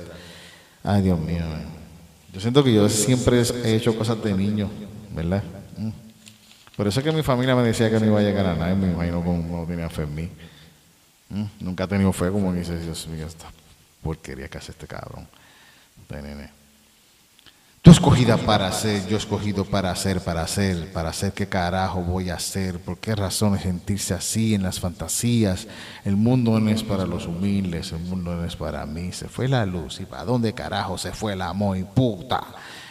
Ay, 0.84 1.04
Dios 1.04 1.20
mío. 1.20 1.44
Yo 2.34 2.40
siento 2.40 2.64
que 2.64 2.74
yo 2.74 2.88
siempre 2.90 3.42
he 3.64 3.76
hecho 3.76 3.98
cosas 3.98 4.24
de 4.24 4.34
niño, 4.34 4.70
¿verdad? 5.16 5.44
Mm. 5.78 5.90
Por 6.76 6.88
eso 6.88 7.00
es 7.00 7.04
que 7.04 7.12
mi 7.12 7.24
familia 7.24 7.56
me 7.56 7.64
decía 7.64 7.90
que 7.90 8.00
no 8.00 8.06
iba 8.06 8.20
a 8.20 8.24
llegar 8.24 8.46
a 8.46 8.56
nadie, 8.56 8.76
me 8.76 8.92
imagino 8.92 9.24
como 9.24 9.62
no 9.62 9.66
tenía 9.66 9.90
fe 9.90 10.04
en 10.04 10.16
mí. 10.16 10.30
Mm. 11.30 11.46
Nunca 11.60 11.86
he 11.86 11.88
tenido 11.88 12.12
fe 12.14 12.30
como 12.30 12.54
dice, 12.54 12.80
Dios 12.80 13.08
mío, 13.08 13.26
esta 13.26 13.52
porquería 14.02 14.48
que 14.48 14.58
hace 14.58 14.72
este 14.72 14.88
cabrón. 14.88 15.28
Tú 17.88 17.92
escogida 17.92 18.36
para 18.36 18.68
hacer, 18.68 19.08
yo 19.08 19.16
escogido 19.16 19.64
para 19.64 19.92
hacer, 19.92 20.20
para 20.20 20.42
hacer, 20.42 20.92
para 20.92 21.08
hacer 21.08 21.32
qué 21.32 21.48
carajo 21.48 22.02
voy 22.02 22.30
a 22.30 22.36
hacer, 22.36 22.80
por 22.80 22.98
qué 22.98 23.16
razón 23.16 23.58
sentirse 23.60 24.14
así 24.14 24.54
en 24.54 24.64
las 24.64 24.80
fantasías. 24.80 25.68
El 26.04 26.18
mundo 26.18 26.60
no 26.60 26.70
es 26.70 26.84
para 26.84 27.06
los 27.06 27.28
humildes, 27.28 27.94
el 27.94 28.00
mundo 28.00 28.36
no 28.36 28.44
es 28.44 28.58
para 28.58 28.86
mí. 28.86 29.14
Se 29.14 29.30
fue 29.30 29.48
la 29.48 29.66
luz 29.66 30.02
y 30.02 30.06
para 30.06 30.26
dónde 30.26 30.52
carajo 30.52 30.98
se 30.98 31.14
fue 31.14 31.32
el 31.32 31.42
amor 31.42 31.78
puta. 31.86 32.44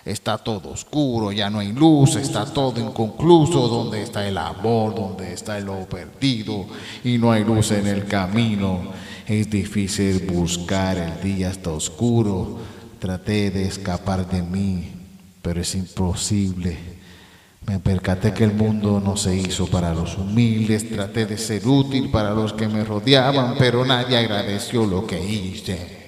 Está 0.03 0.39
todo 0.39 0.71
oscuro, 0.71 1.31
ya 1.31 1.51
no 1.51 1.59
hay 1.59 1.73
luz, 1.73 2.17
está 2.17 2.47
todo 2.47 2.81
inconcluso. 2.81 3.69
¿Dónde 3.69 4.03
está 4.03 4.27
el 4.27 4.39
amor? 4.39 4.95
¿Dónde 4.95 5.33
está 5.35 5.61
lo 5.61 5.87
perdido? 5.87 6.65
Y 7.05 7.19
no 7.19 7.33
hay 7.33 7.45
luz 7.45 7.71
en 7.73 7.87
el 7.87 8.07
camino. 8.07 8.93
Es 9.27 9.51
difícil 9.51 10.21
buscar, 10.21 10.97
el 10.97 11.21
día 11.21 11.51
está 11.51 11.69
oscuro 11.69 12.76
Traté 12.99 13.51
de 13.51 13.67
escapar 13.67 14.27
de 14.29 14.43
mí, 14.43 14.93
pero 15.43 15.61
es 15.61 15.75
imposible. 15.75 16.77
Me 17.67 17.81
percaté 17.81 18.33
que 18.33 18.45
el 18.45 18.53
mundo 18.53 19.01
no 19.01 19.17
se 19.17 19.37
hizo 19.37 19.67
para 19.67 19.93
los 19.93 20.17
humildes, 20.17 20.89
traté 20.89 21.27
de 21.27 21.37
ser 21.37 21.67
útil 21.67 22.11
para 22.11 22.31
los 22.31 22.53
que 22.53 22.69
me 22.69 22.85
rodeaban, 22.85 23.57
pero 23.59 23.85
nadie 23.85 24.17
agradeció 24.17 24.87
lo 24.87 25.07
que 25.07 25.21
hice. 25.21 26.07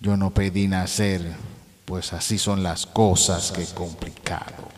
Yo 0.00 0.16
no 0.16 0.30
pedí 0.30 0.68
nacer, 0.68 1.34
pues 1.84 2.12
así 2.12 2.38
son 2.38 2.62
las 2.62 2.86
cosas 2.86 3.52
que 3.52 3.64
complicado. 3.66 4.68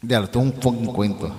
De 0.00 0.16
alto 0.16 0.40
un 0.40 0.52
cuento. 0.52 1.32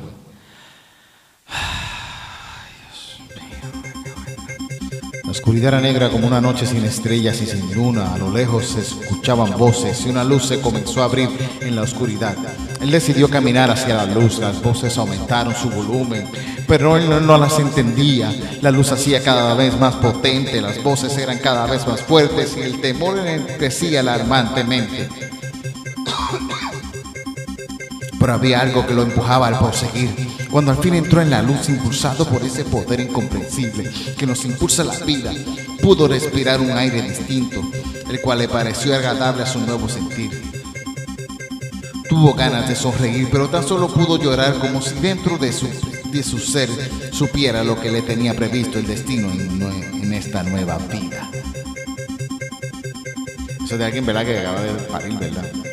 Oscuridad 5.34 5.70
era 5.70 5.82
negra 5.82 6.10
como 6.10 6.28
una 6.28 6.40
noche 6.40 6.68
sin 6.68 6.86
estrellas 6.86 7.42
y 7.42 7.48
sin 7.48 7.74
luna. 7.74 8.14
A 8.14 8.20
lo 8.20 8.30
lejos 8.30 8.68
se 8.68 8.82
escuchaban 8.82 9.58
voces 9.58 10.06
y 10.06 10.10
una 10.10 10.24
luz 10.24 10.46
se 10.46 10.62
comenzó 10.62 11.02
a 11.02 11.06
abrir 11.06 11.28
en 11.60 11.76
la 11.76 11.82
oscuridad. 11.82 12.38
Él 12.80 12.92
decidió 12.92 13.28
caminar 13.30 13.72
hacia 13.72 13.96
la 13.96 14.06
luz. 14.06 14.38
Las 14.38 14.62
voces 14.62 14.96
aumentaron 14.96 15.56
su 15.56 15.72
volumen, 15.72 16.30
pero 16.68 16.98
él 16.98 17.10
no, 17.26 17.38
las 17.40 17.58
entendía. 17.58 18.32
La 18.62 18.70
luz 18.70 18.92
hacía 18.92 19.24
cada 19.24 19.56
vez 19.56 19.80
más 19.80 19.96
potente, 19.96 20.62
las 20.62 20.84
voces 20.84 21.18
eran 21.18 21.40
cada 21.40 21.66
vez 21.66 21.88
más 21.88 22.02
fuertes 22.02 22.56
y 22.56 22.62
el 22.62 22.80
temor 22.80 23.18
crecía 23.58 24.02
alarmantemente. 24.02 25.10
Pero 28.24 28.36
había 28.36 28.62
algo 28.62 28.88
que 28.88 28.94
lo 28.94 29.02
empujaba 29.02 29.48
al 29.48 29.60
proseguir 29.60 30.16
cuando 30.50 30.72
al 30.72 30.78
fin 30.78 30.94
entró 30.94 31.22
en 31.22 31.30
la 31.30 31.42
luz 31.42 31.68
impulsado 31.68 32.26
por 32.26 32.42
ese 32.42 32.64
poder 32.64 33.02
incomprensible 33.02 33.92
que 34.18 34.26
nos 34.26 34.46
impulsa 34.46 34.86
la 34.86 34.98
vida, 35.00 35.34
pudo 35.82 36.08
respirar 36.08 36.62
un 36.62 36.72
aire 36.72 37.02
distinto, 37.02 37.62
el 38.10 38.22
cual 38.22 38.38
le 38.40 38.48
pareció 38.48 38.96
agradable 38.96 39.44
a 39.44 39.46
su 39.46 39.60
nuevo 39.60 39.90
sentir. 39.90 40.42
Tuvo 42.08 42.34
ganas 42.34 42.70
de 42.70 42.78
sonreír, 42.78 43.28
pero 43.30 43.50
tan 43.50 43.68
solo 43.68 43.90
pudo 43.90 44.18
llorar 44.18 44.58
como 44.58 44.82
si 44.82 44.96
dentro 45.02 45.38
de 45.38 45.52
su, 45.52 45.68
de 46.10 46.24
su 46.24 46.40
ser 46.40 46.70
supiera 47.12 47.62
lo 47.66 47.78
que 47.78 47.92
le 47.92 48.04
tenía 48.04 48.34
previsto 48.34 48.80
el 48.80 48.88
destino 48.88 49.30
en, 49.34 49.62
en 50.02 50.14
esta 50.14 50.44
nueva 50.44 50.78
vida. 50.78 51.30
Eso 53.66 53.78
de 53.78 53.84
alguien, 53.84 54.06
¿verdad? 54.06 54.24
Que 54.24 54.40
acaba 54.40 54.62
de 54.62 54.72
parir, 54.84 55.20
¿verdad? 55.20 55.73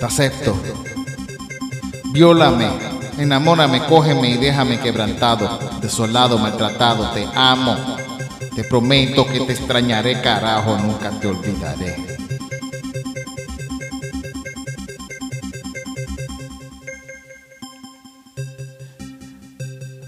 Te 0.00 0.06
acepto 0.06 0.58
Viólame, 2.12 2.68
enamórame, 3.18 3.84
cógeme 3.84 4.30
y 4.30 4.38
déjame 4.38 4.80
quebrantado, 4.80 5.60
desolado, 5.82 6.38
maltratado. 6.38 7.10
Te 7.10 7.28
amo, 7.34 7.76
te 8.56 8.64
prometo 8.64 9.26
que 9.26 9.40
te 9.40 9.52
extrañaré, 9.52 10.22
carajo, 10.22 10.76
nunca 10.78 11.10
te 11.10 11.28
olvidaré. 11.28 11.96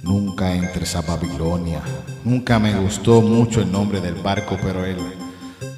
Nunca 0.02 0.54
entres 0.54 0.96
a 0.96 1.02
Babilonia. 1.02 1.82
Nunca 2.24 2.58
me 2.58 2.74
gustó 2.80 3.20
mucho 3.20 3.60
el 3.60 3.70
nombre 3.70 4.00
del 4.00 4.14
barco, 4.14 4.58
pero 4.60 4.84
él 4.86 5.21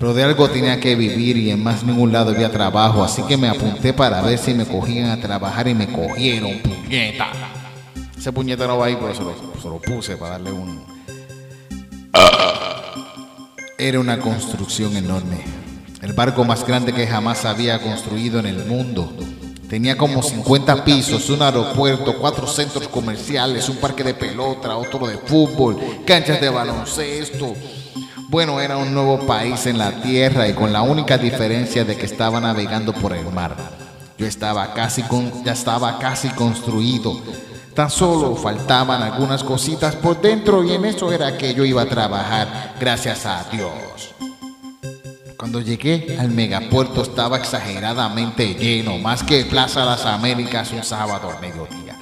pero 0.05 0.13
de 0.13 0.23
algo 0.23 0.51
tenía 0.51 0.79
que 0.81 0.97
vivir 0.97 1.39
y 1.39 1.51
en 1.51 1.63
más 1.63 1.83
ningún 1.83 2.13
lado 2.13 2.33
había 2.33 2.51
trabajo, 2.53 3.03
así 3.03 3.23
que 3.23 3.39
me 3.39 3.49
apunté 3.49 3.95
para 3.95 4.21
ver 4.21 4.37
si 4.39 4.53
me 4.53 4.67
cogían 4.67 5.09
a 5.09 5.19
trabajar 5.19 5.67
y 5.67 5.75
me 5.75 5.87
cogieron, 5.87 6.59
puñeta. 6.59 7.29
Ese 8.15 8.31
puñeta 8.31 8.67
no 8.67 8.77
va 8.77 8.85
ahí, 8.85 8.99
pero 9.01 9.15
se 9.15 9.67
lo, 9.67 9.79
puse 9.81 10.19
para 10.19 10.33
darle 10.33 10.53
un... 10.53 10.85
Era 13.79 13.99
una 13.99 14.19
construcción 14.19 14.95
enorme. 14.95 15.39
El 16.03 16.13
barco 16.13 16.45
más 16.45 16.67
grande 16.67 16.93
que 16.93 17.07
jamás 17.07 17.47
había 17.47 17.81
construido 17.81 18.41
en 18.41 18.45
el 18.45 18.67
mundo. 18.67 19.11
Tenía 19.71 19.97
como 19.97 20.23
50 20.23 20.85
pisos, 20.85 21.31
un 21.31 21.41
aeropuerto, 21.41 22.19
cuatro 22.19 22.47
centros 22.47 22.89
comerciales, 22.89 23.71
un 23.71 23.77
parque 23.77 24.05
de 24.05 24.13
pelota, 24.13 24.77
otro 24.77 25.07
de 25.07 25.17
fútbol, 25.17 25.79
canchas 26.05 26.43
de 26.43 26.51
baloncesto, 26.51 27.55
bueno, 28.29 28.61
era 28.61 28.77
un 28.77 28.93
nuevo 28.93 29.27
país 29.27 29.67
en 29.67 29.79
la 29.79 30.03
tierra 30.03 30.49
y 30.49 30.55
con 30.55 30.73
la 30.73 30.83
única 30.83 31.19
diferencia 31.19 31.85
de 31.85 31.97
que 31.97 32.07
estaba 32.07 32.41
navegando 32.41 32.93
por 32.93 33.13
el 33.13 33.27
mar. 33.33 33.57
Yo 34.19 34.27
estaba 34.27 34.73
casi 34.75 35.03
con, 35.03 35.45
ya 35.45 35.53
estaba 35.53 35.99
casi 35.99 36.29
construido. 36.31 37.21
Tan 37.75 37.91
solo 37.91 38.37
faltaban 38.37 39.03
algunas 39.03 39.43
cositas 39.43 39.97
por 39.97 40.21
dentro 40.21 40.63
y 40.63 40.73
en 40.73 40.85
eso 40.85 41.13
era 41.13 41.37
que 41.37 41.55
yo 41.55 41.65
iba 41.65 41.83
a 41.83 41.89
trabajar, 41.89 42.75
gracias 42.79 43.27
a 43.27 43.45
Dios. 43.51 44.15
Cuando 45.37 45.61
llegué 45.61 46.17
al 46.19 46.31
megapuerto 46.31 47.03
estaba 47.03 47.37
exageradamente 47.37 48.55
lleno, 48.55 48.99
más 48.99 49.23
que 49.23 49.45
Plaza 49.45 49.85
Las 49.85 50.07
Américas 50.07 50.71
un 50.73 50.85
sábado 50.85 51.31
al 51.31 51.41
mediodía. 51.41 51.94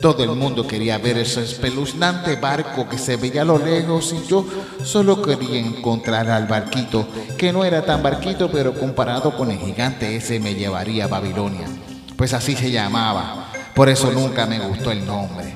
Todo 0.00 0.24
el 0.24 0.30
mundo 0.30 0.66
quería 0.66 0.96
ver 0.96 1.18
ese 1.18 1.42
espeluznante 1.42 2.36
barco 2.36 2.88
que 2.88 2.96
se 2.96 3.16
veía 3.16 3.42
a 3.42 3.44
lo 3.44 3.58
lejos 3.58 4.14
y 4.14 4.26
yo 4.26 4.46
solo 4.82 5.20
quería 5.20 5.58
encontrar 5.58 6.30
al 6.30 6.46
barquito, 6.46 7.06
que 7.36 7.52
no 7.52 7.66
era 7.66 7.84
tan 7.84 8.02
barquito, 8.02 8.50
pero 8.50 8.72
comparado 8.72 9.36
con 9.36 9.50
el 9.50 9.58
gigante 9.58 10.16
ese 10.16 10.40
me 10.40 10.54
llevaría 10.54 11.04
a 11.04 11.08
Babilonia. 11.08 11.66
Pues 12.16 12.32
así 12.32 12.56
se 12.56 12.70
llamaba, 12.70 13.52
por 13.74 13.90
eso 13.90 14.10
nunca 14.10 14.46
me 14.46 14.58
gustó 14.58 14.90
el 14.90 15.04
nombre. 15.04 15.54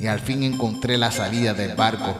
Y 0.00 0.08
al 0.08 0.18
fin 0.18 0.42
encontré 0.42 0.98
la 0.98 1.12
salida 1.12 1.54
del 1.54 1.76
barco 1.76 2.12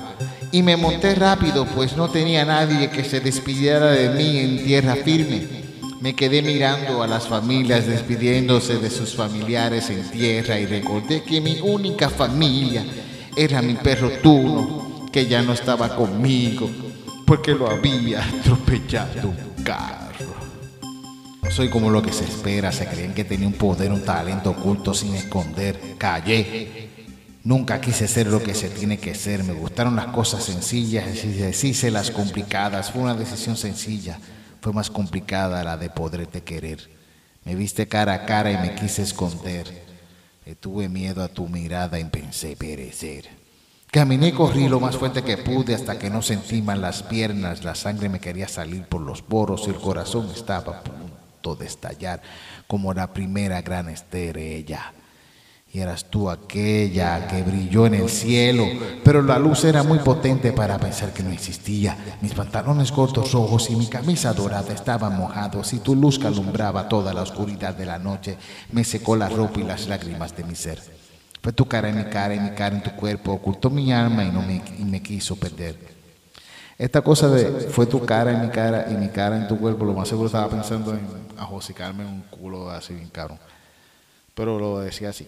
y 0.52 0.62
me 0.62 0.76
monté 0.76 1.16
rápido, 1.16 1.66
pues 1.66 1.96
no 1.96 2.08
tenía 2.10 2.44
nadie 2.44 2.90
que 2.90 3.02
se 3.02 3.18
despidiera 3.18 3.90
de 3.90 4.10
mí 4.10 4.38
en 4.38 4.64
tierra 4.64 4.94
firme. 4.94 5.65
Me 6.06 6.14
quedé 6.14 6.40
mirando 6.40 7.02
a 7.02 7.08
las 7.08 7.26
familias 7.26 7.88
despidiéndose 7.88 8.78
de 8.78 8.90
sus 8.90 9.16
familiares 9.16 9.90
en 9.90 10.08
tierra 10.08 10.56
y 10.56 10.64
recordé 10.64 11.24
que 11.24 11.40
mi 11.40 11.58
única 11.60 12.08
familia 12.08 12.84
era 13.36 13.60
mi 13.60 13.74
perro 13.74 14.08
Tuno, 14.22 15.08
que 15.10 15.26
ya 15.26 15.42
no 15.42 15.52
estaba 15.52 15.96
conmigo 15.96 16.70
porque 17.26 17.54
lo 17.54 17.68
había 17.68 18.24
atropellado 18.24 19.30
un 19.30 19.64
carro. 19.64 20.32
Soy 21.50 21.70
como 21.70 21.90
lo 21.90 22.00
que 22.00 22.12
se 22.12 22.22
espera, 22.22 22.70
se 22.70 22.86
creen 22.86 23.12
que 23.12 23.24
tenía 23.24 23.48
un 23.48 23.54
poder, 23.54 23.90
un 23.90 24.04
talento 24.04 24.50
oculto 24.50 24.94
sin 24.94 25.12
esconder. 25.12 25.76
Callé. 25.98 26.88
Nunca 27.42 27.80
quise 27.80 28.06
ser 28.06 28.28
lo 28.28 28.40
que 28.40 28.54
se 28.54 28.68
tiene 28.68 28.98
que 28.98 29.16
ser. 29.16 29.42
Me 29.42 29.54
gustaron 29.54 29.96
las 29.96 30.06
cosas 30.06 30.44
sencillas 30.44 31.04
y 31.24 31.66
hice 31.66 31.90
las 31.90 32.12
complicadas. 32.12 32.92
Fue 32.92 33.02
una 33.02 33.16
decisión 33.16 33.56
sencilla 33.56 34.20
fue 34.66 34.72
más 34.72 34.90
complicada 34.90 35.62
la 35.62 35.76
de 35.76 35.90
poderte 35.90 36.42
querer. 36.42 36.90
Me 37.44 37.54
viste 37.54 37.86
cara 37.86 38.14
a 38.14 38.26
cara 38.26 38.50
y 38.50 38.56
me 38.56 38.74
quise 38.74 39.02
esconder. 39.02 39.64
tuve 40.58 40.88
miedo 40.88 41.22
a 41.22 41.28
tu 41.28 41.46
mirada 41.46 42.00
y 42.00 42.04
pensé 42.06 42.56
perecer. 42.56 43.28
Caminé 43.92 44.26
y 44.26 44.32
corrí 44.32 44.68
lo 44.68 44.80
más 44.80 44.96
fuerte 44.96 45.22
que 45.22 45.38
pude 45.38 45.72
hasta 45.72 46.00
que 46.00 46.10
no 46.10 46.20
sentí 46.20 46.62
más 46.62 46.80
las 46.80 47.04
piernas, 47.04 47.62
la 47.62 47.76
sangre 47.76 48.08
me 48.08 48.18
quería 48.18 48.48
salir 48.48 48.82
por 48.86 49.02
los 49.02 49.22
poros 49.22 49.68
y 49.68 49.70
el 49.70 49.76
corazón 49.76 50.28
estaba 50.34 50.78
a 50.78 50.82
punto 50.82 51.54
de 51.54 51.66
estallar 51.66 52.20
como 52.66 52.92
la 52.92 53.12
primera 53.12 53.62
gran 53.62 53.88
estrella. 53.88 54.92
Y 55.72 55.80
eras 55.80 56.06
tú 56.06 56.30
aquella 56.30 57.26
que 57.26 57.42
brilló 57.42 57.86
en 57.86 57.94
el 57.94 58.08
cielo, 58.08 58.64
pero 59.04 59.20
la 59.20 59.38
luz 59.38 59.64
era 59.64 59.82
muy 59.82 59.98
potente 59.98 60.52
para 60.52 60.78
pensar 60.78 61.12
que 61.12 61.22
no 61.22 61.30
existía. 61.30 62.16
Mis 62.22 62.32
pantalones 62.32 62.92
cortos 62.92 63.32
rojos 63.32 63.68
y 63.68 63.76
mi 63.76 63.86
camisa 63.86 64.32
dorada 64.32 64.72
estaban 64.72 65.18
mojados 65.18 65.72
y 65.74 65.80
tu 65.80 65.94
luz 65.94 66.18
que 66.18 66.28
alumbraba 66.28 66.88
toda 66.88 67.12
la 67.12 67.22
oscuridad 67.22 67.74
de 67.74 67.84
la 67.84 67.98
noche 67.98 68.38
me 68.72 68.84
secó 68.84 69.16
la 69.16 69.28
ropa 69.28 69.60
y 69.60 69.64
las 69.64 69.86
lágrimas 69.88 70.34
de 70.36 70.44
mi 70.44 70.54
ser. 70.54 70.80
Fue 71.42 71.52
tu 71.52 71.66
cara 71.66 71.90
en 71.90 71.96
mi 71.96 72.04
cara 72.04 72.34
y 72.34 72.40
mi 72.40 72.50
cara 72.50 72.74
en 72.74 72.82
tu 72.82 72.92
cuerpo, 72.92 73.32
ocultó 73.32 73.68
mi 73.68 73.92
alma 73.92 74.24
y, 74.24 74.30
no 74.30 74.42
me, 74.42 74.62
y 74.78 74.84
me 74.84 75.02
quiso 75.02 75.36
perder. 75.36 75.76
Esta 76.78 77.02
cosa 77.02 77.28
de 77.28 77.46
fue 77.70 77.86
tu 77.86 78.04
cara 78.04 78.32
en 78.32 78.42
mi 78.42 78.48
cara 78.48 78.86
y 78.90 78.94
mi 78.94 79.08
cara 79.08 79.36
en 79.36 79.48
tu 79.48 79.58
cuerpo, 79.58 79.84
lo 79.84 79.94
más 79.94 80.08
seguro 80.08 80.26
estaba 80.26 80.48
pensando 80.48 80.92
en 80.92 81.00
ajosicarme 81.38 82.04
un 82.04 82.22
culo 82.22 82.70
así 82.70 82.94
bien 82.94 83.08
caro. 83.08 83.38
Pero 84.34 84.58
lo 84.58 84.80
decía 84.80 85.10
así. 85.10 85.26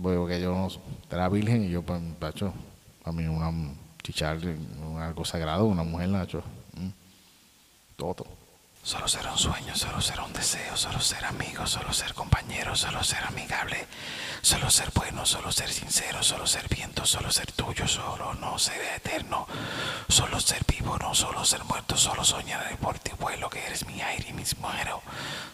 Porque 0.00 0.40
yo 0.40 0.68
era 1.10 1.28
virgen 1.28 1.64
y 1.64 1.70
yo, 1.70 1.82
pues, 1.82 2.00
a 3.04 3.12
mí 3.12 3.26
una 3.26 3.74
chichar, 4.02 4.38
algo 5.00 5.24
sagrado, 5.24 5.64
una 5.66 5.82
mujer, 5.82 6.08
Nacho. 6.08 6.42
Todo. 7.96 8.26
Solo 8.82 9.06
ser 9.06 9.24
un 9.28 9.38
sueño, 9.38 9.76
solo 9.76 10.00
ser 10.00 10.18
un 10.20 10.32
deseo, 10.32 10.76
solo 10.76 10.98
ser 10.98 11.24
amigo, 11.24 11.64
solo 11.68 11.92
ser 11.92 12.14
compañero, 12.14 12.74
solo 12.74 13.04
ser 13.04 13.22
amigable, 13.22 13.86
solo 14.40 14.68
ser 14.70 14.90
bueno, 14.92 15.24
solo 15.24 15.52
ser 15.52 15.70
sincero, 15.70 16.20
solo 16.20 16.48
ser 16.48 16.68
viento, 16.68 17.06
solo 17.06 17.30
ser 17.30 17.52
tuyo, 17.52 17.86
solo 17.86 18.34
no 18.34 18.58
ser 18.58 18.80
eterno, 18.96 19.46
solo 20.08 20.40
ser 20.40 20.64
vivo, 20.66 20.98
no 20.98 21.14
solo 21.14 21.44
ser 21.44 21.62
muerto, 21.62 21.96
solo 21.96 22.24
soñar 22.24 22.76
por 22.78 22.98
ti 22.98 23.12
vuelo 23.20 23.48
que 23.48 23.64
eres 23.64 23.86
mi 23.86 24.02
aire 24.02 24.30
y 24.30 24.32
mi 24.32 24.42
muero, 24.60 25.00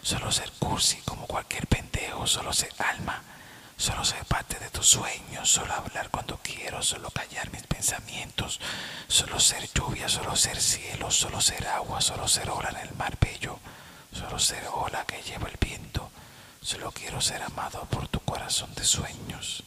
solo 0.01 0.31
ser 0.31 0.51
cursi 0.57 0.97
como 1.05 1.27
cualquier 1.27 1.67
pendejo, 1.67 2.25
solo 2.25 2.51
ser 2.51 2.73
alma. 2.79 3.21
Solo 3.79 4.03
ser 4.03 4.25
parte 4.25 4.59
de 4.59 4.69
tus 4.71 4.87
sueños, 4.87 5.49
solo 5.49 5.73
hablar 5.73 6.09
cuando 6.09 6.37
quiero, 6.43 6.83
solo 6.83 7.09
callar 7.11 7.49
mis 7.53 7.65
pensamientos, 7.65 8.59
solo 9.07 9.39
ser 9.39 9.69
lluvia, 9.73 10.09
solo 10.09 10.35
ser 10.35 10.59
cielo, 10.61 11.09
solo 11.09 11.39
ser 11.39 11.65
agua, 11.65 12.01
solo 12.01 12.27
ser 12.27 12.49
ola 12.49 12.71
en 12.71 12.89
el 12.89 12.95
mar 12.95 13.17
bello, 13.21 13.57
solo 14.11 14.37
ser 14.37 14.67
ola 14.73 15.05
que 15.05 15.21
lleva 15.23 15.47
el 15.47 15.55
viento, 15.61 16.11
solo 16.61 16.91
quiero 16.91 17.21
ser 17.21 17.41
amado 17.41 17.85
por 17.85 18.09
tu 18.09 18.19
corazón 18.19 18.75
de 18.75 18.83
sueños, 18.83 19.63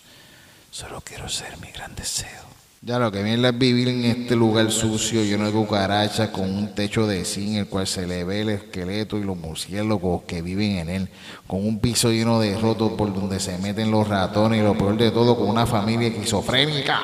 solo 0.70 1.00
quiero 1.00 1.30
ser 1.30 1.56
mi 1.56 1.72
gran 1.72 1.94
deseo. 1.94 2.61
Ya 2.84 2.98
lo 2.98 3.12
que 3.12 3.22
viene 3.22 3.46
es 3.46 3.56
vivir 3.56 3.86
en 3.86 4.04
este 4.04 4.34
lugar 4.34 4.72
sucio, 4.72 5.22
lleno 5.22 5.46
de 5.46 5.52
cucarachas, 5.52 6.30
con 6.30 6.50
un 6.50 6.74
techo 6.74 7.06
de 7.06 7.24
zinc, 7.24 7.58
el 7.58 7.68
cual 7.68 7.86
se 7.86 8.08
le 8.08 8.24
ve 8.24 8.40
el 8.40 8.48
esqueleto 8.48 9.18
y 9.18 9.22
los 9.22 9.36
murciélagos 9.36 10.22
que 10.24 10.42
viven 10.42 10.78
en 10.78 10.88
él, 10.88 11.08
con 11.46 11.64
un 11.64 11.78
piso 11.78 12.10
lleno 12.10 12.40
de 12.40 12.58
rotos 12.58 12.90
por 12.98 13.14
donde 13.14 13.38
se 13.38 13.56
meten 13.58 13.92
los 13.92 14.08
ratones 14.08 14.58
y 14.58 14.64
lo 14.64 14.76
peor 14.76 14.96
de 14.96 15.12
todo, 15.12 15.38
con 15.38 15.46
una 15.46 15.64
familia 15.64 16.08
esquizofrénica. 16.08 17.02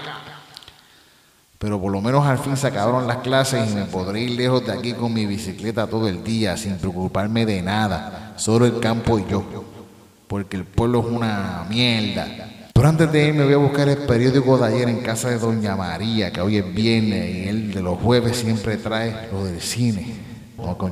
Pero 1.60 1.80
por 1.80 1.92
lo 1.92 2.00
menos 2.00 2.26
al 2.26 2.38
fin 2.38 2.56
se 2.56 2.66
acabaron 2.66 3.06
las 3.06 3.18
clases 3.18 3.70
y 3.70 3.74
me 3.76 3.84
podré 3.84 4.22
ir 4.22 4.30
lejos 4.32 4.66
de 4.66 4.72
aquí 4.72 4.94
con 4.94 5.14
mi 5.14 5.26
bicicleta 5.26 5.86
todo 5.86 6.08
el 6.08 6.24
día, 6.24 6.56
sin 6.56 6.76
preocuparme 6.78 7.46
de 7.46 7.62
nada, 7.62 8.34
solo 8.36 8.66
el 8.66 8.80
campo 8.80 9.16
y 9.20 9.26
yo, 9.30 9.44
porque 10.26 10.56
el 10.56 10.64
pueblo 10.64 11.06
es 11.06 11.06
una 11.06 11.64
mierda. 11.70 12.57
Pero 12.78 12.90
antes 12.90 13.10
de 13.10 13.26
irme 13.26 13.42
voy 13.42 13.54
a 13.54 13.56
buscar 13.56 13.88
el 13.88 13.96
periódico 14.06 14.56
de 14.56 14.66
ayer 14.68 14.88
en 14.88 15.00
casa 15.00 15.30
de 15.30 15.38
Doña 15.40 15.74
María, 15.74 16.32
que 16.32 16.40
hoy 16.40 16.58
es 16.58 16.64
y 16.76 17.48
él 17.48 17.74
de 17.74 17.82
los 17.82 17.98
jueves 17.98 18.36
siempre 18.36 18.76
trae 18.76 19.28
lo 19.32 19.44
del 19.44 19.60
cine. 19.60 20.14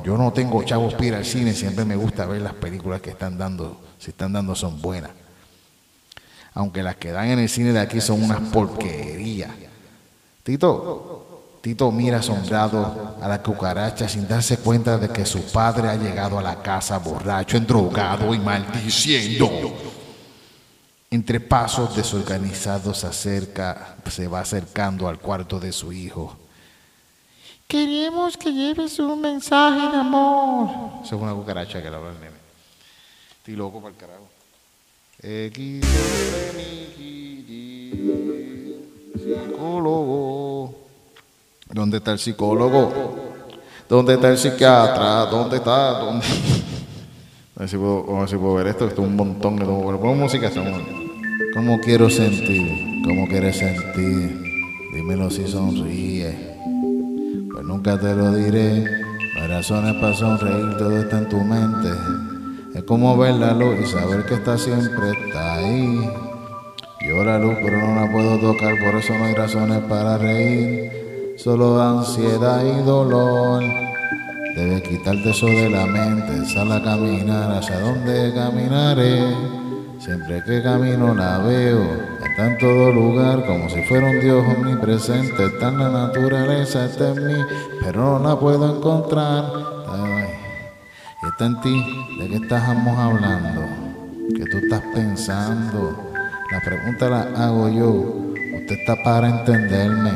yo 0.03 0.17
no 0.17 0.33
tengo 0.33 0.61
chavos 0.63 0.95
para 0.95 1.19
al 1.19 1.23
cine, 1.23 1.53
siempre 1.53 1.85
me 1.85 1.95
gusta 1.95 2.25
ver 2.25 2.41
las 2.41 2.55
películas 2.55 2.99
que 2.99 3.11
están 3.11 3.37
dando, 3.37 3.79
si 3.99 4.09
están 4.09 4.33
dando 4.33 4.53
son 4.53 4.81
buenas. 4.81 5.11
Aunque 6.55 6.83
las 6.83 6.97
que 6.97 7.13
dan 7.13 7.29
en 7.29 7.39
el 7.39 7.47
cine 7.47 7.71
de 7.71 7.79
aquí 7.79 8.01
son 8.01 8.21
unas 8.21 8.41
porquerías. 8.51 9.51
Tito, 10.43 11.59
Tito 11.61 11.89
mira 11.93 12.17
asombrado 12.17 13.15
a 13.21 13.29
la 13.29 13.41
cucaracha 13.41 14.09
sin 14.09 14.27
darse 14.27 14.57
cuenta 14.57 14.97
de 14.97 15.07
que 15.07 15.25
su 15.25 15.41
padre 15.53 15.87
ha 15.87 15.95
llegado 15.95 16.37
a 16.37 16.41
la 16.41 16.61
casa 16.61 16.97
borracho, 16.97 17.55
endrogado 17.55 18.33
y 18.33 18.39
maldiciendo. 18.39 19.95
Entre 21.09 21.39
pasos 21.39 21.95
desorganizados 21.95 22.99
se 22.99 23.07
acerca, 23.07 23.95
se 24.09 24.27
va 24.27 24.41
acercando 24.41 25.07
al 25.07 25.19
cuarto 25.19 25.59
de 25.59 25.71
su 25.71 25.93
hijo. 25.93 26.37
Queremos 27.65 28.35
que 28.35 28.51
lleves 28.51 28.99
un 28.99 29.21
mensaje 29.21 29.89
de 29.89 29.97
amor. 29.97 30.69
Eso 31.03 31.15
es 31.15 31.21
una 31.21 31.33
cucaracha 31.33 31.81
que 31.81 31.89
le 31.89 31.95
habla 31.95 32.11
el 32.11 32.19
nene. 32.19 32.35
Estoy 33.39 33.55
loco 33.55 33.81
para 33.81 33.93
el 33.93 33.97
carajo. 33.97 34.27
Psicólogo. 39.17 40.75
¿Dónde 41.69 41.97
está 41.97 42.11
el 42.11 42.19
psicólogo? 42.19 43.15
¿Dónde 43.87 44.13
está 44.13 44.29
el 44.29 44.37
psiquiatra? 44.37 45.25
¿Dónde 45.25 45.57
está? 45.57 45.99
¿Dónde? 45.99 46.25
A 47.57 47.61
ver 47.61 47.69
si 47.69 47.77
puedo, 47.77 48.15
a 48.15 48.25
ver 48.25 48.37
puedo 48.37 48.53
ver 48.53 48.67
esto, 48.67 48.85
esto 48.85 49.01
es 49.01 49.07
un 49.07 49.15
montón 49.15 49.55
de 49.55 49.65
Pongo 49.65 50.13
música, 50.13 50.51
¿Cómo 51.55 51.79
quiero 51.79 52.07
sentir? 52.07 53.01
¿Cómo 53.03 53.27
quieres 53.27 53.57
sentir? 53.57 54.39
Dímelo 54.93 55.31
si 55.31 55.47
sonríe. 55.47 56.37
Pues 57.51 57.65
nunca 57.65 57.99
te 57.99 58.13
lo 58.13 58.31
diré. 58.31 58.83
No 58.83 59.41
hay 59.41 59.47
razones 59.47 59.95
para 59.95 60.13
sonreír, 60.13 60.77
todo 60.77 61.01
está 61.01 61.17
en 61.17 61.29
tu 61.29 61.37
mente. 61.37 61.89
Es 62.75 62.83
como 62.83 63.17
ver 63.17 63.33
la 63.33 63.55
luz 63.55 63.79
y 63.81 63.87
saber 63.87 64.23
que 64.27 64.35
está 64.35 64.55
siempre 64.55 65.09
está 65.25 65.55
ahí. 65.55 65.99
Yo 67.09 67.23
la 67.23 67.39
luz, 67.39 67.55
pero 67.63 67.79
no 67.79 67.95
la 67.95 68.11
puedo 68.11 68.37
tocar, 68.37 68.75
por 68.85 68.99
eso 68.99 69.17
no 69.17 69.25
hay 69.25 69.33
razones 69.33 69.79
para 69.89 70.19
reír. 70.19 71.33
Solo 71.37 71.81
ansiedad 71.81 72.63
y 72.63 72.83
dolor. 72.83 73.63
Debes 74.57 74.81
quitarte 74.81 75.29
eso 75.29 75.45
de 75.45 75.69
la 75.69 75.85
mente, 75.85 76.43
sal 76.47 76.71
a 76.71 76.81
caminar, 76.81 77.51
hacia 77.51 77.79
dónde 77.79 78.33
caminaré. 78.33 79.21
Siempre 79.99 80.43
que 80.43 80.63
camino 80.63 81.13
la 81.13 81.37
veo, 81.37 81.83
está 82.25 82.47
en 82.47 82.57
todo 82.57 82.91
lugar 82.91 83.45
como 83.45 83.69
si 83.69 83.83
fuera 83.83 84.09
un 84.09 84.19
Dios 84.19 84.43
omnipresente, 84.57 85.45
está 85.45 85.67
en 85.67 85.77
la 85.77 85.89
naturaleza, 85.89 86.85
está 86.85 87.09
en 87.09 87.27
mí, 87.27 87.45
pero 87.81 88.17
no 88.17 88.29
la 88.29 88.39
puedo 88.39 88.77
encontrar. 88.77 89.45
está 91.21 91.45
en 91.45 91.61
ti, 91.61 92.17
¿de 92.17 92.27
qué 92.27 92.35
estamos 92.37 92.97
hablando? 92.97 93.61
¿Qué 94.35 94.43
tú 94.45 94.57
estás 94.57 94.81
pensando? 94.91 96.11
La 96.51 96.59
pregunta 96.61 97.09
la 97.09 97.45
hago 97.45 97.69
yo, 97.69 97.91
usted 98.57 98.75
está 98.79 98.95
para 99.03 99.29
entenderme, 99.29 100.13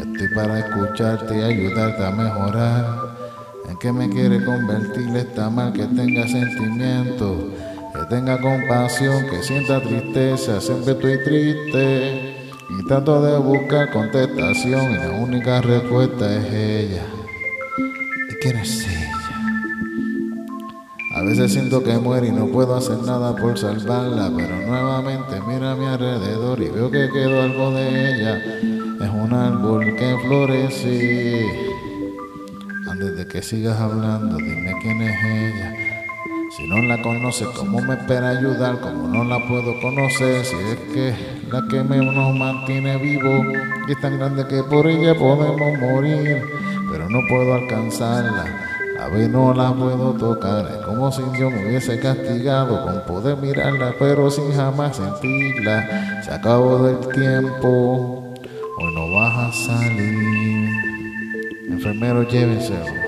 estoy 0.00 0.28
para 0.36 0.60
escucharte 0.60 1.36
y 1.36 1.42
ayudarte 1.42 2.06
a 2.06 2.10
mejorar 2.12 3.11
que 3.82 3.92
me 3.92 4.08
quiere 4.08 4.44
convertir 4.44 5.08
está 5.16 5.50
mal 5.50 5.72
que 5.72 5.84
tenga 5.86 6.28
sentimientos, 6.28 7.36
que 7.92 8.14
tenga 8.14 8.40
compasión, 8.40 9.26
que 9.28 9.42
sienta 9.42 9.80
tristeza, 9.80 10.60
siempre 10.60 10.92
estoy 10.92 11.24
triste. 11.24 12.36
Y 12.70 12.86
trato 12.86 13.20
de 13.20 13.36
buscar 13.38 13.90
contestación 13.90 14.92
y 14.92 14.94
la 14.98 15.10
única 15.10 15.60
respuesta 15.62 16.32
es 16.32 16.52
ella. 16.52 17.02
¿Y 18.30 18.34
quién 18.40 18.56
es 18.58 18.86
ella? 18.86 19.12
A 21.16 21.22
veces 21.22 21.52
siento 21.52 21.82
que 21.82 21.98
muere 21.98 22.28
y 22.28 22.30
no 22.30 22.46
puedo 22.46 22.76
hacer 22.76 22.98
nada 22.98 23.34
por 23.34 23.58
salvarla, 23.58 24.30
pero 24.36 24.64
nuevamente 24.64 25.40
mira 25.48 25.72
a 25.72 25.74
mi 25.74 25.86
alrededor 25.86 26.62
y 26.62 26.68
veo 26.68 26.88
que 26.88 27.08
quedó 27.12 27.42
algo 27.42 27.72
de 27.72 28.14
ella. 28.14 28.38
Es 29.04 29.10
un 29.10 29.32
árbol 29.32 29.96
que 29.96 30.16
florece 30.24 31.71
que 33.32 33.40
sigas 33.40 33.80
hablando, 33.80 34.36
dime 34.36 34.74
quién 34.82 35.00
es 35.00 35.24
ella. 35.24 36.04
Si 36.54 36.66
no 36.68 36.82
la 36.82 37.00
conoces, 37.00 37.48
¿cómo 37.56 37.80
me 37.80 37.94
espera 37.94 38.28
ayudar? 38.28 38.78
¿Cómo 38.78 39.08
no 39.08 39.24
la 39.24 39.48
puedo 39.48 39.80
conocer? 39.80 40.44
Si 40.44 40.54
es 40.54 40.78
que 40.92 41.14
la 41.50 41.66
que 41.66 41.82
me 41.82 41.96
nos 41.96 42.36
mantiene 42.36 42.98
vivo 42.98 43.42
y 43.88 43.92
es 43.92 44.00
tan 44.02 44.18
grande 44.18 44.46
que 44.46 44.62
por 44.64 44.86
ella 44.86 45.14
podemos 45.14 45.80
morir, 45.80 46.42
pero 46.90 47.08
no 47.08 47.20
puedo 47.26 47.54
alcanzarla. 47.54 48.44
A 49.00 49.08
ver, 49.08 49.30
no 49.30 49.54
la 49.54 49.72
puedo 49.72 50.12
tocar. 50.12 50.66
Es 50.66 50.84
como 50.84 51.10
si 51.10 51.22
yo 51.38 51.50
me 51.50 51.66
hubiese 51.66 51.98
castigado 52.00 52.84
con 52.84 53.02
poder 53.06 53.38
mirarla, 53.38 53.94
pero 53.98 54.30
sin 54.30 54.52
jamás 54.52 54.98
sentirla. 54.98 56.22
Se 56.22 56.32
acabó 56.32 56.86
del 56.86 56.98
tiempo, 57.08 58.34
hoy 58.76 58.94
no 58.94 59.10
vas 59.10 59.48
a 59.48 59.52
salir. 59.52 60.68
Enfermero, 61.70 62.24
llévenselo. 62.24 63.01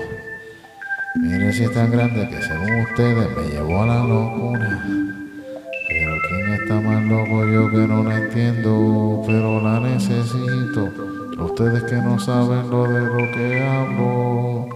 Mire 1.21 1.53
si 1.53 1.63
es 1.63 1.73
tan 1.73 1.91
grande 1.91 2.27
que 2.27 2.41
según 2.41 2.81
ustedes 2.81 3.29
me 3.37 3.49
llevó 3.49 3.83
a 3.83 3.85
la 3.85 4.03
locura. 4.03 4.85
Pero 5.87 6.15
¿Quién 6.27 6.53
está 6.53 6.81
más 6.81 7.03
loco? 7.05 7.45
Yo 7.45 7.69
que 7.69 7.87
no 7.87 8.03
la 8.03 8.17
entiendo, 8.17 9.23
pero 9.25 9.61
la 9.61 9.79
necesito. 9.79 10.91
Ustedes 11.37 11.83
que 11.83 11.95
no 11.95 12.19
saben 12.19 12.69
lo 12.69 12.83
de 12.87 13.01
lo 13.01 13.31
que 13.31 13.61
hablo. 13.61 14.67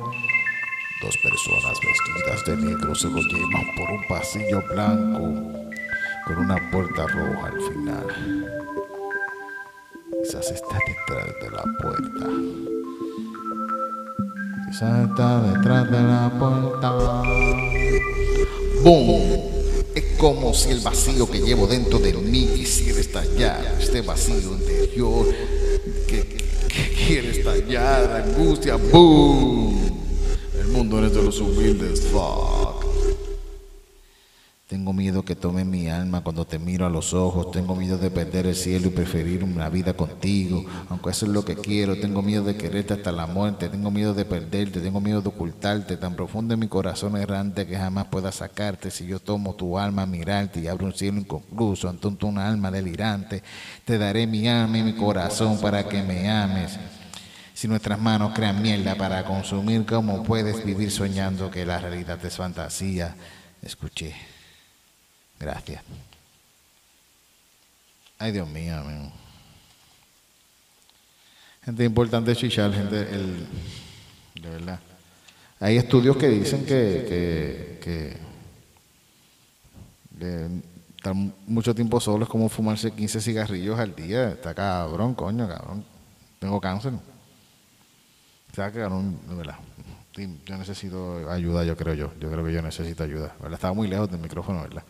Dos 1.02 1.18
personas 1.24 1.80
vestidas 1.82 2.46
de 2.46 2.58
negro 2.58 2.96
se 2.96 3.08
lo 3.08 3.18
llevan 3.18 3.76
por 3.76 3.90
un 3.90 4.08
pasillo 4.08 4.62
blanco 4.74 5.70
con 6.26 6.38
una 6.38 6.58
puerta 6.70 7.08
roja 7.08 7.48
al 7.48 7.62
final. 7.62 8.08
Quizás 10.24 10.52
está 10.52 10.78
detrás 10.88 11.34
de 11.42 11.50
la 11.52 11.64
puerta. 11.82 12.79
Está 14.70 15.42
detrás 15.42 15.90
de 15.90 16.00
la 16.00 16.32
puerta. 16.38 16.92
¡Boom! 18.84 19.42
Es 19.96 20.04
como 20.18 20.54
si 20.54 20.70
el 20.70 20.80
vacío 20.82 21.30
que 21.30 21.40
llevo 21.40 21.66
dentro 21.66 21.98
de 21.98 22.14
mí 22.14 22.48
quisiera 22.56 23.00
estallar. 23.00 23.78
Este 23.80 24.02
vacío 24.02 24.36
interior 24.36 25.26
que 26.08 26.38
quiere 27.08 27.32
estallar. 27.32 28.28
Angustia. 28.28 28.76
¡Boom! 28.76 29.90
El 30.60 30.68
mundo 30.68 31.02
no 31.02 31.08
es 31.08 31.16
de 31.16 31.24
los 31.24 31.40
humildes. 31.40 32.02
Fuck. 32.02 32.69
Tengo 34.70 34.94
miedo 34.94 35.26
que 35.26 35.36
tome 35.36 35.66
mi 35.66 35.90
alma 35.90 36.22
cuando 36.22 36.46
te 36.46 36.60
miro 36.60 36.86
a 36.86 36.92
los 36.92 37.16
ojos. 37.16 37.50
Tengo 37.50 37.76
miedo 37.76 37.98
de 37.98 38.12
perder 38.12 38.46
el 38.46 38.56
cielo 38.56 38.90
y 38.90 38.92
preferir 38.92 39.44
una 39.44 39.68
vida 39.68 39.94
contigo. 39.94 40.64
Aunque 40.90 41.10
eso 41.10 41.26
es 41.26 41.32
lo 41.32 41.44
que 41.44 41.56
quiero. 41.56 42.00
Tengo 42.00 42.22
miedo 42.22 42.44
de 42.44 42.56
quererte 42.56 42.94
hasta 42.94 43.12
la 43.12 43.26
muerte. 43.26 43.68
Tengo 43.68 43.90
miedo 43.90 44.14
de 44.14 44.26
perderte. 44.26 44.80
Tengo 44.80 45.02
miedo 45.02 45.24
de 45.24 45.30
ocultarte. 45.30 45.98
Tan 45.98 46.16
profundo 46.16 46.54
en 46.54 46.60
mi 46.60 46.68
corazón 46.68 47.18
errante 47.18 47.66
que 47.66 47.80
jamás 47.80 48.10
pueda 48.10 48.32
sacarte. 48.32 48.92
Si 48.92 49.08
yo 49.08 49.20
tomo 49.20 49.56
tu 49.56 49.80
alma 49.80 50.06
mirarte 50.06 50.60
y 50.60 50.68
abro 50.68 50.86
un 50.86 50.94
cielo 50.94 51.18
inconcluso 51.18 51.90
ante 51.90 52.08
una 52.28 52.48
alma 52.48 52.70
delirante, 52.70 53.42
te 53.86 53.98
daré 53.98 54.28
mi 54.28 54.48
alma 54.48 54.78
y 54.78 54.84
mi 54.84 54.94
corazón 54.94 55.60
para 55.60 55.90
que 55.90 56.04
me 56.04 56.30
ames. 56.30 56.78
Si 57.56 57.68
nuestras 57.68 58.00
manos 58.00 58.34
crean 58.36 58.62
mierda 58.62 58.94
para 58.94 59.26
consumir, 59.26 59.88
¿cómo 59.88 60.22
puedes 60.22 60.64
vivir 60.64 60.92
soñando 60.92 61.50
que 61.50 61.66
la 61.66 61.80
realidad 61.80 62.24
es 62.24 62.38
fantasía? 62.38 63.16
Escuché. 63.64 64.39
Gracias. 65.40 65.82
Ay, 68.18 68.34
Dios 68.34 68.50
mío, 68.50 68.76
amigo. 68.76 69.12
Gente 71.64 71.86
importante 71.86 72.36
chichar, 72.36 72.74
gente, 72.74 73.02
el, 73.02 73.48
de 74.42 74.50
verdad. 74.50 74.80
Hay 75.62 75.78
estudios 75.78 76.18
que 76.18 76.28
dicen 76.28 76.66
que, 76.66 77.06
que, 77.08 78.18
que, 80.20 80.60
estar 80.96 81.14
mucho 81.48 81.74
tiempo 81.74 82.00
solo 82.00 82.24
es 82.24 82.30
como 82.30 82.50
fumarse 82.50 82.92
15 82.92 83.22
cigarrillos 83.22 83.80
al 83.80 83.96
día. 83.96 84.30
Está 84.30 84.54
cabrón, 84.54 85.16
coño, 85.16 85.48
cabrón. 85.48 85.86
Tengo 86.40 86.60
cáncer. 86.60 86.94
Está 88.50 88.72
cabrón, 88.72 89.18
de 89.28 89.36
verdad. 89.36 89.56
Yo 90.46 90.58
necesito 90.58 91.30
ayuda, 91.30 91.64
yo 91.64 91.78
creo 91.78 91.94
yo. 91.94 92.12
Yo 92.20 92.30
creo 92.30 92.44
que 92.44 92.52
yo 92.52 92.62
necesito 92.62 93.04
ayuda. 93.04 93.36
Estaba 93.52 93.74
muy 93.74 93.88
lejos 93.88 94.12
del 94.12 94.20
micrófono, 94.20 94.62
¿verdad? 94.62 94.84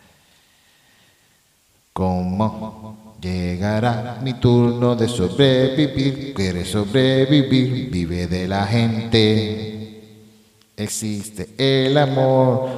¿Cómo 2.00 3.18
llegará 3.20 4.20
mi 4.22 4.36
turno 4.36 4.96
de 4.96 5.10
sobrevivir? 5.10 6.34
¿Quieres 6.34 6.72
sobrevivir? 6.72 7.92
Vive 7.92 8.26
de 8.26 8.48
la 8.48 8.66
gente. 8.66 10.32
Existe 10.78 11.56
el 11.58 11.98
amor. 11.98 12.70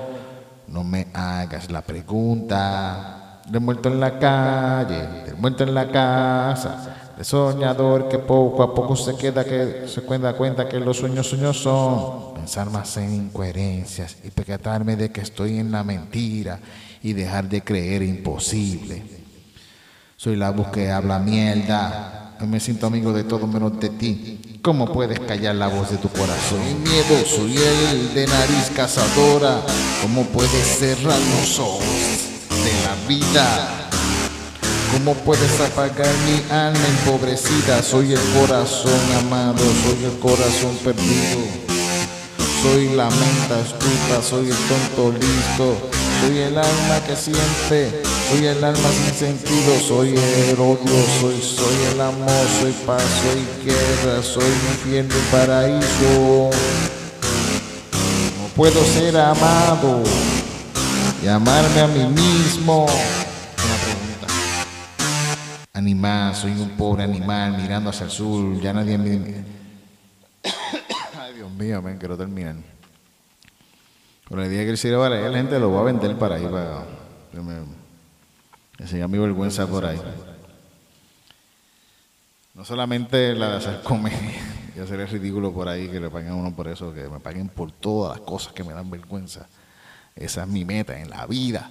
No 0.69 0.83
me 0.83 1.05
hagas 1.13 1.69
la 1.69 1.83
pregunta. 1.83 3.43
Del 3.47 3.61
muerto 3.61 3.89
en 3.89 3.99
la 3.99 4.17
calle, 4.17 5.23
del 5.27 5.35
muerto 5.35 5.65
en 5.65 5.75
la 5.75 5.87
casa, 5.91 7.11
del 7.15 7.23
soñador 7.23 8.09
que 8.09 8.17
poco 8.17 8.63
a 8.63 8.73
poco 8.73 8.95
se 8.95 9.15
queda 9.17 9.45
que 9.45 9.87
se 9.87 10.01
cuenta 10.01 10.33
cuenta 10.33 10.67
que 10.67 10.79
los 10.79 10.97
sueños 10.97 11.27
sueños 11.27 11.57
son 11.57 12.33
pensar 12.33 12.71
más 12.71 12.97
en 12.97 13.13
incoherencias 13.13 14.17
y 14.23 14.31
percatarme 14.31 14.95
de 14.95 15.11
que 15.11 15.21
estoy 15.21 15.59
en 15.59 15.71
la 15.71 15.83
mentira 15.83 16.59
y 17.03 17.13
dejar 17.13 17.49
de 17.49 17.63
creer 17.63 18.03
imposible. 18.03 19.03
Soy 20.15 20.35
la 20.35 20.51
voz 20.51 20.67
que 20.67 20.91
habla 20.91 21.19
mierda. 21.19 22.35
Hoy 22.39 22.47
me 22.47 22.59
siento 22.59 22.87
amigo 22.87 23.11
de 23.11 23.23
todo 23.23 23.47
menos 23.47 23.79
de 23.79 23.89
ti. 23.89 24.39
¿Cómo 24.61 24.93
puedes 24.93 25.19
callar 25.19 25.55
la 25.55 25.67
voz 25.67 25.89
de 25.89 25.97
tu 25.97 26.09
corazón? 26.09 26.59
Soy 26.61 26.75
miedo, 26.75 27.25
soy 27.25 27.55
el 27.57 28.13
de 28.13 28.27
nariz 28.27 28.71
cazadora. 28.75 29.61
¿Cómo 30.03 30.23
puedes 30.25 30.77
cerrar 30.77 31.17
los 31.19 31.59
ojos 31.59 31.83
de 32.49 32.71
la 32.85 33.07
vida? 33.07 33.89
¿Cómo 34.93 35.15
puedes 35.15 35.59
apagar 35.61 36.13
mi 36.27 36.53
alma 36.53 36.87
empobrecida? 36.99 37.81
Soy 37.81 38.13
el 38.13 38.19
corazón 38.37 39.01
amado, 39.19 39.57
soy 39.57 40.05
el 40.05 40.19
corazón 40.19 40.75
perdido. 40.83 41.39
Soy 42.61 42.89
la 42.89 43.09
mente 43.09 43.53
astuta, 43.55 44.21
soy 44.21 44.49
el 44.49 44.57
tonto 44.67 45.17
listo. 45.17 46.10
Soy 46.21 46.37
el 46.37 46.55
alma 46.55 47.03
que 47.07 47.15
siente, 47.15 48.03
soy 48.29 48.45
el 48.45 48.63
alma 48.63 48.89
sin 48.89 49.13
sentido. 49.15 49.79
Soy 49.79 50.09
el 50.09 50.59
odio, 50.59 51.05
soy, 51.19 51.41
soy 51.41 51.75
el 51.91 51.99
amor, 51.99 52.47
soy 52.59 52.71
paz, 52.85 53.01
soy 53.23 53.65
guerra, 53.65 54.21
soy 54.21 54.45
infierno 54.45 55.15
y 55.15 55.31
paraíso. 55.31 56.51
No 58.37 58.47
puedo 58.55 58.83
ser 58.85 59.17
amado 59.17 60.03
y 61.23 61.27
amarme 61.27 61.79
a 61.79 61.87
mí 61.87 62.05
mismo. 62.05 62.85
Una 62.85 63.75
pregunta. 63.83 64.27
Animal, 65.73 66.35
soy 66.35 66.51
un 66.51 66.69
pobre 66.77 67.03
animal 67.03 67.57
mirando 67.57 67.89
hacia 67.89 68.05
el 68.05 68.11
sur, 68.11 68.61
ya 68.61 68.73
nadie 68.73 68.95
me... 68.99 69.43
Ay, 71.19 71.33
Dios 71.35 71.51
mío, 71.51 71.81
men, 71.81 71.97
quiero 71.97 72.15
terminar. 72.15 72.57
Pero 74.31 74.43
el 74.43 74.49
día 74.49 74.63
que 74.63 74.69
él 74.69 74.77
sirva 74.77 75.09
para 75.09 75.19
la 75.19 75.37
gente 75.37 75.59
lo 75.59 75.73
va 75.73 75.81
a 75.81 75.83
vender 75.83 76.17
para 76.17 76.35
ahí, 76.35 76.47
para 76.47 76.85
que 77.33 77.41
me 77.41 77.55
enseñar 78.79 79.09
mi 79.09 79.17
vergüenza 79.17 79.67
por 79.67 79.85
ahí. 79.85 80.01
No 82.53 82.63
solamente 82.63 83.35
la 83.35 83.49
de 83.51 83.57
hacer 83.57 83.81
comedia 83.83 84.41
y 84.75 84.79
hacer 84.79 85.01
el 85.01 85.09
ridículo 85.09 85.51
por 85.51 85.67
ahí, 85.67 85.89
que 85.89 85.99
le 85.99 86.09
paguen 86.09 86.31
a 86.31 86.35
uno 86.35 86.55
por 86.55 86.69
eso, 86.69 86.93
que 86.93 87.09
me 87.09 87.19
paguen 87.19 87.49
por 87.49 87.73
todas 87.73 88.17
las 88.17 88.25
cosas 88.25 88.53
que 88.53 88.63
me 88.63 88.71
dan 88.71 88.89
vergüenza. 88.89 89.49
Esa 90.15 90.43
es 90.43 90.47
mi 90.47 90.63
meta 90.63 90.97
en 90.97 91.09
la 91.09 91.25
vida. 91.27 91.69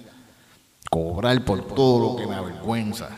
Cobrar 0.87 1.43
por 1.43 1.65
todo 1.73 2.11
lo 2.11 2.15
que 2.15 2.27
me 2.27 2.35
avergüenza. 2.35 3.09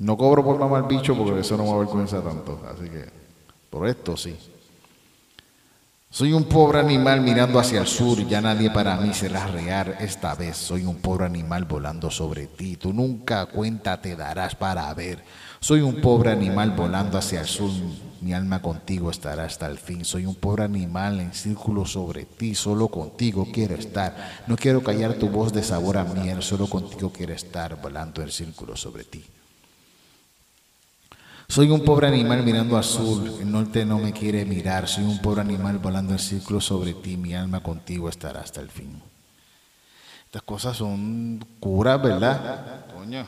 No 0.00 0.16
cobro 0.16 0.42
por 0.42 0.58
mamar 0.58 0.88
bicho 0.88 1.16
porque 1.16 1.38
eso 1.38 1.56
no 1.56 1.62
me 1.62 1.70
avergüenza 1.70 2.20
tanto. 2.20 2.60
Así 2.68 2.90
que 2.90 3.08
por 3.70 3.86
esto 3.86 4.16
sí. 4.16 4.36
Soy 6.14 6.34
un 6.34 6.44
pobre 6.44 6.78
animal 6.78 7.22
mirando 7.22 7.58
hacia 7.58 7.80
el 7.80 7.86
sur, 7.86 8.28
ya 8.28 8.42
nadie 8.42 8.70
para 8.70 8.98
mí 8.98 9.14
será 9.14 9.46
real 9.46 9.96
esta 9.98 10.34
vez. 10.34 10.58
Soy 10.58 10.84
un 10.84 10.96
pobre 10.96 11.24
animal 11.24 11.64
volando 11.64 12.10
sobre 12.10 12.48
ti, 12.48 12.76
tú 12.76 12.92
nunca 12.92 13.46
cuenta 13.46 13.98
te 14.02 14.14
darás 14.14 14.54
para 14.54 14.92
ver. 14.92 15.24
Soy 15.58 15.80
un 15.80 16.02
pobre 16.02 16.30
animal 16.30 16.72
volando 16.72 17.16
hacia 17.16 17.40
el 17.40 17.46
sur, 17.46 17.70
mi 18.20 18.34
alma 18.34 18.60
contigo 18.60 19.10
estará 19.10 19.44
hasta 19.44 19.66
el 19.66 19.78
fin. 19.78 20.04
Soy 20.04 20.26
un 20.26 20.34
pobre 20.34 20.64
animal 20.64 21.18
en 21.18 21.32
círculo 21.32 21.86
sobre 21.86 22.26
ti, 22.26 22.54
solo 22.54 22.88
contigo 22.88 23.48
quiero 23.50 23.74
estar. 23.74 24.42
No 24.46 24.56
quiero 24.56 24.82
callar 24.82 25.14
tu 25.14 25.30
voz 25.30 25.50
de 25.54 25.62
sabor 25.62 25.96
a 25.96 26.04
miel, 26.04 26.42
solo 26.42 26.66
contigo 26.66 27.10
quiero 27.10 27.32
estar 27.32 27.80
volando 27.80 28.20
en 28.20 28.30
círculo 28.30 28.76
sobre 28.76 29.04
ti. 29.04 29.24
Soy 31.52 31.68
un 31.68 31.84
pobre 31.84 32.06
animal 32.06 32.42
mirando 32.44 32.82
sur, 32.82 33.26
el 33.26 33.52
norte 33.52 33.84
no 33.84 33.98
me 33.98 34.10
quiere 34.10 34.42
mirar, 34.46 34.88
soy 34.88 35.04
un 35.04 35.20
pobre 35.20 35.42
animal 35.42 35.76
volando 35.76 36.14
en 36.14 36.18
círculo 36.18 36.62
sobre 36.62 36.94
ti, 36.94 37.18
mi 37.18 37.34
alma 37.34 37.62
contigo 37.62 38.08
estará 38.08 38.40
hasta 38.40 38.62
el 38.62 38.70
fin. 38.70 39.02
Estas 40.24 40.40
cosas 40.44 40.78
son 40.78 41.44
curas, 41.60 42.02
¿verdad? 42.02 42.86
Coño. 42.94 43.26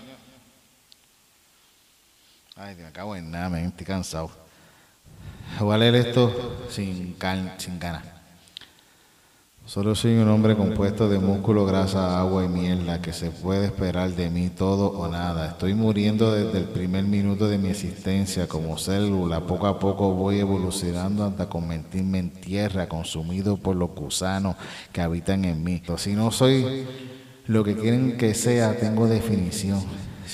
Ay, 2.56 2.76
me 2.76 2.86
acabo 2.86 3.14
en 3.14 3.30
nada, 3.30 3.50
me 3.50 3.62
estoy 3.62 3.84
cansado. 3.84 4.30
Voy 5.60 5.74
a 5.74 5.76
leer 5.76 5.94
esto 5.96 6.66
sin, 6.70 7.14
sin 7.58 7.78
ganas. 7.78 8.13
Solo 9.66 9.94
soy 9.94 10.12
un 10.18 10.28
hombre 10.28 10.56
compuesto 10.56 11.08
de 11.08 11.18
músculo, 11.18 11.64
grasa, 11.64 12.20
agua 12.20 12.44
y 12.44 12.48
mierda 12.48 13.00
que 13.00 13.14
se 13.14 13.30
puede 13.30 13.64
esperar 13.64 14.10
de 14.10 14.28
mí 14.28 14.50
todo 14.50 14.90
o 14.90 15.08
nada. 15.08 15.48
Estoy 15.48 15.72
muriendo 15.72 16.32
desde 16.32 16.58
el 16.58 16.64
primer 16.66 17.04
minuto 17.04 17.48
de 17.48 17.56
mi 17.56 17.70
existencia 17.70 18.46
como 18.46 18.76
célula. 18.76 19.40
Poco 19.40 19.66
a 19.66 19.78
poco 19.78 20.12
voy 20.12 20.38
evolucionando 20.38 21.24
hasta 21.24 21.48
convertirme 21.48 22.18
en 22.18 22.30
tierra, 22.30 22.90
consumido 22.90 23.56
por 23.56 23.74
los 23.74 23.88
gusanos 23.92 24.56
que 24.92 25.00
habitan 25.00 25.46
en 25.46 25.64
mí. 25.64 25.82
Si 25.96 26.12
no 26.12 26.30
soy 26.30 26.86
lo 27.46 27.64
que 27.64 27.74
quieren 27.74 28.18
que 28.18 28.34
sea, 28.34 28.76
tengo 28.78 29.06
definición. 29.06 29.80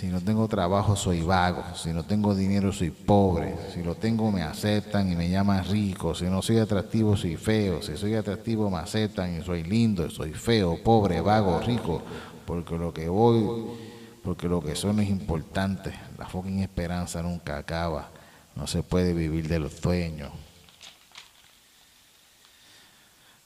Si 0.01 0.07
no 0.07 0.18
tengo 0.22 0.48
trabajo 0.48 0.96
soy 0.96 1.20
vago, 1.20 1.62
si 1.76 1.92
no 1.92 2.05
tengo 2.05 2.34
dinero 2.34 2.72
soy 2.72 2.90
pobre, 2.90 3.55
si 3.74 3.82
lo 3.82 3.96
tengo 3.96 4.32
me 4.32 4.40
aceptan 4.40 5.12
y 5.12 5.14
me 5.14 5.28
llaman 5.28 5.62
rico, 5.66 6.14
si 6.14 6.24
no 6.24 6.40
soy 6.40 6.57
atractivo 6.57 7.18
soy 7.18 7.36
feo, 7.36 7.82
si 7.82 7.98
soy 7.98 8.14
atractivo 8.14 8.70
me 8.70 8.78
aceptan 8.78 9.38
y 9.38 9.44
soy 9.44 9.62
lindo, 9.62 10.09
soy 10.09 10.32
feo, 10.32 10.82
pobre, 10.82 11.20
vago, 11.20 11.61
rico, 11.61 12.01
porque 12.46 12.78
lo 12.78 12.94
que 12.94 13.11
voy, 13.11 13.76
porque 14.24 14.48
lo 14.48 14.62
que 14.62 14.74
son 14.74 15.01
es 15.01 15.11
importante, 15.11 15.92
la 16.16 16.26
fucking 16.26 16.61
esperanza 16.61 17.22
nunca 17.22 17.59
acaba, 17.59 18.09
no 18.57 18.66
se 18.66 18.82
puede 18.82 19.12
vivir 19.12 19.48
de 19.48 19.59
los 19.59 19.74
sueños. 19.74 20.30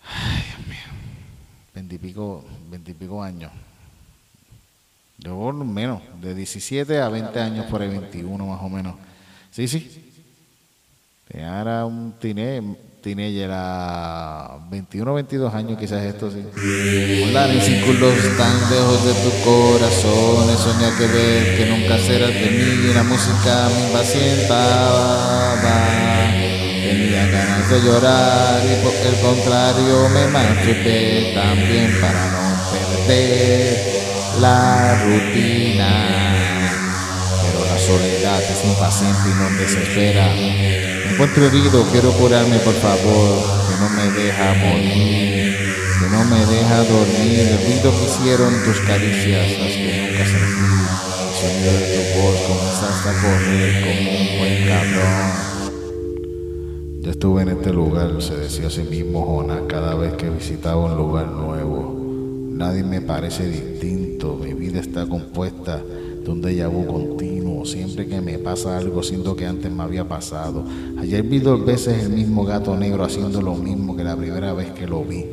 Ay, 0.06 0.44
Dios 0.54 0.68
mío, 0.68 1.00
veintipico, 1.74 2.44
veintipico 2.70 3.20
años. 3.20 3.50
Yo 5.24 5.36
por 5.38 5.54
menos, 5.54 6.02
de 6.20 6.34
17 6.34 7.00
a 7.00 7.08
20 7.08 7.40
años, 7.40 7.64
por 7.70 7.80
ahí 7.80 7.88
21 7.88 8.46
más 8.46 8.60
o 8.62 8.68
menos. 8.68 8.94
Sí, 9.50 9.66
sí. 9.66 10.12
Era 11.30 11.86
un 11.86 12.12
teenager, 12.20 12.76
teenager 13.00 13.50
a 13.50 14.58
21 14.68 15.10
o 15.10 15.14
22 15.14 15.54
años, 15.54 15.78
quizás 15.78 16.02
esto 16.04 16.30
sí. 16.30 16.44
Volar 17.24 17.48
en 17.48 17.62
círculos 17.62 18.12
tan 18.36 18.52
lejos 18.68 19.02
de 19.06 19.14
tu 19.14 19.30
corazón, 19.48 20.58
soñar 20.58 20.92
que 20.98 21.06
ver 21.06 21.56
que 21.56 21.66
nunca 21.70 21.96
serás 21.98 22.34
de 22.34 22.50
mí, 22.50 22.92
la 22.92 23.02
música 23.04 23.70
me 23.74 23.86
impacientaba. 23.86 25.64
Tenía 26.84 27.26
ganas 27.28 27.70
de 27.70 27.80
llorar 27.80 28.62
y 28.62 28.74
por 28.84 28.92
el 28.92 29.18
contrario 29.22 30.06
me 30.10 30.26
mantuve 30.26 31.32
también 31.34 31.98
para 31.98 32.30
no 32.30 32.44
perder 33.06 33.93
la 34.40 35.02
rutina. 35.04 35.92
Pero 37.42 37.64
la 37.64 37.78
soledad 37.78 38.42
es 38.42 38.64
impaciente 38.64 39.30
y 39.30 39.34
no 39.34 39.50
desespera. 39.58 40.34
Encuentro 41.10 41.46
herido, 41.46 41.86
quiero 41.92 42.12
curarme 42.12 42.58
por 42.58 42.74
favor, 42.74 43.42
que 43.68 43.76
no 43.80 43.88
me 43.90 44.10
deja 44.10 44.54
morir, 44.54 45.56
que 46.00 46.06
no 46.10 46.24
me 46.24 46.46
deja 46.46 46.78
dormir. 46.84 47.40
El 47.40 47.58
ruido 47.66 47.92
que 47.98 48.04
hicieron 48.06 48.52
tus 48.64 48.80
caricias, 48.80 49.46
las 49.58 49.72
que 49.72 50.08
nunca 50.08 50.24
sentí. 50.24 50.74
El 51.24 51.34
sonido 51.40 51.72
de 51.72 51.84
tu 51.94 52.00
voz 52.20 52.36
comenzaste 52.48 53.08
a 53.08 53.12
correr 53.22 53.70
como 53.82 54.10
un 54.10 54.38
buen 54.38 54.56
cabrón. 54.66 55.54
Yo 57.04 57.10
estuve 57.10 57.42
en 57.42 57.48
este 57.50 57.70
lugar, 57.70 58.10
se 58.20 58.34
decía 58.34 58.68
a 58.68 58.70
sí 58.70 58.82
mismo 58.82 59.26
Jonás 59.26 59.60
cada 59.68 59.94
vez 59.94 60.14
que 60.14 60.30
visitaba 60.30 60.86
un 60.86 60.96
lugar 60.96 61.26
nuevo. 61.26 61.94
Nadie 62.54 62.82
me 62.82 63.02
parece 63.02 63.46
distinto, 63.46 64.03
mi 64.32 64.54
vida 64.54 64.80
está 64.80 65.06
compuesta 65.06 65.82
de 66.24 66.30
un 66.30 66.40
déjà 66.40 66.68
vu 66.68 66.86
continuo. 66.86 67.66
Siempre 67.66 68.06
que 68.06 68.20
me 68.20 68.38
pasa 68.38 68.78
algo 68.78 69.02
siento 69.02 69.36
que 69.36 69.46
antes 69.46 69.70
me 69.70 69.82
había 69.82 70.08
pasado. 70.08 70.64
Ayer 70.98 71.22
vi 71.22 71.38
dos 71.38 71.64
veces 71.64 72.02
el 72.04 72.10
mismo 72.10 72.44
gato 72.44 72.74
negro 72.76 73.04
haciendo 73.04 73.42
lo 73.42 73.54
mismo 73.54 73.94
que 73.96 74.04
la 74.04 74.16
primera 74.16 74.54
vez 74.54 74.70
que 74.70 74.86
lo 74.86 75.04
vi. 75.04 75.24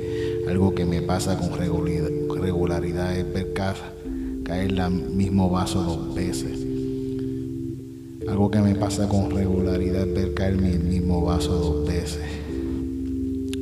Algo 0.48 0.76
que 0.76 0.86
me 0.86 1.02
pasa 1.02 1.38
con 1.38 1.58
regularidad 1.58 3.18
es 3.18 3.34
ver 3.34 3.54
caer 3.54 4.72
el 4.72 4.92
mismo 4.92 5.50
vaso 5.50 5.82
dos 5.82 6.14
veces. 6.14 6.60
Algo 8.28 8.52
que 8.52 8.60
me 8.60 8.76
pasa 8.76 9.08
con 9.08 9.32
regularidad 9.32 10.08
es 10.08 10.14
ver 10.14 10.34
caer 10.34 10.54
el 10.56 10.80
mismo 10.80 11.24
vaso 11.24 11.54
dos 11.54 11.88
veces. 11.88 12.22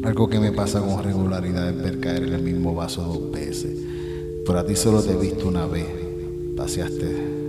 Algo 0.03 0.29
que 0.29 0.39
me 0.39 0.51
pasa 0.51 0.81
con 0.81 1.03
regularidad 1.03 1.69
es 1.69 1.77
ver 1.81 1.99
caer 1.99 2.23
el 2.23 2.41
mismo 2.41 2.73
vaso 2.73 3.03
dos 3.03 3.31
veces. 3.31 3.98
Pero 4.49 4.61
a 4.61 4.65
ti 4.65 4.75
solo 4.75 5.03
te 5.03 5.13
he 5.13 5.15
visto 5.15 5.47
una 5.47 5.67
vez. 5.67 5.85
Paseaste 6.57 7.39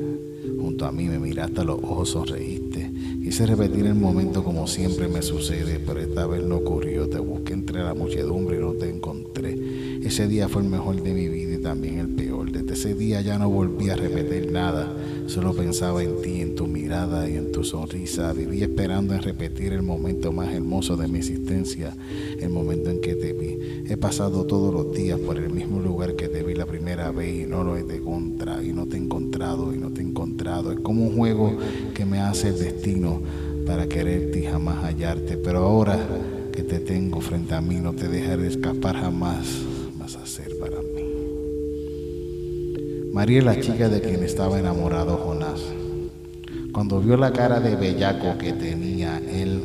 junto 0.61 0.85
a 0.85 0.93
mí, 0.93 1.09
me 1.09 1.19
miraste 1.19 1.63
a 1.63 1.65
los 1.65 1.79
ojos, 1.83 2.11
sonreíste. 2.11 2.93
Quise 3.25 3.47
repetir 3.47 3.87
el 3.87 3.95
momento 3.95 4.45
como 4.45 4.67
siempre 4.67 5.09
me 5.09 5.23
sucede, 5.23 5.81
pero 5.81 6.01
esta 6.01 6.27
vez 6.27 6.43
no 6.43 6.57
ocurrió. 6.57 7.09
Te 7.09 7.19
busqué 7.19 7.55
entre 7.55 7.83
la 7.83 7.95
muchedumbre 7.95 8.59
y 8.59 8.61
no 8.61 8.73
te 8.73 8.91
encontré. 8.91 9.57
Ese 10.03 10.29
día 10.29 10.49
fue 10.49 10.63
el 10.63 10.69
mejor 10.69 11.03
de 11.03 11.15
mi 11.15 11.29
vida 11.29 11.55
y 11.55 11.63
también 11.63 11.99
el 11.99 12.09
peor. 12.09 12.53
Desde 12.53 12.75
ese 12.75 12.95
día 12.95 13.21
ya 13.21 13.39
no 13.39 13.49
volví 13.49 13.89
a 13.89 13.97
repetir 13.97 14.53
nada. 14.53 14.93
Solo 15.27 15.55
pensaba 15.55 16.03
en 16.03 16.21
ti, 16.21 16.41
en 16.41 16.55
tu 16.55 16.67
mirada 16.67 17.29
y 17.29 17.37
en 17.37 17.53
tu 17.53 17.63
sonrisa. 17.63 18.33
Viví 18.33 18.63
esperando 18.63 19.15
en 19.15 19.23
repetir 19.23 19.73
el 19.73 19.83
momento 19.83 20.33
más 20.33 20.53
hermoso 20.53 20.97
de 20.97 21.09
mi 21.09 21.19
existencia, 21.19 21.97
el 22.41 22.51
momento 22.51 22.91
en 22.91 23.01
que 23.01 23.15
te 23.15 23.33
vi. 23.33 23.59
He 23.89 23.97
pasado 23.97 24.45
todos 24.45 24.75
los 24.75 24.93
días 24.93 25.19
por 25.21 25.37
el 25.37 25.51
mismo 25.51 25.79
lugar 25.81 26.17
que 26.17 26.29
te 26.29 26.40
y 27.19 27.47
no 27.47 27.65
lo 27.65 27.77
he 27.77 27.83
de 27.83 28.01
contra 28.01 28.63
y 28.63 28.73
no 28.73 28.87
te 28.87 28.97
he 28.97 29.01
encontrado 29.01 29.75
y 29.75 29.79
no 29.79 29.91
te 29.91 30.01
he 30.01 30.05
encontrado. 30.05 30.73
Es 30.73 30.81
como 30.81 31.03
un 31.03 31.17
juego 31.17 31.57
que 31.95 32.05
me 32.05 32.21
hace 32.21 32.49
el 32.49 32.59
destino 32.59 33.21
para 33.67 33.87
quererte 33.87 34.41
y 34.41 34.45
jamás 34.45 34.85
hallarte. 34.85 35.37
Pero 35.37 35.59
ahora 35.65 35.99
que 36.53 36.63
te 36.63 36.79
tengo 36.81 37.21
frente 37.21 37.55
a 37.55 37.61
mí 37.61 37.77
no 37.77 37.93
te 37.93 38.09
dejaré 38.09 38.47
escapar 38.47 38.97
jamás. 38.97 39.47
Vas 39.99 40.17
a 40.17 40.27
ser 40.27 40.57
para 40.59 40.81
mí. 40.81 41.11
María 43.13 43.43
la 43.43 43.61
chica 43.61 43.89
de 43.89 44.01
quien 44.01 44.23
estaba 44.23 44.59
enamorado 44.59 45.17
Jonás. 45.17 45.61
Cuando 46.73 47.01
vio 47.01 47.17
la 47.17 47.33
cara 47.33 47.59
de 47.59 47.75
bellaco 47.75 48.39
que 48.39 48.53
tenía 48.53 49.21
él, 49.29 49.61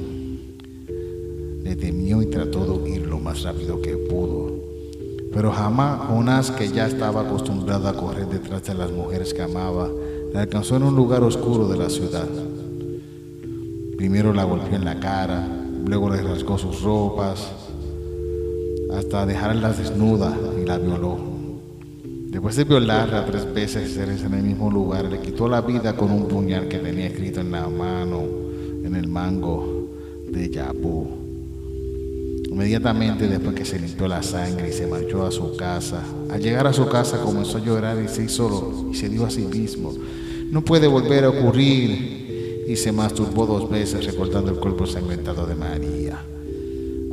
le 1.63 1.75
temió 1.75 2.21
y 2.21 2.27
trató 2.27 2.65
de 2.65 2.71
huir 2.71 3.07
lo 3.07 3.19
más 3.19 3.43
rápido 3.43 3.81
que 3.81 3.95
pudo. 3.95 4.64
Pero 5.35 5.51
jamás 5.51 5.99
Jonás, 6.07 6.49
que 6.49 6.69
ya 6.69 6.87
estaba 6.87 7.19
acostumbrado 7.19 7.89
a 7.89 7.93
correr 7.93 8.25
detrás 8.25 8.63
de 8.63 8.73
las 8.73 8.89
mujeres 8.89 9.33
que 9.33 9.41
amaba, 9.41 9.89
le 10.33 10.39
alcanzó 10.39 10.77
en 10.77 10.83
un 10.83 10.95
lugar 10.95 11.23
oscuro 11.23 11.67
de 11.67 11.77
la 11.77 11.89
ciudad. 11.89 12.25
Primero 13.97 14.31
la 14.31 14.45
golpeó 14.45 14.77
en 14.77 14.85
la 14.85 14.97
cara, 14.97 15.45
luego 15.85 16.09
le 16.09 16.21
rasgó 16.21 16.57
sus 16.57 16.81
ropas, 16.81 17.51
hasta 18.93 19.25
dejarla 19.25 19.73
desnuda 19.73 20.33
y 20.57 20.65
la 20.65 20.77
violó. 20.77 21.17
Después 22.29 22.55
de 22.55 22.63
violarla 22.63 23.25
tres 23.25 23.53
veces 23.53 23.97
en 23.97 24.33
el 24.33 24.43
mismo 24.43 24.71
lugar, 24.71 25.03
le 25.03 25.19
quitó 25.19 25.49
la 25.49 25.59
vida 25.59 25.97
con 25.97 26.11
un 26.11 26.29
puñal 26.29 26.69
que 26.69 26.77
tenía 26.77 27.07
escrito 27.07 27.41
en 27.41 27.51
la 27.51 27.67
mano, 27.67 28.23
en 28.85 28.95
el 28.95 29.09
mango 29.09 29.89
de 30.31 30.49
Yabu. 30.49 31.24
Inmediatamente 32.55 33.27
después 33.27 33.53
que 33.53 33.65
se 33.65 33.77
limpió 33.77 34.07
la 34.07 34.23
sangre 34.23 34.69
y 34.69 34.71
se 34.71 34.87
marchó 34.87 35.25
a 35.25 35.31
su 35.31 35.57
casa, 35.57 36.01
al 36.31 36.41
llegar 36.41 36.65
a 36.65 36.71
su 36.71 36.87
casa 36.87 37.19
comenzó 37.19 37.57
a 37.57 37.59
llorar 37.59 38.01
y 38.01 38.07
se 38.07 38.23
hizo 38.23 38.87
y 38.89 38.95
se 38.95 39.09
dijo 39.09 39.25
a 39.25 39.29
sí 39.29 39.41
mismo, 39.41 39.93
no 40.51 40.63
puede 40.63 40.87
volver 40.87 41.25
a 41.25 41.29
ocurrir. 41.31 42.63
Y 42.65 42.77
se 42.77 42.93
masturbó 42.93 43.45
dos 43.45 43.69
veces 43.69 44.05
recordando 44.05 44.51
el 44.51 44.57
cuerpo 44.57 44.85
sangrentado 44.85 45.45
de 45.45 45.53
María. 45.53 46.17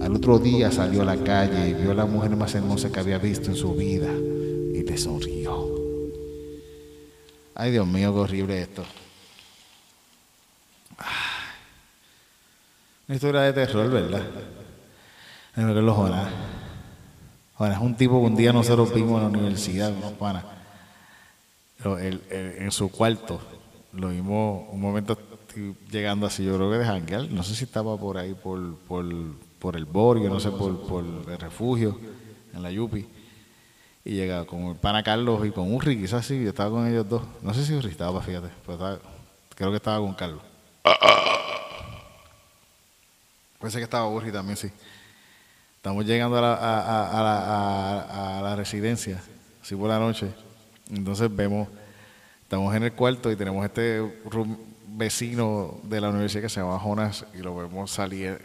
Al 0.01 0.15
otro 0.15 0.39
día 0.39 0.71
salió 0.71 1.03
a 1.03 1.07
la 1.07 1.17
calle 1.17 1.71
y 1.71 1.75
vio 1.75 1.91
a 1.91 1.95
la 1.95 2.07
mujer 2.07 2.37
más 2.37 2.55
hermosa 2.55 2.93
que 2.93 3.01
había 3.01 3.19
visto 3.19 3.51
en 3.51 3.57
su 3.57 3.75
vida 3.75 4.13
y 4.13 4.85
le 4.85 4.97
sonrió. 4.97 5.69
Ay, 7.57 7.73
Dios 7.73 7.87
mío, 7.89 8.15
qué 8.15 8.21
horrible 8.21 8.63
esto. 8.63 8.85
Una 13.09 13.17
historia 13.17 13.41
de 13.41 13.53
terror, 13.53 13.91
¿verdad? 13.91 14.23
Los 15.55 15.97
Jonás. 15.97 16.29
Jonás 17.55 17.77
es 17.77 17.83
un 17.83 17.95
tipo 17.95 18.21
que 18.21 18.27
un 18.27 18.37
día 18.37 18.53
nosotros 18.53 18.95
vimos 18.95 19.23
en 19.23 19.33
la 19.33 19.39
universidad, 19.39 19.93
unos 19.93 20.13
panas. 20.13 20.45
En 21.85 22.71
su 22.71 22.91
cuarto, 22.91 23.41
lo 23.93 24.09
vimos 24.09 24.67
un 24.71 24.81
momento 24.81 25.19
llegando 25.91 26.27
así, 26.27 26.45
yo 26.45 26.57
creo 26.57 26.71
que 26.71 26.79
de 26.79 26.87
janguear, 26.87 27.31
no 27.31 27.43
sé 27.43 27.55
si 27.55 27.65
estaba 27.65 27.99
por 27.99 28.17
ahí, 28.17 28.33
por, 28.33 28.77
por, 28.89 29.05
por 29.59 29.77
el 29.77 29.85
Borio, 29.85 30.31
no 30.31 30.41
sé, 30.41 30.51
por, 30.51 30.81
por 30.87 31.05
el 31.05 31.39
refugio, 31.39 31.99
en 32.55 32.63
la 32.63 32.71
Yupi. 32.71 33.07
Y 34.05 34.13
llega 34.13 34.47
con 34.47 34.61
el 34.63 34.77
pana 34.77 35.03
Carlos 35.03 35.47
y 35.47 35.51
con 35.51 35.73
Urri, 35.73 36.01
quizás 36.01 36.25
así, 36.25 36.43
yo 36.43 36.49
estaba 36.49 36.71
con 36.71 36.87
ellos 36.87 37.07
dos. 37.09 37.23
No 37.43 37.53
sé 37.53 37.67
si 37.67 37.75
Urri 37.75 37.91
estaba, 37.91 38.23
fíjate, 38.23 38.49
pero 38.67 38.99
creo 39.55 39.71
que 39.71 39.77
estaba 39.77 39.99
con 39.99 40.15
Carlos. 40.15 40.41
Puede 43.59 43.71
ser 43.71 43.81
que 43.81 43.85
estaba 43.85 44.09
Urri 44.09 44.33
también, 44.33 44.57
sí. 44.57 44.71
Estamos 45.83 46.07
llegando 46.07 46.39
a 46.39 46.41
la, 46.41 46.55
a, 46.55 48.39
a, 48.39 48.41
la, 48.41 48.55
residencia, 48.55 49.21
así 49.61 49.75
por 49.75 49.89
la 49.89 49.99
noche. 49.99 50.29
Entonces 50.89 51.29
vemos, 51.35 51.67
estamos 52.45 52.73
en 52.77 52.85
el 52.85 52.93
cuarto 52.93 53.33
y 53.33 53.35
tenemos 53.35 53.65
este 53.65 54.01
vecino 54.87 55.81
de 55.83 56.01
la 56.01 56.11
universidad 56.11 56.43
que 56.43 56.49
se 56.49 56.61
llama 56.61 56.79
Jonas 56.79 57.27
y 57.35 57.39
lo 57.39 57.57
vemos 57.57 57.91
salir, 57.91 58.41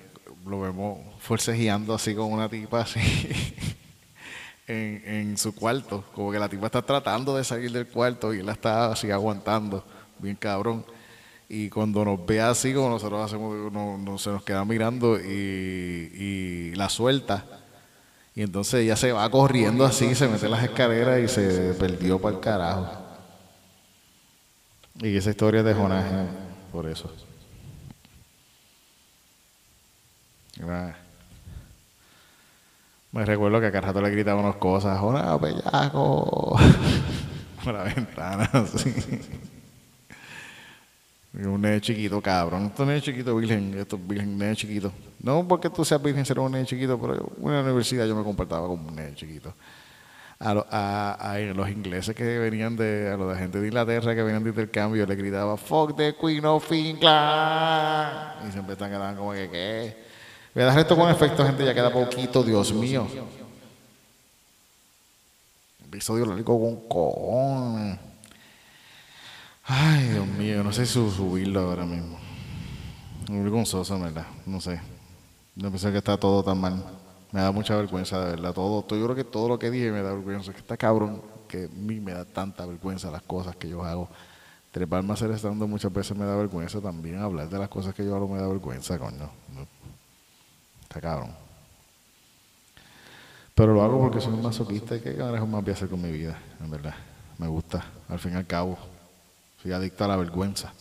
lo 0.48 0.62
vemos 0.62 0.98
forcejeando 1.20 1.94
así 1.94 2.16
con 2.16 2.34
una 2.34 2.50
tipa 2.50 2.82
así. 2.82 3.00
en, 4.68 5.04
en, 5.06 5.38
su 5.38 5.54
cuarto. 5.54 6.06
Como 6.16 6.32
que 6.32 6.40
la 6.40 6.50
tipa 6.50 6.66
está 6.66 6.82
tratando 6.82 7.38
de 7.38 7.44
salir 7.44 7.72
del 7.72 7.86
cuarto 7.86 8.34
y 8.34 8.40
él 8.40 8.48
la 8.48 8.54
está 8.54 8.92
así 8.94 9.12
aguantando, 9.12 9.86
bien 10.18 10.38
cabrón. 10.38 10.84
Y 11.50 11.70
cuando 11.70 12.04
nos 12.04 12.26
ve 12.26 12.42
así, 12.42 12.74
como 12.74 12.90
nosotros 12.90 13.24
hacemos, 13.24 13.72
no, 13.72 14.18
se 14.18 14.30
nos 14.32 14.44
queda 14.44 14.66
mirando 14.66 15.18
y, 15.18 16.74
la 16.76 16.90
suelta. 16.90 17.46
Y 18.36 18.42
entonces 18.44 18.82
ella 18.82 18.96
se 18.96 19.12
va 19.12 19.30
corriendo 19.32 19.86
así, 19.86 20.14
se 20.14 20.28
mete 20.28 20.46
en 20.46 20.52
las 20.52 20.64
escaleras 20.64 21.20
y 21.20 21.28
se 21.28 21.74
perdió 21.74 22.20
para 22.20 22.36
el 22.36 22.42
carajo. 22.42 22.88
Y 25.02 25.16
esa 25.16 25.30
historia 25.30 25.64
de 25.64 25.74
Jonás, 25.74 26.06
eh, 26.12 26.28
por 26.72 26.88
eso. 26.88 27.12
Me 33.12 33.26
recuerdo 33.26 33.60
que 33.60 33.68
a 33.68 33.72
cada 33.72 33.88
rato 33.88 34.02
le 34.02 34.10
gritaba 34.10 34.42
unas 34.42 34.58
cosas, 34.58 35.00
Jonás, 35.00 35.40
bellaco, 35.40 36.60
por 37.64 37.74
la 37.74 37.84
ventana, 37.84 38.50
así. 38.54 38.94
Un 41.40 41.62
nene 41.62 41.80
chiquito, 41.82 42.20
cabrón. 42.22 42.66
Estos 42.68 42.88
nene 42.88 43.02
chiquito 43.02 43.36
virgen, 43.36 43.78
estos 43.78 44.00
virgen, 44.08 44.38
nene 44.38 44.56
chiquito. 44.56 44.92
No 45.22 45.48
porque 45.48 45.70
tú 45.70 45.86
seas 45.86 46.02
virgen, 46.02 46.26
ser 46.26 46.40
un 46.40 46.52
nene 46.52 46.66
chiquito, 46.66 47.00
pero 47.00 47.14
en 47.44 47.52
la 47.54 47.62
universidad 47.62 48.06
yo 48.08 48.16
me 48.16 48.24
comportaba 48.24 48.66
como 48.68 48.88
un 48.88 48.96
nene 48.96 49.14
chiquito. 49.16 49.54
A, 50.40 50.54
lo- 50.54 50.66
a- 50.70 51.14
a 51.34 51.40
los 51.40 51.70
ingleses 51.70 52.16
que 52.16 52.24
venían 52.40 52.76
de, 52.76 53.12
a 53.14 53.18
los 53.18 53.34
de 53.34 53.40
gente 53.40 53.60
de 53.60 53.68
Inglaterra 53.68 54.14
que 54.16 54.22
venían 54.24 54.44
de 54.44 54.50
intercambio, 54.52 55.06
le 55.06 55.16
gritaba, 55.16 55.58
fuck 55.58 55.96
the 55.96 56.16
Queen 56.16 56.46
of 56.46 56.72
England. 56.72 58.48
Y 58.48 58.52
siempre 58.52 58.74
están 58.74 58.90
quedando 58.92 59.20
como 59.20 59.34
que, 59.34 59.50
¿qué? 59.50 59.98
Voy 60.56 60.64
a 60.64 60.66
dejar 60.68 60.82
esto 60.82 60.96
con 60.96 61.10
efecto, 61.12 61.46
gente, 61.46 61.64
ya 61.66 61.74
queda 61.74 61.92
poquito, 61.92 62.44
Dios 62.44 62.74
mío. 62.74 63.08
Episodio 65.88 66.26
largo 66.26 66.60
con 66.60 66.88
cojones. 66.88 68.00
Ay, 69.68 70.10
Dios 70.10 70.28
mío, 70.28 70.64
no 70.64 70.72
sé 70.72 70.86
si 70.86 70.94
subirlo 70.94 71.60
ahora 71.62 71.86
mismo. 71.86 72.18
Muy 73.30 73.42
vergonzoso, 73.42 74.00
verdad. 74.00 74.26
No 74.46 74.62
sé. 74.62 74.80
No 75.56 75.70
pensé 75.70 75.92
que 75.92 75.98
está 75.98 76.18
todo 76.18 76.44
tan 76.44 76.60
mal. 76.60 76.84
Me 77.32 77.42
da 77.42 77.52
mucha 77.52 77.76
vergüenza, 77.76 78.20
de 78.24 78.32
verdad. 78.32 78.54
Todo, 78.54 78.82
todo- 78.84 78.98
yo 78.98 79.06
creo 79.06 79.16
que 79.16 79.24
todo 79.26 79.50
lo 79.50 79.60
que 79.60 79.70
dije 79.70 79.92
me 79.92 80.02
da 80.02 80.14
vergüenza. 80.14 80.54
Que 80.54 80.60
está 80.60 80.78
cabrón 80.78 81.22
que 81.50 81.66
a 81.66 81.76
mí 81.76 82.00
me 82.00 82.14
da 82.14 82.24
tanta 82.24 82.66
vergüenza 82.66 83.12
las 83.12 83.22
cosas 83.24 83.56
que 83.58 83.68
yo 83.68 83.84
hago. 83.84 84.08
Treparme 84.72 85.12
a 85.12 85.14
hacer 85.16 85.32
estando 85.32 85.68
muchas 85.68 85.92
veces 85.92 86.16
me 86.16 86.26
da 86.26 86.36
vergüenza 86.36 86.80
también. 86.80 87.18
Hablar 87.20 87.50
de 87.50 87.60
las 87.60 87.68
cosas 87.68 87.94
que 87.94 88.06
yo 88.06 88.16
hago 88.16 88.28
me 88.30 88.40
da 88.40 88.48
vergüenza, 88.48 88.98
coño. 88.98 89.30
Está 90.84 91.02
cabrón. 91.02 91.32
Pero 93.54 93.74
lo 93.74 93.84
hago 93.84 94.00
porque 94.00 94.22
soy 94.22 94.34
un 94.34 94.44
masoquista 94.44 94.96
y 94.96 95.02
qué 95.02 95.16
carajo 95.16 95.48
más 95.48 95.62
voy 95.64 95.72
a 95.72 95.74
hacer 95.74 95.90
con 95.90 96.02
mi 96.02 96.12
vida, 96.12 96.38
en 96.64 96.70
verdad. 96.70 96.94
Me 97.40 97.48
gusta, 97.48 97.84
al 98.08 98.20
fin 98.20 98.34
y 98.34 98.36
al 98.36 98.46
cabo. 98.46 98.78
Soy 99.68 99.74
adicto 99.74 100.06
a 100.06 100.08
la 100.08 100.16
vergüenza. 100.16 100.72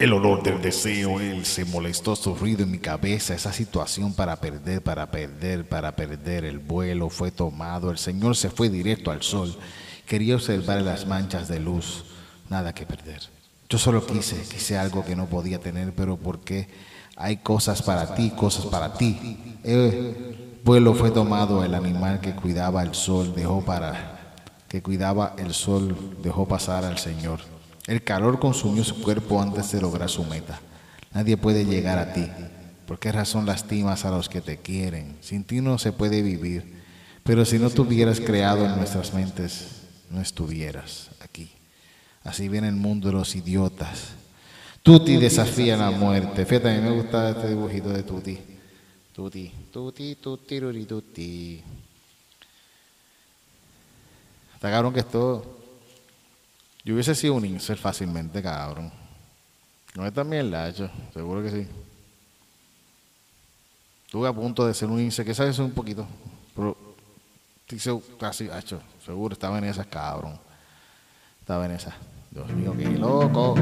El 0.00 0.12
olor 0.12 0.42
del 0.42 0.60
deseo, 0.60 1.20
él 1.20 1.46
se 1.46 1.64
molestó, 1.64 2.16
sufrido 2.16 2.64
en 2.64 2.72
mi 2.72 2.80
cabeza. 2.80 3.34
Esa 3.36 3.52
situación 3.52 4.12
para 4.12 4.34
perder, 4.34 4.82
para 4.82 5.12
perder, 5.12 5.64
para 5.64 5.94
perder. 5.94 6.44
El 6.44 6.58
vuelo 6.58 7.08
fue 7.08 7.30
tomado. 7.30 7.88
El 7.92 7.98
Señor 7.98 8.34
se 8.34 8.50
fue 8.50 8.68
directo 8.68 9.12
al 9.12 9.22
sol. 9.22 9.56
Quería 10.08 10.34
observar 10.34 10.82
las 10.82 11.06
manchas 11.06 11.46
de 11.46 11.60
luz. 11.60 12.04
Nada 12.50 12.74
que 12.74 12.84
perder. 12.84 13.20
Yo 13.68 13.78
solo 13.78 14.04
quise, 14.04 14.42
quise 14.42 14.76
algo 14.76 15.04
que 15.04 15.14
no 15.14 15.26
podía 15.26 15.60
tener, 15.60 15.92
pero 15.94 16.16
¿por 16.16 16.40
qué? 16.40 16.66
Hay 17.14 17.36
cosas 17.36 17.80
para 17.80 18.16
ti, 18.16 18.30
cosas 18.30 18.66
para 18.66 18.94
ti. 18.94 19.56
El 19.62 20.58
vuelo 20.64 20.94
fue 20.94 21.12
tomado. 21.12 21.62
El 21.62 21.74
animal 21.74 22.20
que 22.20 22.34
cuidaba 22.34 22.82
el 22.82 22.92
sol 22.92 23.32
dejó 23.36 23.64
para 23.64 24.13
que 24.74 24.82
cuidaba 24.82 25.36
el 25.38 25.54
sol 25.54 25.96
dejó 26.20 26.48
pasar 26.48 26.84
al 26.84 26.98
Señor. 26.98 27.38
El 27.86 28.02
calor 28.02 28.40
consumió 28.40 28.82
su 28.82 29.00
cuerpo 29.00 29.40
antes 29.40 29.70
de 29.70 29.80
lograr 29.80 30.10
su 30.10 30.24
meta. 30.24 30.58
Nadie 31.12 31.36
puede 31.36 31.64
llegar 31.64 31.96
a 31.96 32.12
ti. 32.12 32.26
¿Por 32.84 32.98
qué 32.98 33.12
razón 33.12 33.46
lastimas 33.46 34.04
a 34.04 34.10
los 34.10 34.28
que 34.28 34.40
te 34.40 34.56
quieren? 34.56 35.16
Sin 35.20 35.44
ti 35.44 35.60
no 35.60 35.78
se 35.78 35.92
puede 35.92 36.22
vivir. 36.22 36.82
Pero 37.22 37.44
si 37.44 37.60
no 37.60 37.70
tuvieras 37.70 38.18
creado 38.18 38.66
en 38.66 38.74
nuestras 38.74 39.14
mentes, 39.14 39.82
no 40.10 40.20
estuvieras 40.20 41.10
aquí. 41.20 41.52
Así 42.24 42.48
viene 42.48 42.66
el 42.66 42.74
mundo 42.74 43.06
de 43.06 43.14
los 43.14 43.36
idiotas. 43.36 44.08
Tuti 44.82 45.18
desafía 45.18 45.76
la 45.76 45.92
muerte. 45.92 46.44
Fíjate, 46.44 46.72
a 46.72 46.80
mí 46.80 46.80
me 46.80 46.96
gusta 46.96 47.30
este 47.30 47.48
dibujito 47.50 47.90
de 47.90 48.02
Tuti. 48.02 48.40
Tuti, 49.12 49.52
Tuti, 49.70 50.16
Tuti, 50.16 50.58
Tuti, 50.58 50.84
Tuti. 50.84 51.62
Está 54.64 54.72
cabrón 54.72 54.94
que 54.94 55.00
esto. 55.00 55.44
Yo 56.86 56.94
hubiese 56.94 57.14
sido 57.14 57.34
un 57.34 57.44
incel 57.44 57.76
fácilmente, 57.76 58.42
cabrón. 58.42 58.90
No 59.94 60.06
es 60.06 60.14
también 60.14 60.50
la 60.50 60.70
hecho, 60.70 60.90
seguro 61.12 61.42
que 61.42 61.50
sí. 61.50 61.68
Estuve 64.06 64.26
a 64.26 64.32
punto 64.32 64.66
de 64.66 64.72
ser 64.72 64.88
un 64.88 65.00
incel, 65.00 65.26
que 65.26 65.34
sabes 65.34 65.58
un 65.58 65.72
poquito. 65.72 66.06
Pero 66.56 66.78
casi, 68.18 68.48
hecho, 68.48 68.80
seguro, 69.04 69.34
estaba 69.34 69.58
en 69.58 69.64
esas, 69.64 69.86
cabrón. 69.86 70.40
Estaba 71.40 71.66
en 71.66 71.72
esas. 71.72 71.92
Dios 72.30 72.48
mío, 72.48 72.74
qué 72.74 72.88
loco. 72.88 73.56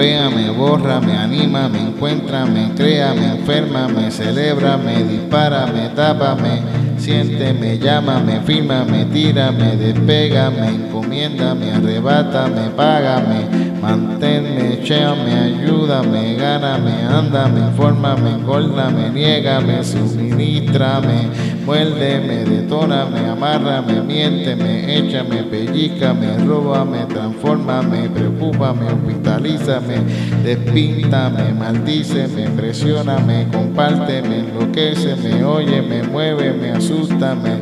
Me 0.00 0.50
borra, 0.50 0.98
me 0.98 1.14
anima, 1.14 1.68
me 1.68 1.78
encuentra, 1.78 2.46
me 2.46 2.72
crea, 2.74 3.12
me 3.12 3.32
enferma, 3.32 3.86
me 3.86 4.10
celebra, 4.10 4.78
me 4.78 5.04
dispara, 5.04 5.66
me 5.66 5.90
tapa, 5.90 6.34
me 6.36 6.62
siente, 6.98 7.52
me 7.52 7.78
llama, 7.78 8.18
me 8.18 8.40
firma, 8.40 8.82
me 8.86 9.04
tira, 9.04 9.52
me 9.52 9.76
despega, 9.76 10.48
me 10.48 10.68
encomienda, 10.68 11.54
me 11.54 11.72
arrebata, 11.72 12.48
me 12.48 12.70
paga, 12.70 13.20
me 13.20 13.72
mantén, 13.78 14.54
me 14.54 14.72
echea, 14.72 15.14
me 15.14 15.34
ayuda, 15.34 16.02
me 16.02 16.34
gana, 16.34 16.78
me 16.78 17.04
anda, 17.04 17.46
me 17.48 17.60
informa, 17.60 18.16
me 18.16 18.30
engorda, 18.30 18.88
me 18.88 19.10
niega, 19.10 19.60
me 19.60 19.84
suministra, 19.84 21.02
me 21.02 21.28
muerde, 21.64 22.20
me 22.20 22.44
detona, 22.44 23.06
me 23.06 23.20
amarra, 23.20 23.82
me 23.82 24.00
miente, 24.02 24.56
me 24.56 24.96
echa, 24.98 25.22
me 25.24 25.42
pellizca, 25.44 26.12
me 26.14 26.36
roba, 26.38 26.84
me 26.84 27.04
transforma, 27.06 27.82
me 27.82 28.08
preocupa, 28.08 28.72
me 28.72 28.86
hospitaliza, 28.86 29.80
me 29.80 29.96
despinta, 30.42 31.30
me 31.30 31.52
maldice, 31.52 32.28
me 32.28 32.48
presiona, 32.50 33.18
me 33.18 33.46
comparte, 33.48 34.22
me 34.22 34.40
enloquece, 34.40 35.16
me 35.16 35.44
oye, 35.44 35.82
me 35.82 36.02
mueve, 36.02 36.52
me 36.52 36.70
asusta, 36.72 37.34
me 37.34 37.60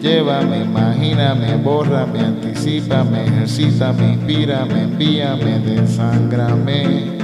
lleva, 0.00 0.42
me 0.42 0.62
imagina, 0.62 1.34
me 1.34 1.56
borra, 1.56 2.06
me 2.06 2.20
anticipa, 2.20 3.04
me 3.04 3.24
ejercita, 3.24 3.92
me 3.92 4.12
inspira, 4.14 4.64
me 4.64 4.82
envía, 4.84 5.36
me 5.36 5.58
desangra, 5.58 6.54
me 6.54 7.18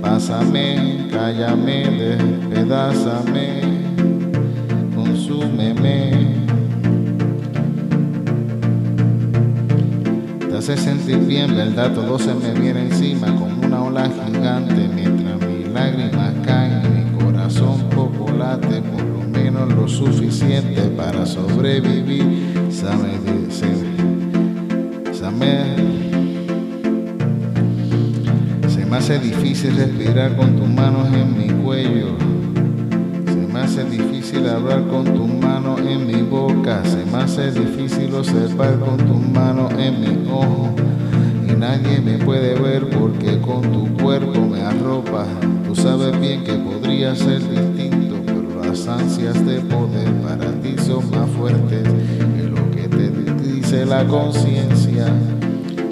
pásame, 0.00 1.08
cállame, 1.10 1.84
despedázame, 1.90 3.81
Te 10.48 10.56
hace 10.56 10.76
sentir 10.76 11.18
bien, 11.18 11.54
¿verdad? 11.54 11.92
Todo 11.94 12.18
se 12.18 12.34
me 12.34 12.52
viene 12.58 12.82
encima 12.82 13.28
como 13.36 13.66
una 13.66 13.82
ola 13.82 14.10
gigante 14.26 14.88
mientras 14.94 15.40
mis 15.48 15.68
lágrimas 15.68 16.34
caen 16.44 16.84
en 16.84 17.16
mi 17.16 17.22
corazón 17.24 17.88
poco 17.94 18.30
late, 18.32 18.82
por 18.82 19.02
lo 19.02 19.22
menos 19.30 19.72
lo 19.72 19.86
suficiente 19.88 20.82
para 20.96 21.24
sobrevivir. 21.26 22.24
Sabe, 22.70 23.12
se, 23.50 25.14
sabe- 25.14 25.76
se 28.68 28.84
me 28.86 28.96
hace 28.96 29.18
difícil 29.20 29.76
respirar 29.76 30.36
con 30.36 30.56
tus 30.56 30.68
manos 30.68 31.08
en 31.14 31.38
mi 31.38 31.48
cuello. 31.62 32.16
Me 33.62 33.68
hace 33.68 33.84
difícil 33.84 34.48
hablar 34.48 34.88
con 34.88 35.04
tus 35.04 35.28
manos 35.28 35.78
en 35.82 36.04
mi 36.04 36.20
boca. 36.20 36.82
Se 36.84 37.04
me 37.06 37.18
hace 37.18 37.52
difícil 37.52 38.12
observar 38.12 38.76
con 38.80 38.96
tus 38.96 39.20
manos 39.20 39.72
en 39.78 40.00
mi 40.00 40.28
ojo. 40.28 40.74
Y 41.48 41.52
nadie 41.52 42.00
me 42.00 42.18
puede 42.18 42.60
ver 42.60 42.90
porque 42.90 43.40
con 43.40 43.62
tu 43.62 44.02
cuerpo 44.02 44.40
me 44.40 44.62
arropa. 44.62 45.26
Tú 45.64 45.76
sabes 45.76 46.18
bien 46.18 46.42
que 46.42 46.54
podría 46.54 47.14
ser 47.14 47.38
distinto, 47.38 48.16
pero 48.26 48.64
las 48.64 48.88
ansias 48.88 49.46
de 49.46 49.60
poder 49.60 50.12
para 50.14 50.50
ti 50.60 50.74
son 50.84 51.08
más 51.12 51.30
fuertes 51.30 51.84
que 52.36 52.42
lo 52.42 52.68
que 52.72 52.88
te 52.88 53.10
dice 53.44 53.86
la 53.86 54.04
conciencia. 54.08 55.06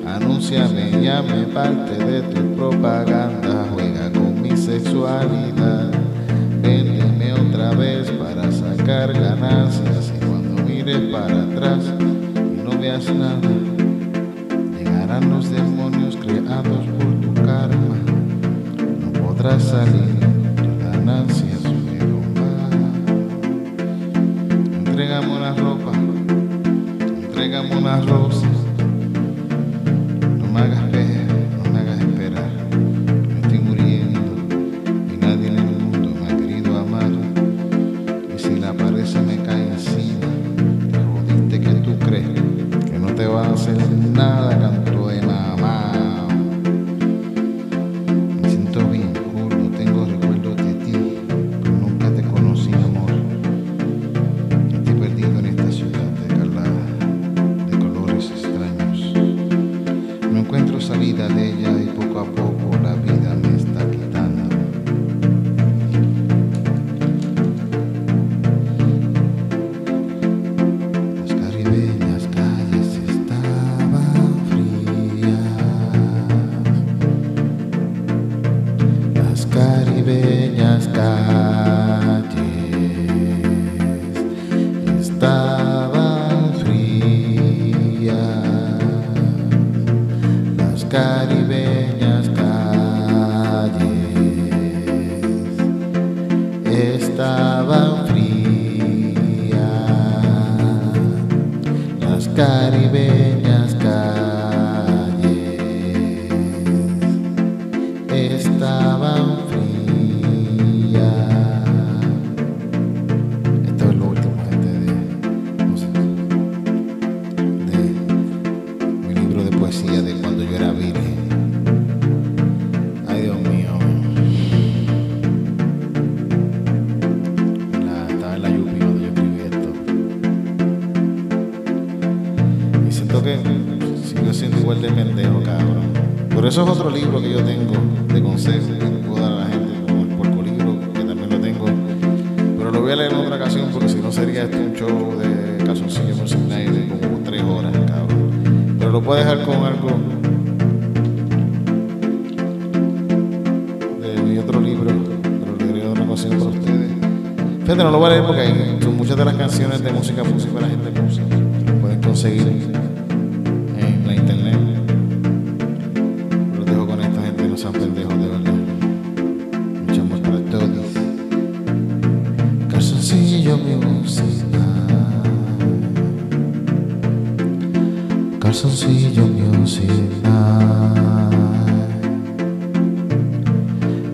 Anúnciame, 0.08 1.00
llame 1.00 1.44
parte 1.54 2.04
de 2.04 2.22
tu 2.22 2.56
propaganda, 2.56 3.64
juega 3.72 4.10
con 4.10 4.42
mi 4.42 4.56
sexualidad. 4.56 5.99
Véndeme 6.70 7.32
otra 7.32 7.72
vez 7.72 8.08
para 8.12 8.52
sacar 8.52 9.12
ganancias 9.12 10.12
y 10.16 10.24
cuando 10.24 10.62
mires 10.62 11.00
para 11.10 11.42
atrás 11.42 11.92
y 12.36 12.62
no 12.62 12.78
veas 12.78 13.12
nada, 13.12 13.40
llegarán 14.78 15.30
los 15.30 15.50
demonios 15.50 16.16
creados 16.16 16.86
por 16.96 17.20
tu 17.20 17.34
karma. 17.34 17.96
No 19.00 19.12
podrás 19.20 19.64
salir, 19.64 20.14
tus 20.54 20.78
ganancias 20.78 21.58
fueron 21.58 22.34
más. 22.34 22.72
Entrégame 24.72 25.36
una 25.36 25.52
ropa, 25.52 25.92
entrégame 27.00 27.76
una 27.78 28.00
rosa. 28.00 28.29